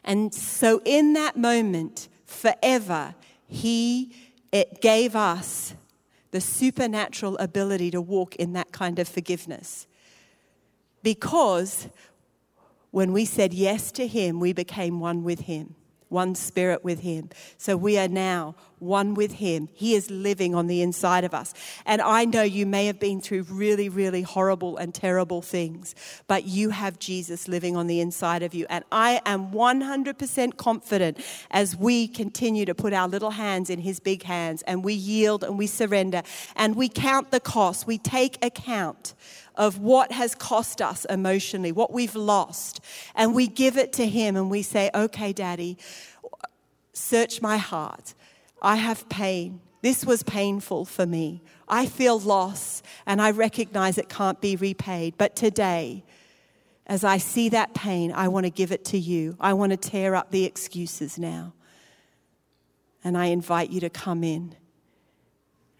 And 0.04 0.34
so, 0.34 0.82
in 0.84 1.14
that 1.14 1.36
moment, 1.36 2.08
forever, 2.26 3.14
He 3.46 4.14
it 4.52 4.80
gave 4.80 5.16
us 5.16 5.74
the 6.30 6.40
supernatural 6.40 7.36
ability 7.38 7.90
to 7.90 8.00
walk 8.00 8.36
in 8.36 8.52
that 8.52 8.70
kind 8.70 8.98
of 8.98 9.08
forgiveness. 9.08 9.86
Because 11.02 11.88
when 12.90 13.12
we 13.12 13.24
said 13.24 13.52
yes 13.52 13.90
to 13.92 14.06
Him, 14.06 14.38
we 14.38 14.52
became 14.52 15.00
one 15.00 15.24
with 15.24 15.40
Him 15.40 15.74
one 16.08 16.34
spirit 16.34 16.84
with 16.84 17.00
Him. 17.00 17.30
So 17.58 17.76
we 17.76 17.98
are 17.98 18.08
now 18.08 18.54
one 18.78 19.14
with 19.14 19.32
Him. 19.32 19.68
He 19.72 19.94
is 19.94 20.10
living 20.10 20.54
on 20.54 20.66
the 20.66 20.82
inside 20.82 21.24
of 21.24 21.34
us. 21.34 21.54
And 21.84 22.02
I 22.02 22.24
know 22.24 22.42
you 22.42 22.66
may 22.66 22.86
have 22.86 23.00
been 23.00 23.20
through 23.20 23.42
really, 23.44 23.88
really 23.88 24.22
horrible 24.22 24.76
and 24.76 24.94
terrible 24.94 25.42
things, 25.42 25.94
but 26.26 26.44
you 26.44 26.70
have 26.70 26.98
Jesus 26.98 27.48
living 27.48 27.76
on 27.76 27.86
the 27.86 28.00
inside 28.00 28.42
of 28.42 28.54
you. 28.54 28.66
And 28.68 28.84
I 28.92 29.20
am 29.24 29.50
100% 29.50 30.56
confident 30.56 31.18
as 31.50 31.76
we 31.76 32.06
continue 32.08 32.64
to 32.66 32.74
put 32.74 32.92
our 32.92 33.08
little 33.08 33.30
hands 33.30 33.70
in 33.70 33.80
His 33.80 34.00
big 34.00 34.22
hands 34.22 34.62
and 34.62 34.84
we 34.84 34.94
yield 34.94 35.42
and 35.42 35.58
we 35.58 35.66
surrender 35.66 36.22
and 36.54 36.76
we 36.76 36.88
count 36.88 37.30
the 37.30 37.40
cost, 37.40 37.86
we 37.86 37.98
take 37.98 38.44
account 38.44 39.14
of 39.56 39.78
what 39.78 40.12
has 40.12 40.34
cost 40.34 40.82
us 40.82 41.04
emotionally, 41.06 41.72
what 41.72 41.92
we've 41.92 42.14
lost, 42.14 42.80
and 43.14 43.34
we 43.34 43.46
give 43.46 43.76
it 43.76 43.92
to 43.94 44.06
Him 44.06 44.36
and 44.36 44.50
we 44.50 44.62
say, 44.62 44.90
Okay, 44.94 45.32
Daddy, 45.32 45.78
search 46.92 47.40
my 47.42 47.56
heart. 47.56 48.14
I 48.62 48.76
have 48.76 49.08
pain. 49.08 49.60
This 49.82 50.04
was 50.04 50.22
painful 50.22 50.84
for 50.84 51.06
me. 51.06 51.42
I 51.68 51.86
feel 51.86 52.18
loss 52.18 52.82
and 53.04 53.20
I 53.20 53.30
recognize 53.30 53.98
it 53.98 54.08
can't 54.08 54.40
be 54.40 54.56
repaid. 54.56 55.14
But 55.18 55.36
today, 55.36 56.04
as 56.86 57.04
I 57.04 57.18
see 57.18 57.48
that 57.50 57.74
pain, 57.74 58.12
I 58.12 58.28
want 58.28 58.46
to 58.46 58.50
give 58.50 58.72
it 58.72 58.84
to 58.86 58.98
you. 58.98 59.36
I 59.40 59.52
want 59.52 59.70
to 59.70 59.76
tear 59.76 60.14
up 60.14 60.30
the 60.30 60.44
excuses 60.44 61.18
now. 61.18 61.52
And 63.04 63.16
I 63.16 63.26
invite 63.26 63.70
you 63.70 63.80
to 63.80 63.90
come 63.90 64.24
in. 64.24 64.54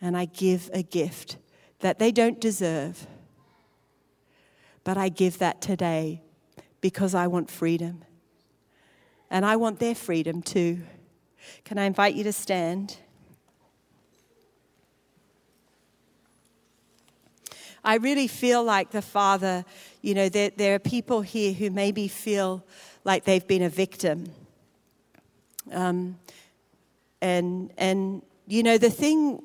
And 0.01 0.17
I 0.17 0.27
give 0.27 0.71
a 0.73 0.83
gift 0.83 1.39
that 1.81 1.99
they 1.99 2.13
don't 2.13 2.41
deserve 2.41 3.07
but 4.87 4.97
I 4.97 5.09
give 5.09 5.39
that 5.39 5.61
today 5.61 6.23
because 6.81 7.13
I 7.13 7.27
want 7.27 7.51
freedom. 7.51 8.05
And 9.29 9.45
I 9.45 9.57
want 9.57 9.81
their 9.81 9.97
freedom 9.97 10.43
too. 10.43 10.83
Can 11.65 11.77
I 11.77 11.87
invite 11.87 12.15
you 12.15 12.23
to 12.23 12.33
stand? 12.33 12.97
I 17.83 17.97
really 17.97 18.29
feel 18.29 18.63
like 18.63 18.93
the 18.93 19.03
Father, 19.03 19.65
you 20.03 20.15
know, 20.15 20.29
there, 20.29 20.53
there 20.57 20.77
are 20.77 20.79
people 20.79 21.21
here 21.21 21.53
who 21.53 21.69
maybe 21.71 22.07
feel 22.07 22.65
like 23.03 23.25
they've 23.25 23.47
been 23.47 23.63
a 23.63 23.69
victim. 23.69 24.31
Um, 25.73 26.17
and, 27.21 27.73
and, 27.77 28.23
you 28.47 28.63
know, 28.63 28.79
the 28.79 28.91
thing 28.91 29.43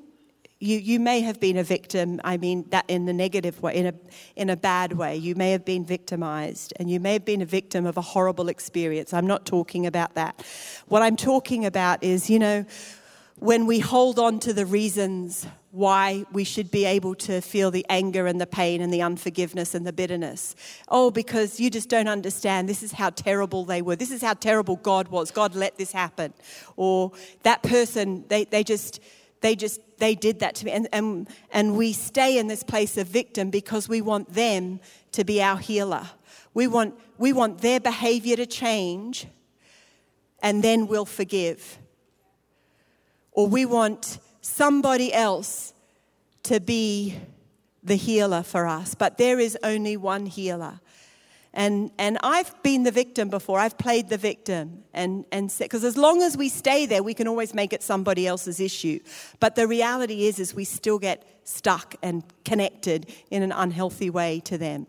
you, 0.62 0.78
you 0.78 1.00
may 1.00 1.22
have 1.22 1.40
been 1.40 1.58
a 1.58 1.64
victim, 1.64 2.22
I 2.24 2.38
mean, 2.38 2.66
that 2.70 2.86
in 2.88 3.08
the 3.08 3.14
negative 3.14 3.62
way, 3.64 3.76
in 3.76 3.88
a, 3.88 3.94
in 4.36 4.52
a 4.52 4.56
bad 4.56 4.94
way. 4.94 5.18
You 5.18 5.34
may 5.34 5.52
have 5.52 5.66
been 5.66 5.84
victimized 5.84 6.72
and 6.76 6.90
you 6.90 7.00
may 7.00 7.14
have 7.14 7.26
been 7.26 7.42
a 7.42 7.48
victim 7.48 7.88
of 7.88 7.98
a 7.98 8.02
horrible 8.02 8.48
experience. 8.48 9.12
I'm 9.12 9.26
not 9.26 9.48
talking 9.48 9.88
about 9.88 10.14
that. 10.14 10.46
What 10.88 11.02
I'm 11.02 11.16
talking 11.16 11.66
about 11.66 12.04
is, 12.04 12.30
you 12.30 12.38
know, 12.38 12.66
when 13.38 13.66
we 13.66 13.80
hold 13.80 14.20
on 14.20 14.40
to 14.42 14.54
the 14.54 14.68
reasons 14.68 15.48
why 15.72 16.26
we 16.32 16.44
should 16.44 16.70
be 16.70 16.86
able 16.86 17.16
to 17.16 17.42
feel 17.42 17.72
the 17.72 17.86
anger 17.90 18.28
and 18.28 18.40
the 18.40 18.46
pain 18.46 18.82
and 18.82 18.94
the 18.94 19.02
unforgiveness 19.02 19.74
and 19.74 19.88
the 19.88 19.94
bitterness. 19.94 20.56
Oh, 20.90 21.10
because 21.10 21.60
you 21.60 21.72
just 21.72 21.90
don't 21.90 22.10
understand. 22.10 22.70
This 22.70 22.84
is 22.84 22.92
how 22.92 23.10
terrible 23.10 23.66
they 23.66 23.82
were. 23.82 23.96
This 23.96 24.12
is 24.12 24.22
how 24.22 24.36
terrible 24.36 24.76
God 24.76 25.08
was. 25.08 25.32
God 25.32 25.56
let 25.56 25.78
this 25.78 25.92
happen. 25.92 26.34
Or 26.76 27.14
that 27.42 27.64
person, 27.64 28.26
they, 28.28 28.44
they 28.44 28.64
just 28.64 29.00
they 29.42 29.56
just 29.56 29.82
they 29.98 30.16
did 30.16 30.40
that 30.40 30.56
to 30.56 30.66
me. 30.66 30.72
And, 30.72 30.88
and, 30.92 31.30
and 31.52 31.78
we 31.78 31.94
stay 31.94 32.38
in 32.38 32.48
this 32.48 32.64
place 32.64 32.98
of 32.98 33.08
victim 33.08 33.50
because 33.50 33.88
we 33.88 34.02
want 34.02 34.34
them 34.34 34.80
to 35.12 35.24
be 35.24 35.42
our 35.42 35.58
healer. 35.58 36.10
We 36.54 36.68
want 36.68 36.96
we 37.18 37.34
want 37.34 37.60
their 37.60 37.80
behavior 37.80 38.36
to 38.36 38.46
change 38.46 39.28
and 40.42 40.64
then 40.64 40.88
we'll 40.88 41.06
forgive. 41.06 41.78
Or 43.32 43.48
we 43.48 43.66
want 43.66 44.18
somebody 44.42 45.14
else 45.14 45.74
to 46.44 46.60
be 46.60 47.16
the 47.84 47.96
healer 47.96 48.44
for 48.44 48.68
us. 48.68 48.96
But 48.96 49.18
there 49.18 49.40
is 49.40 49.58
only 49.64 49.98
one 49.98 50.26
healer 50.26 50.80
and, 51.54 51.92
and 51.98 52.18
I've 52.24 52.62
been 52.64 52.84
the 52.84 52.92
victim 52.92 53.30
before. 53.30 53.60
I've 53.60 53.78
played 53.78 54.08
the 54.08 54.18
victim. 54.18 54.84
And 54.94 55.26
because 55.60 55.84
as 55.84 55.98
long 55.98 56.22
as 56.22 56.38
we 56.38 56.48
stay 56.48 56.86
there, 56.86 57.04
we 57.04 57.14
can 57.14 57.28
always 57.28 57.54
make 57.54 57.74
it 57.74 57.84
somebody 57.84 58.26
else's 58.26 58.60
issue. 58.60 59.00
But 59.40 59.56
the 59.56 59.68
reality 59.68 60.28
is, 60.28 60.40
is 60.40 60.54
we 60.54 60.64
still 60.64 60.98
get 60.98 61.42
stuck 61.44 61.96
and 62.02 62.24
connected 62.46 63.12
in 63.30 63.44
an 63.44 63.52
unhealthy 63.52 64.10
way 64.10 64.40
to 64.46 64.58
them. 64.58 64.88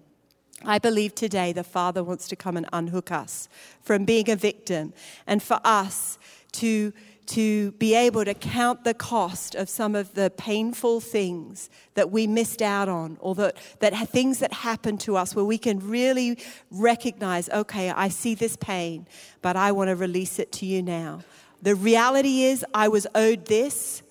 I 0.64 0.78
believe 0.78 1.16
today 1.16 1.52
the 1.52 1.64
Father 1.64 2.04
wants 2.04 2.28
to 2.28 2.36
come 2.36 2.56
and 2.56 2.68
unhook 2.72 3.10
us 3.10 3.48
from 3.80 4.04
being 4.04 4.30
a 4.30 4.36
victim 4.36 4.92
and 5.26 5.42
for 5.42 5.58
us 5.64 6.18
to 6.52 6.92
to 7.26 7.72
be 7.72 7.94
able 7.94 8.24
to 8.24 8.34
count 8.34 8.84
the 8.84 8.94
cost 8.94 9.54
of 9.54 9.68
some 9.68 9.94
of 9.94 10.14
the 10.14 10.30
painful 10.30 11.00
things 11.00 11.70
that 11.94 12.10
we 12.10 12.26
missed 12.26 12.60
out 12.60 12.88
on, 12.88 13.16
or 13.20 13.34
that, 13.36 13.56
that 13.80 14.08
things 14.08 14.38
that 14.38 14.52
happened 14.52 15.00
to 15.00 15.16
us 15.16 15.34
where 15.34 15.44
we 15.44 15.58
can 15.58 15.78
really 15.78 16.38
recognize, 16.70 17.48
okay, 17.50 17.90
I 17.90 18.08
see 18.08 18.34
this 18.34 18.56
pain, 18.56 19.06
but 19.40 19.56
I 19.56 19.72
want 19.72 19.88
to 19.88 19.96
release 19.96 20.38
it 20.38 20.52
to 20.52 20.66
you 20.66 20.82
now. 20.82 21.22
The 21.62 21.74
reality 21.74 22.42
is, 22.44 22.64
I 22.74 22.88
was 22.88 23.06
owed 23.14 23.46
this, 23.46 24.02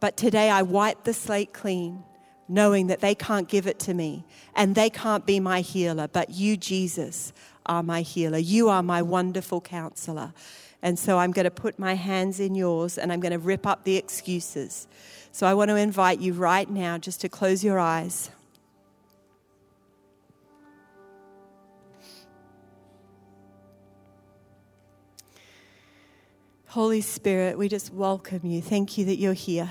but 0.00 0.16
today 0.16 0.48
I 0.50 0.62
wipe 0.62 1.04
the 1.04 1.12
slate 1.12 1.52
clean, 1.52 2.02
knowing 2.48 2.86
that 2.86 3.00
they 3.00 3.14
can't 3.14 3.46
give 3.46 3.66
it 3.66 3.78
to 3.80 3.92
me 3.92 4.24
and 4.56 4.74
they 4.74 4.88
can't 4.88 5.26
be 5.26 5.38
my 5.38 5.60
healer, 5.60 6.08
but 6.08 6.30
you, 6.30 6.56
Jesus, 6.56 7.32
are 7.66 7.82
my 7.82 8.00
healer. 8.00 8.38
You 8.38 8.70
are 8.70 8.82
my 8.82 9.02
wonderful 9.02 9.60
counselor. 9.60 10.32
And 10.82 10.98
so 10.98 11.18
I'm 11.18 11.32
going 11.32 11.44
to 11.44 11.50
put 11.50 11.78
my 11.78 11.94
hands 11.94 12.38
in 12.38 12.54
yours 12.54 12.98
and 12.98 13.12
I'm 13.12 13.20
going 13.20 13.32
to 13.32 13.38
rip 13.38 13.66
up 13.66 13.84
the 13.84 13.96
excuses. 13.96 14.86
So 15.32 15.46
I 15.46 15.54
want 15.54 15.70
to 15.70 15.76
invite 15.76 16.20
you 16.20 16.32
right 16.32 16.68
now 16.68 16.98
just 16.98 17.20
to 17.22 17.28
close 17.28 17.64
your 17.64 17.78
eyes. 17.78 18.30
Holy 26.66 27.00
Spirit, 27.00 27.58
we 27.58 27.68
just 27.68 27.92
welcome 27.92 28.40
you. 28.44 28.60
Thank 28.60 28.98
you 28.98 29.06
that 29.06 29.16
you're 29.16 29.32
here. 29.32 29.70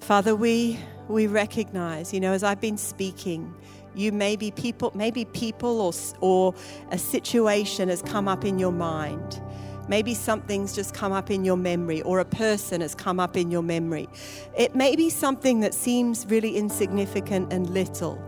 Father, 0.00 0.34
we, 0.34 0.78
we 1.08 1.28
recognize, 1.28 2.12
you 2.12 2.18
know, 2.18 2.32
as 2.32 2.42
I've 2.42 2.60
been 2.60 2.76
speaking, 2.76 3.54
you 3.94 4.12
maybe 4.12 4.50
people, 4.50 4.92
maybe 4.94 5.24
people 5.24 5.80
or, 5.80 5.92
or 6.20 6.54
a 6.90 6.98
situation 6.98 7.88
has 7.88 8.02
come 8.02 8.28
up 8.28 8.44
in 8.44 8.58
your 8.58 8.72
mind. 8.72 9.40
Maybe 9.88 10.14
something's 10.14 10.74
just 10.74 10.94
come 10.94 11.12
up 11.12 11.30
in 11.30 11.44
your 11.44 11.56
memory, 11.56 12.02
or 12.02 12.20
a 12.20 12.24
person 12.24 12.80
has 12.80 12.94
come 12.94 13.18
up 13.18 13.36
in 13.36 13.50
your 13.50 13.62
memory. 13.62 14.08
It 14.56 14.74
may 14.74 14.94
be 14.94 15.10
something 15.10 15.60
that 15.60 15.74
seems 15.74 16.24
really 16.26 16.56
insignificant 16.56 17.52
and 17.52 17.68
little, 17.70 18.22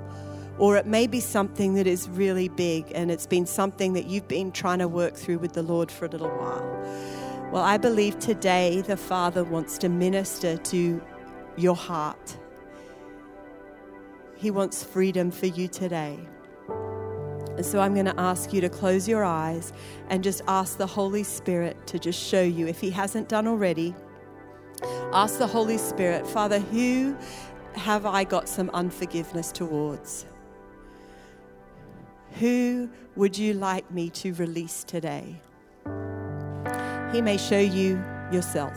or 0.59 0.77
it 0.77 0.87
may 0.87 1.07
be 1.07 1.21
something 1.21 1.75
that 1.75 1.87
is 1.87 2.09
really 2.09 2.49
big 2.49 2.91
and 2.95 3.11
it's 3.11 3.27
been 3.27 3.47
something 3.47 3.93
that 3.93 4.07
you've 4.07 4.29
been 4.29 4.53
trying 4.53 4.81
to 4.81 4.89
work 4.89 5.15
through 5.15 5.39
with 5.39 5.53
the 5.53 5.63
Lord 5.63 5.91
for 5.91 6.07
a 6.07 6.09
little 6.09 6.29
while. 6.29 6.69
Well, 7.53 7.63
I 7.63 7.77
believe 7.77 8.19
today 8.19 8.81
the 8.81 8.97
Father 8.97 9.45
wants 9.45 9.79
to 9.79 9.89
minister 9.89 10.57
to 10.57 11.01
your 11.57 11.77
heart. 11.77 12.37
He 14.37 14.51
wants 14.51 14.83
freedom 14.85 15.31
for 15.31 15.47
you 15.47 15.69
today. 15.69 16.19
And 17.57 17.65
so 17.65 17.81
I'm 17.81 17.95
going 17.95 18.07
to 18.07 18.19
ask 18.19 18.53
you 18.53 18.61
to 18.63 18.69
close 18.69 19.07
your 19.09 19.25
eyes 19.25 19.73
and 20.09 20.25
just 20.25 20.43
ask 20.49 20.77
the 20.77 20.87
Holy 20.87 21.23
Spirit 21.23 21.87
to 21.87 21.99
just 21.99 22.21
show 22.21 22.43
you, 22.43 22.67
if 22.67 22.81
He 22.81 22.91
hasn't 22.91 23.29
done 23.29 23.47
already, 23.47 23.95
ask 25.13 25.39
the 25.39 25.47
Holy 25.47 25.79
Spirit, 25.79 26.27
Father, 26.27 26.59
who 26.59 27.17
have 27.77 28.07
I 28.07 28.25
got 28.25 28.49
some 28.49 28.71
unforgiveness 28.75 29.53
towards? 29.53 30.27
Who 32.41 32.91
would 33.15 33.39
you 33.39 33.55
like 33.55 33.89
me 33.93 34.11
to 34.11 34.35
release 34.35 34.83
today? 34.83 35.41
He 37.13 37.23
may 37.23 37.37
show 37.37 37.61
you 37.61 38.03
yourself. 38.33 38.77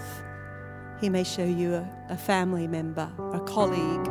He 1.01 1.09
may 1.09 1.23
show 1.23 1.45
you 1.45 1.73
a, 1.73 1.89
a 2.09 2.17
family 2.17 2.67
member, 2.67 3.11
a 3.33 3.39
colleague, 3.39 4.07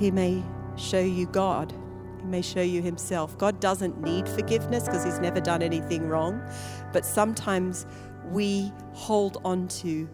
he 0.00 0.10
may 0.10 0.42
show 0.76 0.98
you 0.98 1.26
God. 1.26 1.74
He 2.20 2.26
may 2.26 2.40
show 2.40 2.62
you 2.62 2.80
Himself. 2.80 3.36
God 3.36 3.60
doesn't 3.60 4.00
need 4.00 4.26
forgiveness 4.26 4.84
because 4.84 5.04
He's 5.04 5.18
never 5.18 5.40
done 5.40 5.62
anything 5.62 6.08
wrong. 6.08 6.42
But 6.90 7.04
sometimes 7.04 7.84
we 8.30 8.72
hold 8.94 9.42
on 9.44 9.68
to 9.68 10.08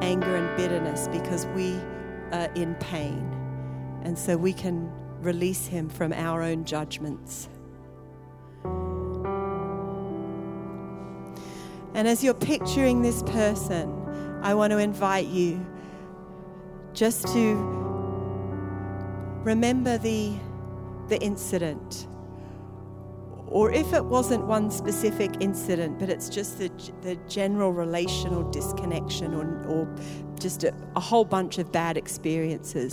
anger 0.00 0.36
and 0.36 0.56
bitterness 0.56 1.08
because 1.08 1.44
we 1.48 1.74
are 2.32 2.50
in 2.54 2.76
pain. 2.76 3.30
And 4.04 4.18
so 4.18 4.38
we 4.38 4.54
can 4.54 4.90
release 5.20 5.66
him 5.66 5.90
from 5.90 6.14
our 6.14 6.42
own 6.42 6.64
judgments. 6.64 7.50
And 11.94 12.08
as 12.08 12.24
you're 12.24 12.34
picturing 12.34 13.02
this 13.02 13.22
person, 13.24 13.92
I 14.42 14.54
want 14.54 14.70
to 14.70 14.78
invite 14.78 15.26
you 15.26 15.66
just 16.94 17.26
to 17.28 17.85
remember 19.46 19.96
the, 19.96 20.34
the 21.08 21.18
incident. 21.22 22.08
Or 23.46 23.70
if 23.70 23.92
it 23.92 24.04
wasn't 24.04 24.44
one 24.44 24.72
specific 24.72 25.30
incident, 25.38 26.00
but 26.00 26.08
it's 26.08 26.28
just 26.28 26.58
the, 26.58 26.68
the 27.02 27.14
general 27.28 27.72
relational 27.72 28.42
disconnection 28.50 29.32
or, 29.34 29.64
or 29.68 29.88
just 30.40 30.64
a, 30.64 30.74
a 30.96 31.00
whole 31.00 31.24
bunch 31.24 31.58
of 31.58 31.70
bad 31.70 31.96
experiences, 31.96 32.92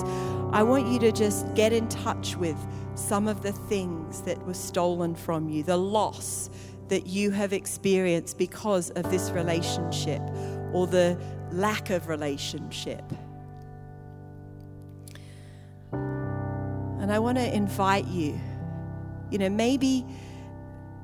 I 0.51 0.61
want 0.61 0.87
you 0.87 0.99
to 0.99 1.11
just 1.11 1.51
get 1.55 1.73
in 1.73 1.89
touch 1.89 2.37
with 2.37 2.55
some 2.93 3.27
of 3.27 3.41
the 3.41 3.51
things 3.51 4.21
that 4.21 4.39
were 4.45 4.53
stolen 4.53 5.15
from 5.15 5.49
you, 5.49 5.63
the 5.63 5.75
loss 5.75 6.51
that 6.89 7.07
you 7.07 7.31
have 7.31 7.51
experienced 7.51 8.37
because 8.37 8.91
of 8.91 9.09
this 9.09 9.31
relationship 9.31 10.21
or 10.71 10.85
the 10.85 11.17
lack 11.51 11.89
of 11.89 12.07
relationship. 12.07 13.01
And 17.03 17.11
I 17.11 17.19
want 17.19 17.37
to 17.37 17.53
invite 17.53 18.07
you, 18.07 18.39
you 19.29 19.37
know, 19.37 19.49
maybe 19.49 20.05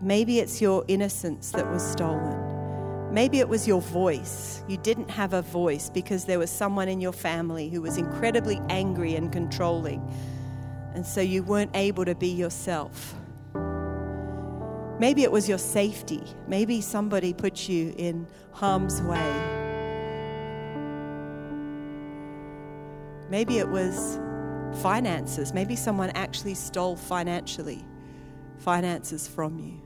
maybe 0.01 0.39
it's 0.39 0.61
your 0.61 0.85
innocence 0.87 1.51
that 1.51 1.69
was 1.69 1.83
stolen. 1.83 3.13
Maybe 3.13 3.39
it 3.39 3.49
was 3.49 3.67
your 3.67 3.81
voice. 3.81 4.63
You 4.69 4.77
didn't 4.77 5.09
have 5.09 5.33
a 5.33 5.41
voice 5.41 5.89
because 5.89 6.23
there 6.23 6.39
was 6.39 6.49
someone 6.49 6.87
in 6.87 7.01
your 7.01 7.11
family 7.11 7.67
who 7.69 7.81
was 7.81 7.97
incredibly 7.97 8.61
angry 8.69 9.15
and 9.15 9.29
controlling. 9.29 10.01
And 10.93 11.05
so 11.05 11.19
you 11.19 11.43
weren't 11.43 11.71
able 11.73 12.05
to 12.05 12.15
be 12.15 12.29
yourself. 12.29 13.13
Maybe 14.99 15.23
it 15.23 15.31
was 15.33 15.49
your 15.49 15.57
safety. 15.57 16.23
Maybe 16.47 16.79
somebody 16.79 17.33
put 17.33 17.67
you 17.67 17.93
in 17.97 18.25
harm's 18.53 19.01
way. 19.01 19.33
Maybe 23.29 23.57
it 23.57 23.67
was 23.67 24.17
finances. 24.77 25.53
Maybe 25.53 25.75
someone 25.75 26.11
actually 26.11 26.53
stole 26.53 26.95
financially 26.95 27.85
finances 28.57 29.27
from 29.27 29.59
you. 29.59 29.81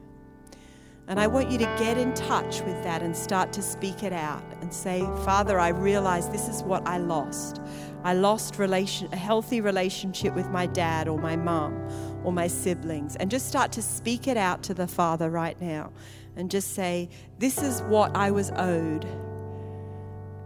And 1.07 1.19
I 1.19 1.27
want 1.27 1.51
you 1.51 1.57
to 1.57 1.65
get 1.77 1.97
in 1.97 2.13
touch 2.13 2.61
with 2.61 2.81
that 2.83 3.01
and 3.01 3.15
start 3.15 3.51
to 3.53 3.61
speak 3.61 4.03
it 4.03 4.13
out 4.13 4.43
and 4.61 4.73
say, 4.73 5.01
Father, 5.25 5.59
I 5.59 5.69
realize 5.69 6.29
this 6.29 6.47
is 6.47 6.63
what 6.63 6.87
I 6.87 6.97
lost. 6.97 7.61
I 8.05 8.13
lost 8.13 8.57
relation, 8.57 9.09
a 9.11 9.17
healthy 9.17 9.59
relationship 9.59 10.33
with 10.33 10.49
my 10.49 10.65
dad 10.65 11.09
or 11.09 11.19
my 11.19 11.35
mom 11.35 11.73
or 12.23 12.31
my 12.31 12.47
siblings. 12.47 13.17
And 13.17 13.29
just 13.29 13.47
start 13.47 13.71
to 13.73 13.81
speak 13.81 14.27
it 14.27 14.37
out 14.37 14.63
to 14.63 14.73
the 14.73 14.87
Father 14.87 15.29
right 15.29 15.59
now 15.61 15.91
and 16.37 16.49
just 16.49 16.73
say, 16.73 17.09
This 17.37 17.61
is 17.61 17.81
what 17.83 18.15
I 18.15 18.31
was 18.31 18.51
owed. 18.55 19.05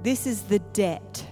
This 0.01 0.25
is 0.25 0.43
the 0.43 0.59
debt. 0.59 1.25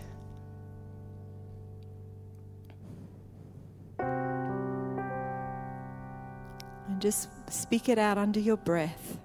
And 6.95 7.01
just 7.01 7.27
speak 7.51 7.89
it 7.89 7.99
out 7.99 8.17
under 8.17 8.39
your 8.39 8.55
breath. 8.55 9.17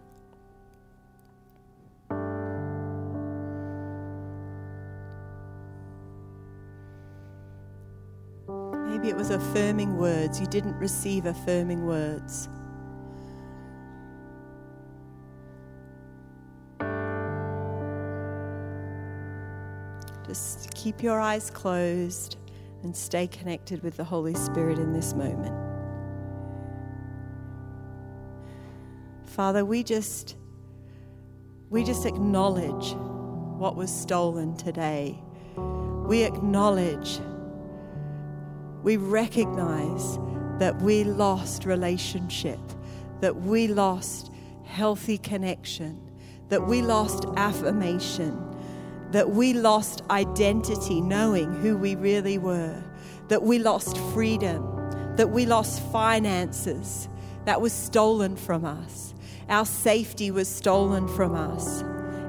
Maybe 8.89 9.09
it 9.09 9.14
was 9.14 9.31
affirming 9.31 9.97
words. 9.99 10.41
You 10.41 10.49
didn't 10.49 10.77
receive 10.81 11.27
affirming 11.27 11.87
words. 11.87 12.49
Just 20.27 20.75
keep 20.75 21.05
your 21.05 21.21
eyes 21.21 21.51
closed 21.51 22.37
and 22.83 22.97
stay 22.97 23.29
connected 23.29 23.81
with 23.85 23.97
the 23.97 24.03
Holy 24.03 24.35
Spirit 24.35 24.81
in 24.81 24.93
this 24.93 25.14
moment. 25.14 25.60
Father, 29.41 29.64
we 29.64 29.82
just 29.82 30.36
we 31.70 31.82
just 31.82 32.05
acknowledge 32.05 32.93
what 33.59 33.74
was 33.74 33.91
stolen 33.91 34.55
today. 34.55 35.18
We 35.57 36.24
acknowledge 36.24 37.18
we 38.82 38.99
recognize 38.99 40.18
that 40.59 40.82
we 40.82 41.05
lost 41.05 41.64
relationship, 41.64 42.61
that 43.22 43.34
we 43.34 43.66
lost 43.66 44.30
healthy 44.66 45.16
connection, 45.16 45.99
that 46.51 46.66
we 46.66 46.82
lost 46.82 47.24
affirmation, 47.38 48.38
that 49.12 49.30
we 49.30 49.55
lost 49.55 50.03
identity, 50.11 51.01
knowing 51.01 51.51
who 51.62 51.78
we 51.78 51.95
really 51.95 52.36
were, 52.36 52.84
that 53.28 53.43
we 53.43 53.59
lost 53.59 53.97
freedom, 54.12 55.16
that 55.16 55.30
we 55.30 55.47
lost 55.47 55.80
finances 55.84 57.09
that 57.45 57.61
was 57.61 57.72
stolen 57.72 58.36
from 58.36 58.64
us. 58.64 59.14
Our 59.49 59.64
safety 59.64 60.30
was 60.30 60.49
stolen 60.49 61.09
from 61.09 61.34
us. 61.34 61.82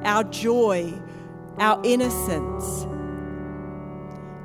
Our 0.04 0.24
joy, 0.24 0.94
our 1.58 1.80
innocence. 1.84 2.86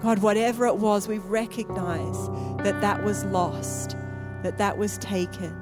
God, 0.02 0.18
whatever 0.18 0.66
it 0.66 0.76
was, 0.76 1.08
we 1.08 1.18
recognize 1.18 2.28
that 2.64 2.80
that 2.80 3.02
was 3.02 3.24
lost, 3.24 3.96
that 4.42 4.58
that 4.58 4.76
was 4.76 4.98
taken. 4.98 5.56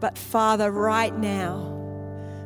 But 0.00 0.16
Father, 0.16 0.70
right 0.70 1.16
now, 1.18 1.72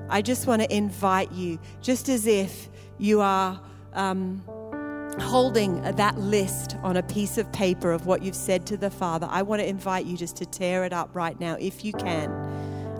I 0.09 0.22
just 0.22 0.46
want 0.46 0.62
to 0.62 0.74
invite 0.74 1.32
you, 1.32 1.59
just 1.82 2.09
as 2.09 2.26
if 2.26 2.68
you 2.99 3.20
are. 3.20 3.61
Um, 3.92 4.42
holding 5.21 5.83
that 5.83 6.19
list 6.19 6.77
on 6.83 6.97
a 6.97 7.03
piece 7.03 7.39
of 7.39 7.51
paper 7.53 7.93
of 7.93 8.07
what 8.07 8.23
you've 8.23 8.35
said 8.35 8.66
to 8.66 8.77
the 8.77 8.91
Father, 8.91 9.27
I 9.31 9.43
want 9.43 9.61
to 9.61 9.69
invite 9.69 10.07
you 10.07 10.16
just 10.16 10.37
to 10.37 10.47
tear 10.47 10.85
it 10.85 10.93
up 10.93 11.11
right 11.14 11.39
now 11.39 11.57
if 11.59 11.85
you 11.85 11.93
can. 11.93 12.31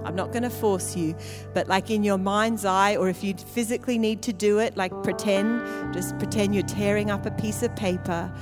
I'm 0.05 0.15
not 0.15 0.33
going 0.33 0.45
to 0.45 0.51
force 0.51 0.97
you, 0.97 1.17
but 1.53 1.69
like 1.69 1.91
in 1.91 2.03
your 2.03 2.19
mind's 2.19 2.65
eye, 2.65 2.97
or 2.97 3.09
if 3.09 3.23
you 3.23 3.35
physically 3.35 3.99
need 3.99 4.23
to 4.23 4.33
do 4.33 4.59
it, 4.59 4.77
like 4.77 4.93
pretend, 5.03 5.93
just 5.93 6.19
pretend 6.19 6.55
you're 6.55 6.65
tearing 6.65 7.11
up 7.11 7.27
a 7.27 7.31
piece 7.33 7.63
of 7.63 7.75
paper. 7.77 8.33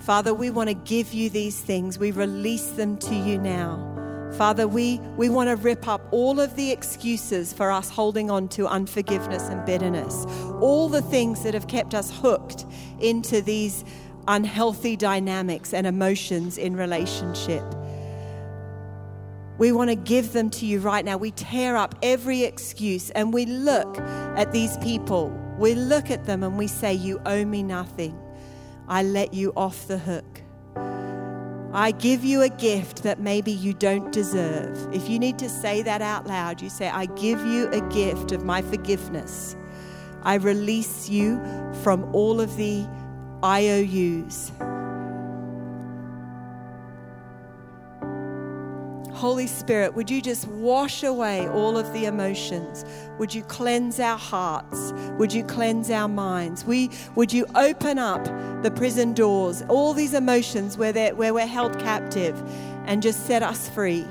Father, 0.00 0.32
we 0.32 0.50
want 0.50 0.68
to 0.68 0.74
give 0.74 1.12
you 1.12 1.28
these 1.28 1.60
things. 1.60 1.98
We 1.98 2.12
release 2.12 2.68
them 2.68 2.96
to 2.98 3.14
you 3.14 3.38
now. 3.38 4.05
Father, 4.34 4.68
we, 4.68 4.98
we 5.16 5.28
want 5.28 5.48
to 5.48 5.56
rip 5.56 5.88
up 5.88 6.06
all 6.10 6.40
of 6.40 6.56
the 6.56 6.70
excuses 6.70 7.52
for 7.52 7.70
us 7.70 7.88
holding 7.88 8.30
on 8.30 8.48
to 8.48 8.66
unforgiveness 8.66 9.48
and 9.48 9.64
bitterness, 9.64 10.26
all 10.60 10.88
the 10.88 11.02
things 11.02 11.42
that 11.42 11.54
have 11.54 11.68
kept 11.68 11.94
us 11.94 12.10
hooked 12.10 12.66
into 13.00 13.40
these 13.40 13.84
unhealthy 14.28 14.96
dynamics 14.96 15.72
and 15.72 15.86
emotions 15.86 16.58
in 16.58 16.76
relationship. 16.76 17.64
We 19.58 19.72
want 19.72 19.88
to 19.88 19.96
give 19.96 20.32
them 20.32 20.50
to 20.50 20.66
you 20.66 20.80
right 20.80 21.04
now. 21.04 21.16
We 21.16 21.30
tear 21.30 21.76
up 21.76 21.94
every 22.02 22.42
excuse 22.42 23.10
and 23.10 23.32
we 23.32 23.46
look 23.46 23.98
at 23.98 24.52
these 24.52 24.76
people. 24.78 25.30
We 25.58 25.74
look 25.74 26.10
at 26.10 26.26
them 26.26 26.42
and 26.42 26.58
we 26.58 26.66
say, 26.66 26.92
You 26.92 27.20
owe 27.24 27.44
me 27.44 27.62
nothing. 27.62 28.18
I 28.86 29.02
let 29.02 29.32
you 29.32 29.52
off 29.56 29.88
the 29.88 29.98
hook. 29.98 30.42
I 31.76 31.90
give 31.90 32.24
you 32.24 32.40
a 32.40 32.48
gift 32.48 33.02
that 33.02 33.20
maybe 33.20 33.52
you 33.52 33.74
don't 33.74 34.10
deserve. 34.10 34.94
If 34.94 35.10
you 35.10 35.18
need 35.18 35.38
to 35.40 35.48
say 35.50 35.82
that 35.82 36.00
out 36.00 36.26
loud, 36.26 36.62
you 36.62 36.70
say, 36.70 36.88
I 36.88 37.04
give 37.04 37.44
you 37.44 37.68
a 37.68 37.82
gift 37.90 38.32
of 38.32 38.46
my 38.46 38.62
forgiveness. 38.62 39.54
I 40.22 40.36
release 40.36 41.10
you 41.10 41.38
from 41.82 42.04
all 42.14 42.40
of 42.40 42.56
the 42.56 42.88
IOUs. 43.44 44.52
Holy 49.16 49.46
Spirit, 49.46 49.94
would 49.94 50.10
you 50.10 50.20
just 50.20 50.46
wash 50.48 51.02
away 51.02 51.48
all 51.48 51.78
of 51.78 51.90
the 51.94 52.04
emotions? 52.04 52.84
Would 53.18 53.34
you 53.34 53.42
cleanse 53.44 53.98
our 53.98 54.18
hearts? 54.18 54.92
Would 55.16 55.32
you 55.32 55.42
cleanse 55.42 55.90
our 55.90 56.06
minds? 56.06 56.66
We, 56.66 56.90
would 57.14 57.32
you 57.32 57.46
open 57.54 57.98
up 57.98 58.22
the 58.62 58.70
prison 58.70 59.14
doors, 59.14 59.64
all 59.70 59.94
these 59.94 60.12
emotions 60.12 60.76
where, 60.76 60.92
where 61.14 61.32
we're 61.32 61.46
held 61.46 61.78
captive, 61.78 62.38
and 62.84 63.02
just 63.02 63.26
set 63.26 63.42
us 63.42 63.70
free? 63.70 64.04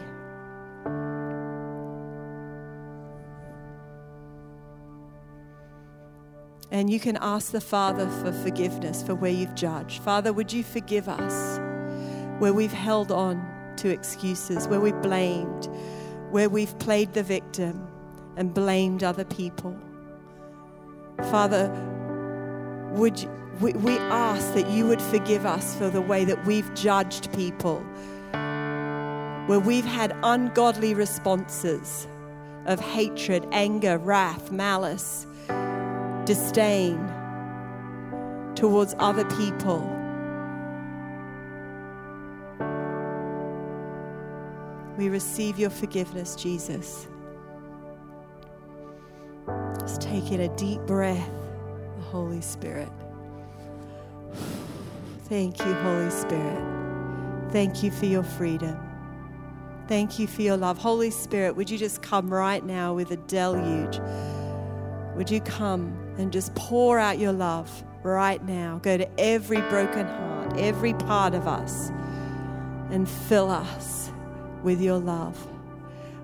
And 6.71 6.89
you 6.89 6.99
can 6.99 7.19
ask 7.21 7.51
the 7.51 7.61
Father 7.61 8.09
for 8.09 8.33
forgiveness 8.33 9.03
for 9.03 9.13
where 9.13 9.31
you've 9.31 9.53
judged. 9.53 10.01
Father, 10.01 10.33
would 10.33 10.51
you 10.51 10.63
forgive 10.63 11.07
us 11.07 11.59
where 12.39 12.53
we've 12.53 12.73
held 12.73 13.11
on? 13.11 13.54
To 13.77 13.89
excuses, 13.89 14.67
where 14.67 14.79
we've 14.79 15.01
blamed, 15.01 15.69
where 16.31 16.49
we've 16.49 16.77
played 16.79 17.13
the 17.13 17.23
victim 17.23 17.87
and 18.37 18.53
blamed 18.53 19.03
other 19.03 19.25
people. 19.25 19.77
Father, 21.29 21.71
would 22.91 23.21
you, 23.21 23.29
we, 23.61 23.73
we 23.73 23.97
ask 23.97 24.53
that 24.53 24.69
you 24.69 24.85
would 24.87 25.01
forgive 25.01 25.45
us 25.45 25.75
for 25.77 25.89
the 25.89 26.01
way 26.01 26.25
that 26.25 26.45
we've 26.45 26.73
judged 26.73 27.31
people, 27.33 27.79
where 29.47 29.59
we've 29.59 29.85
had 29.85 30.15
ungodly 30.23 30.93
responses 30.93 32.07
of 32.65 32.79
hatred, 32.79 33.47
anger, 33.51 33.97
wrath, 33.97 34.51
malice, 34.51 35.27
disdain 36.25 36.97
towards 38.55 38.95
other 38.99 39.25
people. 39.35 39.79
We 44.97 45.09
receive 45.09 45.59
your 45.59 45.69
forgiveness, 45.69 46.35
Jesus. 46.35 47.07
Just 49.79 50.01
taking 50.01 50.41
a 50.41 50.55
deep 50.55 50.81
breath, 50.81 51.29
the 51.97 52.03
Holy 52.03 52.41
Spirit. 52.41 52.89
Thank 55.23 55.59
you, 55.59 55.73
Holy 55.73 56.09
Spirit. 56.09 56.63
Thank 57.51 57.83
you 57.83 57.91
for 57.91 58.05
your 58.05 58.23
freedom. 58.23 58.77
Thank 59.87 60.17
you 60.17 60.27
for 60.27 60.41
your 60.41 60.57
love. 60.57 60.77
Holy 60.77 61.11
Spirit, 61.11 61.55
would 61.55 61.69
you 61.69 61.77
just 61.77 62.01
come 62.01 62.33
right 62.33 62.63
now 62.65 62.93
with 62.93 63.11
a 63.11 63.17
deluge? 63.17 63.99
Would 65.15 65.29
you 65.29 65.41
come 65.41 65.97
and 66.17 66.31
just 66.31 66.55
pour 66.55 66.99
out 66.99 67.19
your 67.19 67.33
love 67.33 67.83
right 68.01 68.43
now? 68.45 68.79
Go 68.81 68.97
to 68.97 69.19
every 69.19 69.61
broken 69.61 70.07
heart, 70.07 70.57
every 70.57 70.93
part 70.93 71.33
of 71.33 71.47
us, 71.47 71.89
and 72.91 73.07
fill 73.07 73.51
us 73.51 74.04
with 74.65 74.81
your 74.81 74.97
love. 74.97 75.37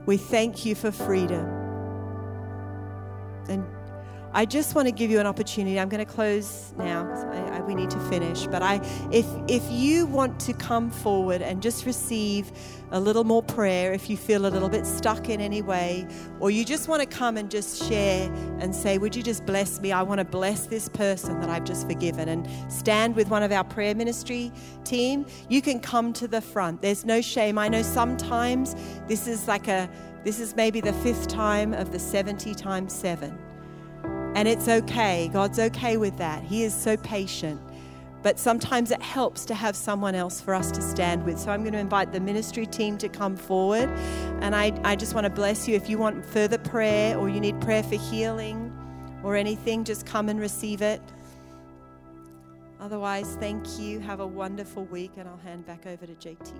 We 0.05 0.17
thank 0.17 0.65
you 0.65 0.75
for 0.75 0.91
freedom. 0.91 1.45
And 3.47 3.65
I 4.33 4.45
just 4.45 4.75
want 4.75 4.87
to 4.87 4.93
give 4.93 5.11
you 5.11 5.19
an 5.19 5.27
opportunity. 5.27 5.77
I'm 5.77 5.89
going 5.89 6.05
to 6.05 6.09
close 6.09 6.73
now. 6.77 7.05
I, 7.31 7.57
I, 7.57 7.61
we 7.61 7.75
need 7.75 7.89
to 7.89 7.99
finish. 8.09 8.47
But 8.47 8.61
I, 8.61 8.75
if 9.11 9.25
if 9.49 9.63
you 9.69 10.05
want 10.05 10.39
to 10.41 10.53
come 10.53 10.89
forward 10.89 11.41
and 11.41 11.61
just 11.61 11.85
receive 11.85 12.49
a 12.91 12.99
little 12.99 13.25
more 13.25 13.43
prayer, 13.43 13.91
if 13.91 14.09
you 14.09 14.15
feel 14.15 14.45
a 14.45 14.49
little 14.49 14.69
bit 14.69 14.85
stuck 14.85 15.27
in 15.27 15.41
any 15.41 15.61
way, 15.61 16.07
or 16.39 16.49
you 16.49 16.63
just 16.63 16.87
want 16.87 17.01
to 17.01 17.05
come 17.07 17.35
and 17.35 17.51
just 17.51 17.83
share 17.89 18.31
and 18.59 18.73
say, 18.73 18.97
"Would 18.97 19.17
you 19.17 19.23
just 19.23 19.45
bless 19.45 19.81
me? 19.81 19.91
I 19.91 20.01
want 20.01 20.19
to 20.19 20.25
bless 20.25 20.65
this 20.65 20.87
person 20.87 21.41
that 21.41 21.49
I've 21.49 21.65
just 21.65 21.85
forgiven," 21.85 22.29
and 22.29 22.47
stand 22.71 23.17
with 23.17 23.29
one 23.29 23.43
of 23.43 23.51
our 23.51 23.65
prayer 23.65 23.95
ministry 23.95 24.51
team. 24.85 25.25
You 25.49 25.61
can 25.61 25.81
come 25.81 26.13
to 26.13 26.27
the 26.27 26.41
front. 26.41 26.81
There's 26.81 27.03
no 27.03 27.19
shame. 27.19 27.57
I 27.57 27.67
know 27.67 27.81
sometimes 27.81 28.75
this 29.07 29.27
is 29.27 29.49
like 29.49 29.67
a 29.67 29.89
this 30.23 30.39
is 30.39 30.55
maybe 30.55 30.79
the 30.79 30.93
fifth 30.93 31.27
time 31.27 31.73
of 31.73 31.91
the 31.91 31.99
70 31.99 32.53
times 32.53 32.93
seven. 32.93 33.37
And 34.35 34.47
it's 34.47 34.67
okay. 34.67 35.29
God's 35.33 35.59
okay 35.59 35.97
with 35.97 36.17
that. 36.17 36.43
He 36.43 36.63
is 36.63 36.73
so 36.73 36.97
patient. 36.97 37.59
But 38.23 38.37
sometimes 38.37 38.91
it 38.91 39.01
helps 39.01 39.45
to 39.45 39.55
have 39.55 39.75
someone 39.75 40.13
else 40.13 40.39
for 40.39 40.53
us 40.53 40.71
to 40.71 40.81
stand 40.81 41.25
with. 41.25 41.39
So 41.39 41.51
I'm 41.51 41.61
going 41.61 41.73
to 41.73 41.79
invite 41.79 42.11
the 42.11 42.19
ministry 42.19 42.65
team 42.65 42.97
to 42.99 43.09
come 43.09 43.35
forward. 43.35 43.89
And 44.41 44.55
I, 44.55 44.79
I 44.83 44.95
just 44.95 45.15
want 45.15 45.25
to 45.25 45.31
bless 45.31 45.67
you. 45.67 45.75
If 45.75 45.89
you 45.89 45.97
want 45.97 46.25
further 46.25 46.59
prayer 46.59 47.17
or 47.17 47.29
you 47.29 47.39
need 47.39 47.59
prayer 47.61 47.83
for 47.83 47.95
healing 47.95 48.71
or 49.23 49.35
anything, 49.35 49.83
just 49.83 50.05
come 50.05 50.29
and 50.29 50.39
receive 50.39 50.81
it. 50.81 51.01
Otherwise, 52.79 53.37
thank 53.39 53.79
you. 53.79 53.99
Have 53.99 54.19
a 54.19 54.27
wonderful 54.27 54.85
week. 54.85 55.11
And 55.17 55.27
I'll 55.27 55.37
hand 55.37 55.65
back 55.65 55.87
over 55.87 56.05
to 56.05 56.13
JT. 56.13 56.53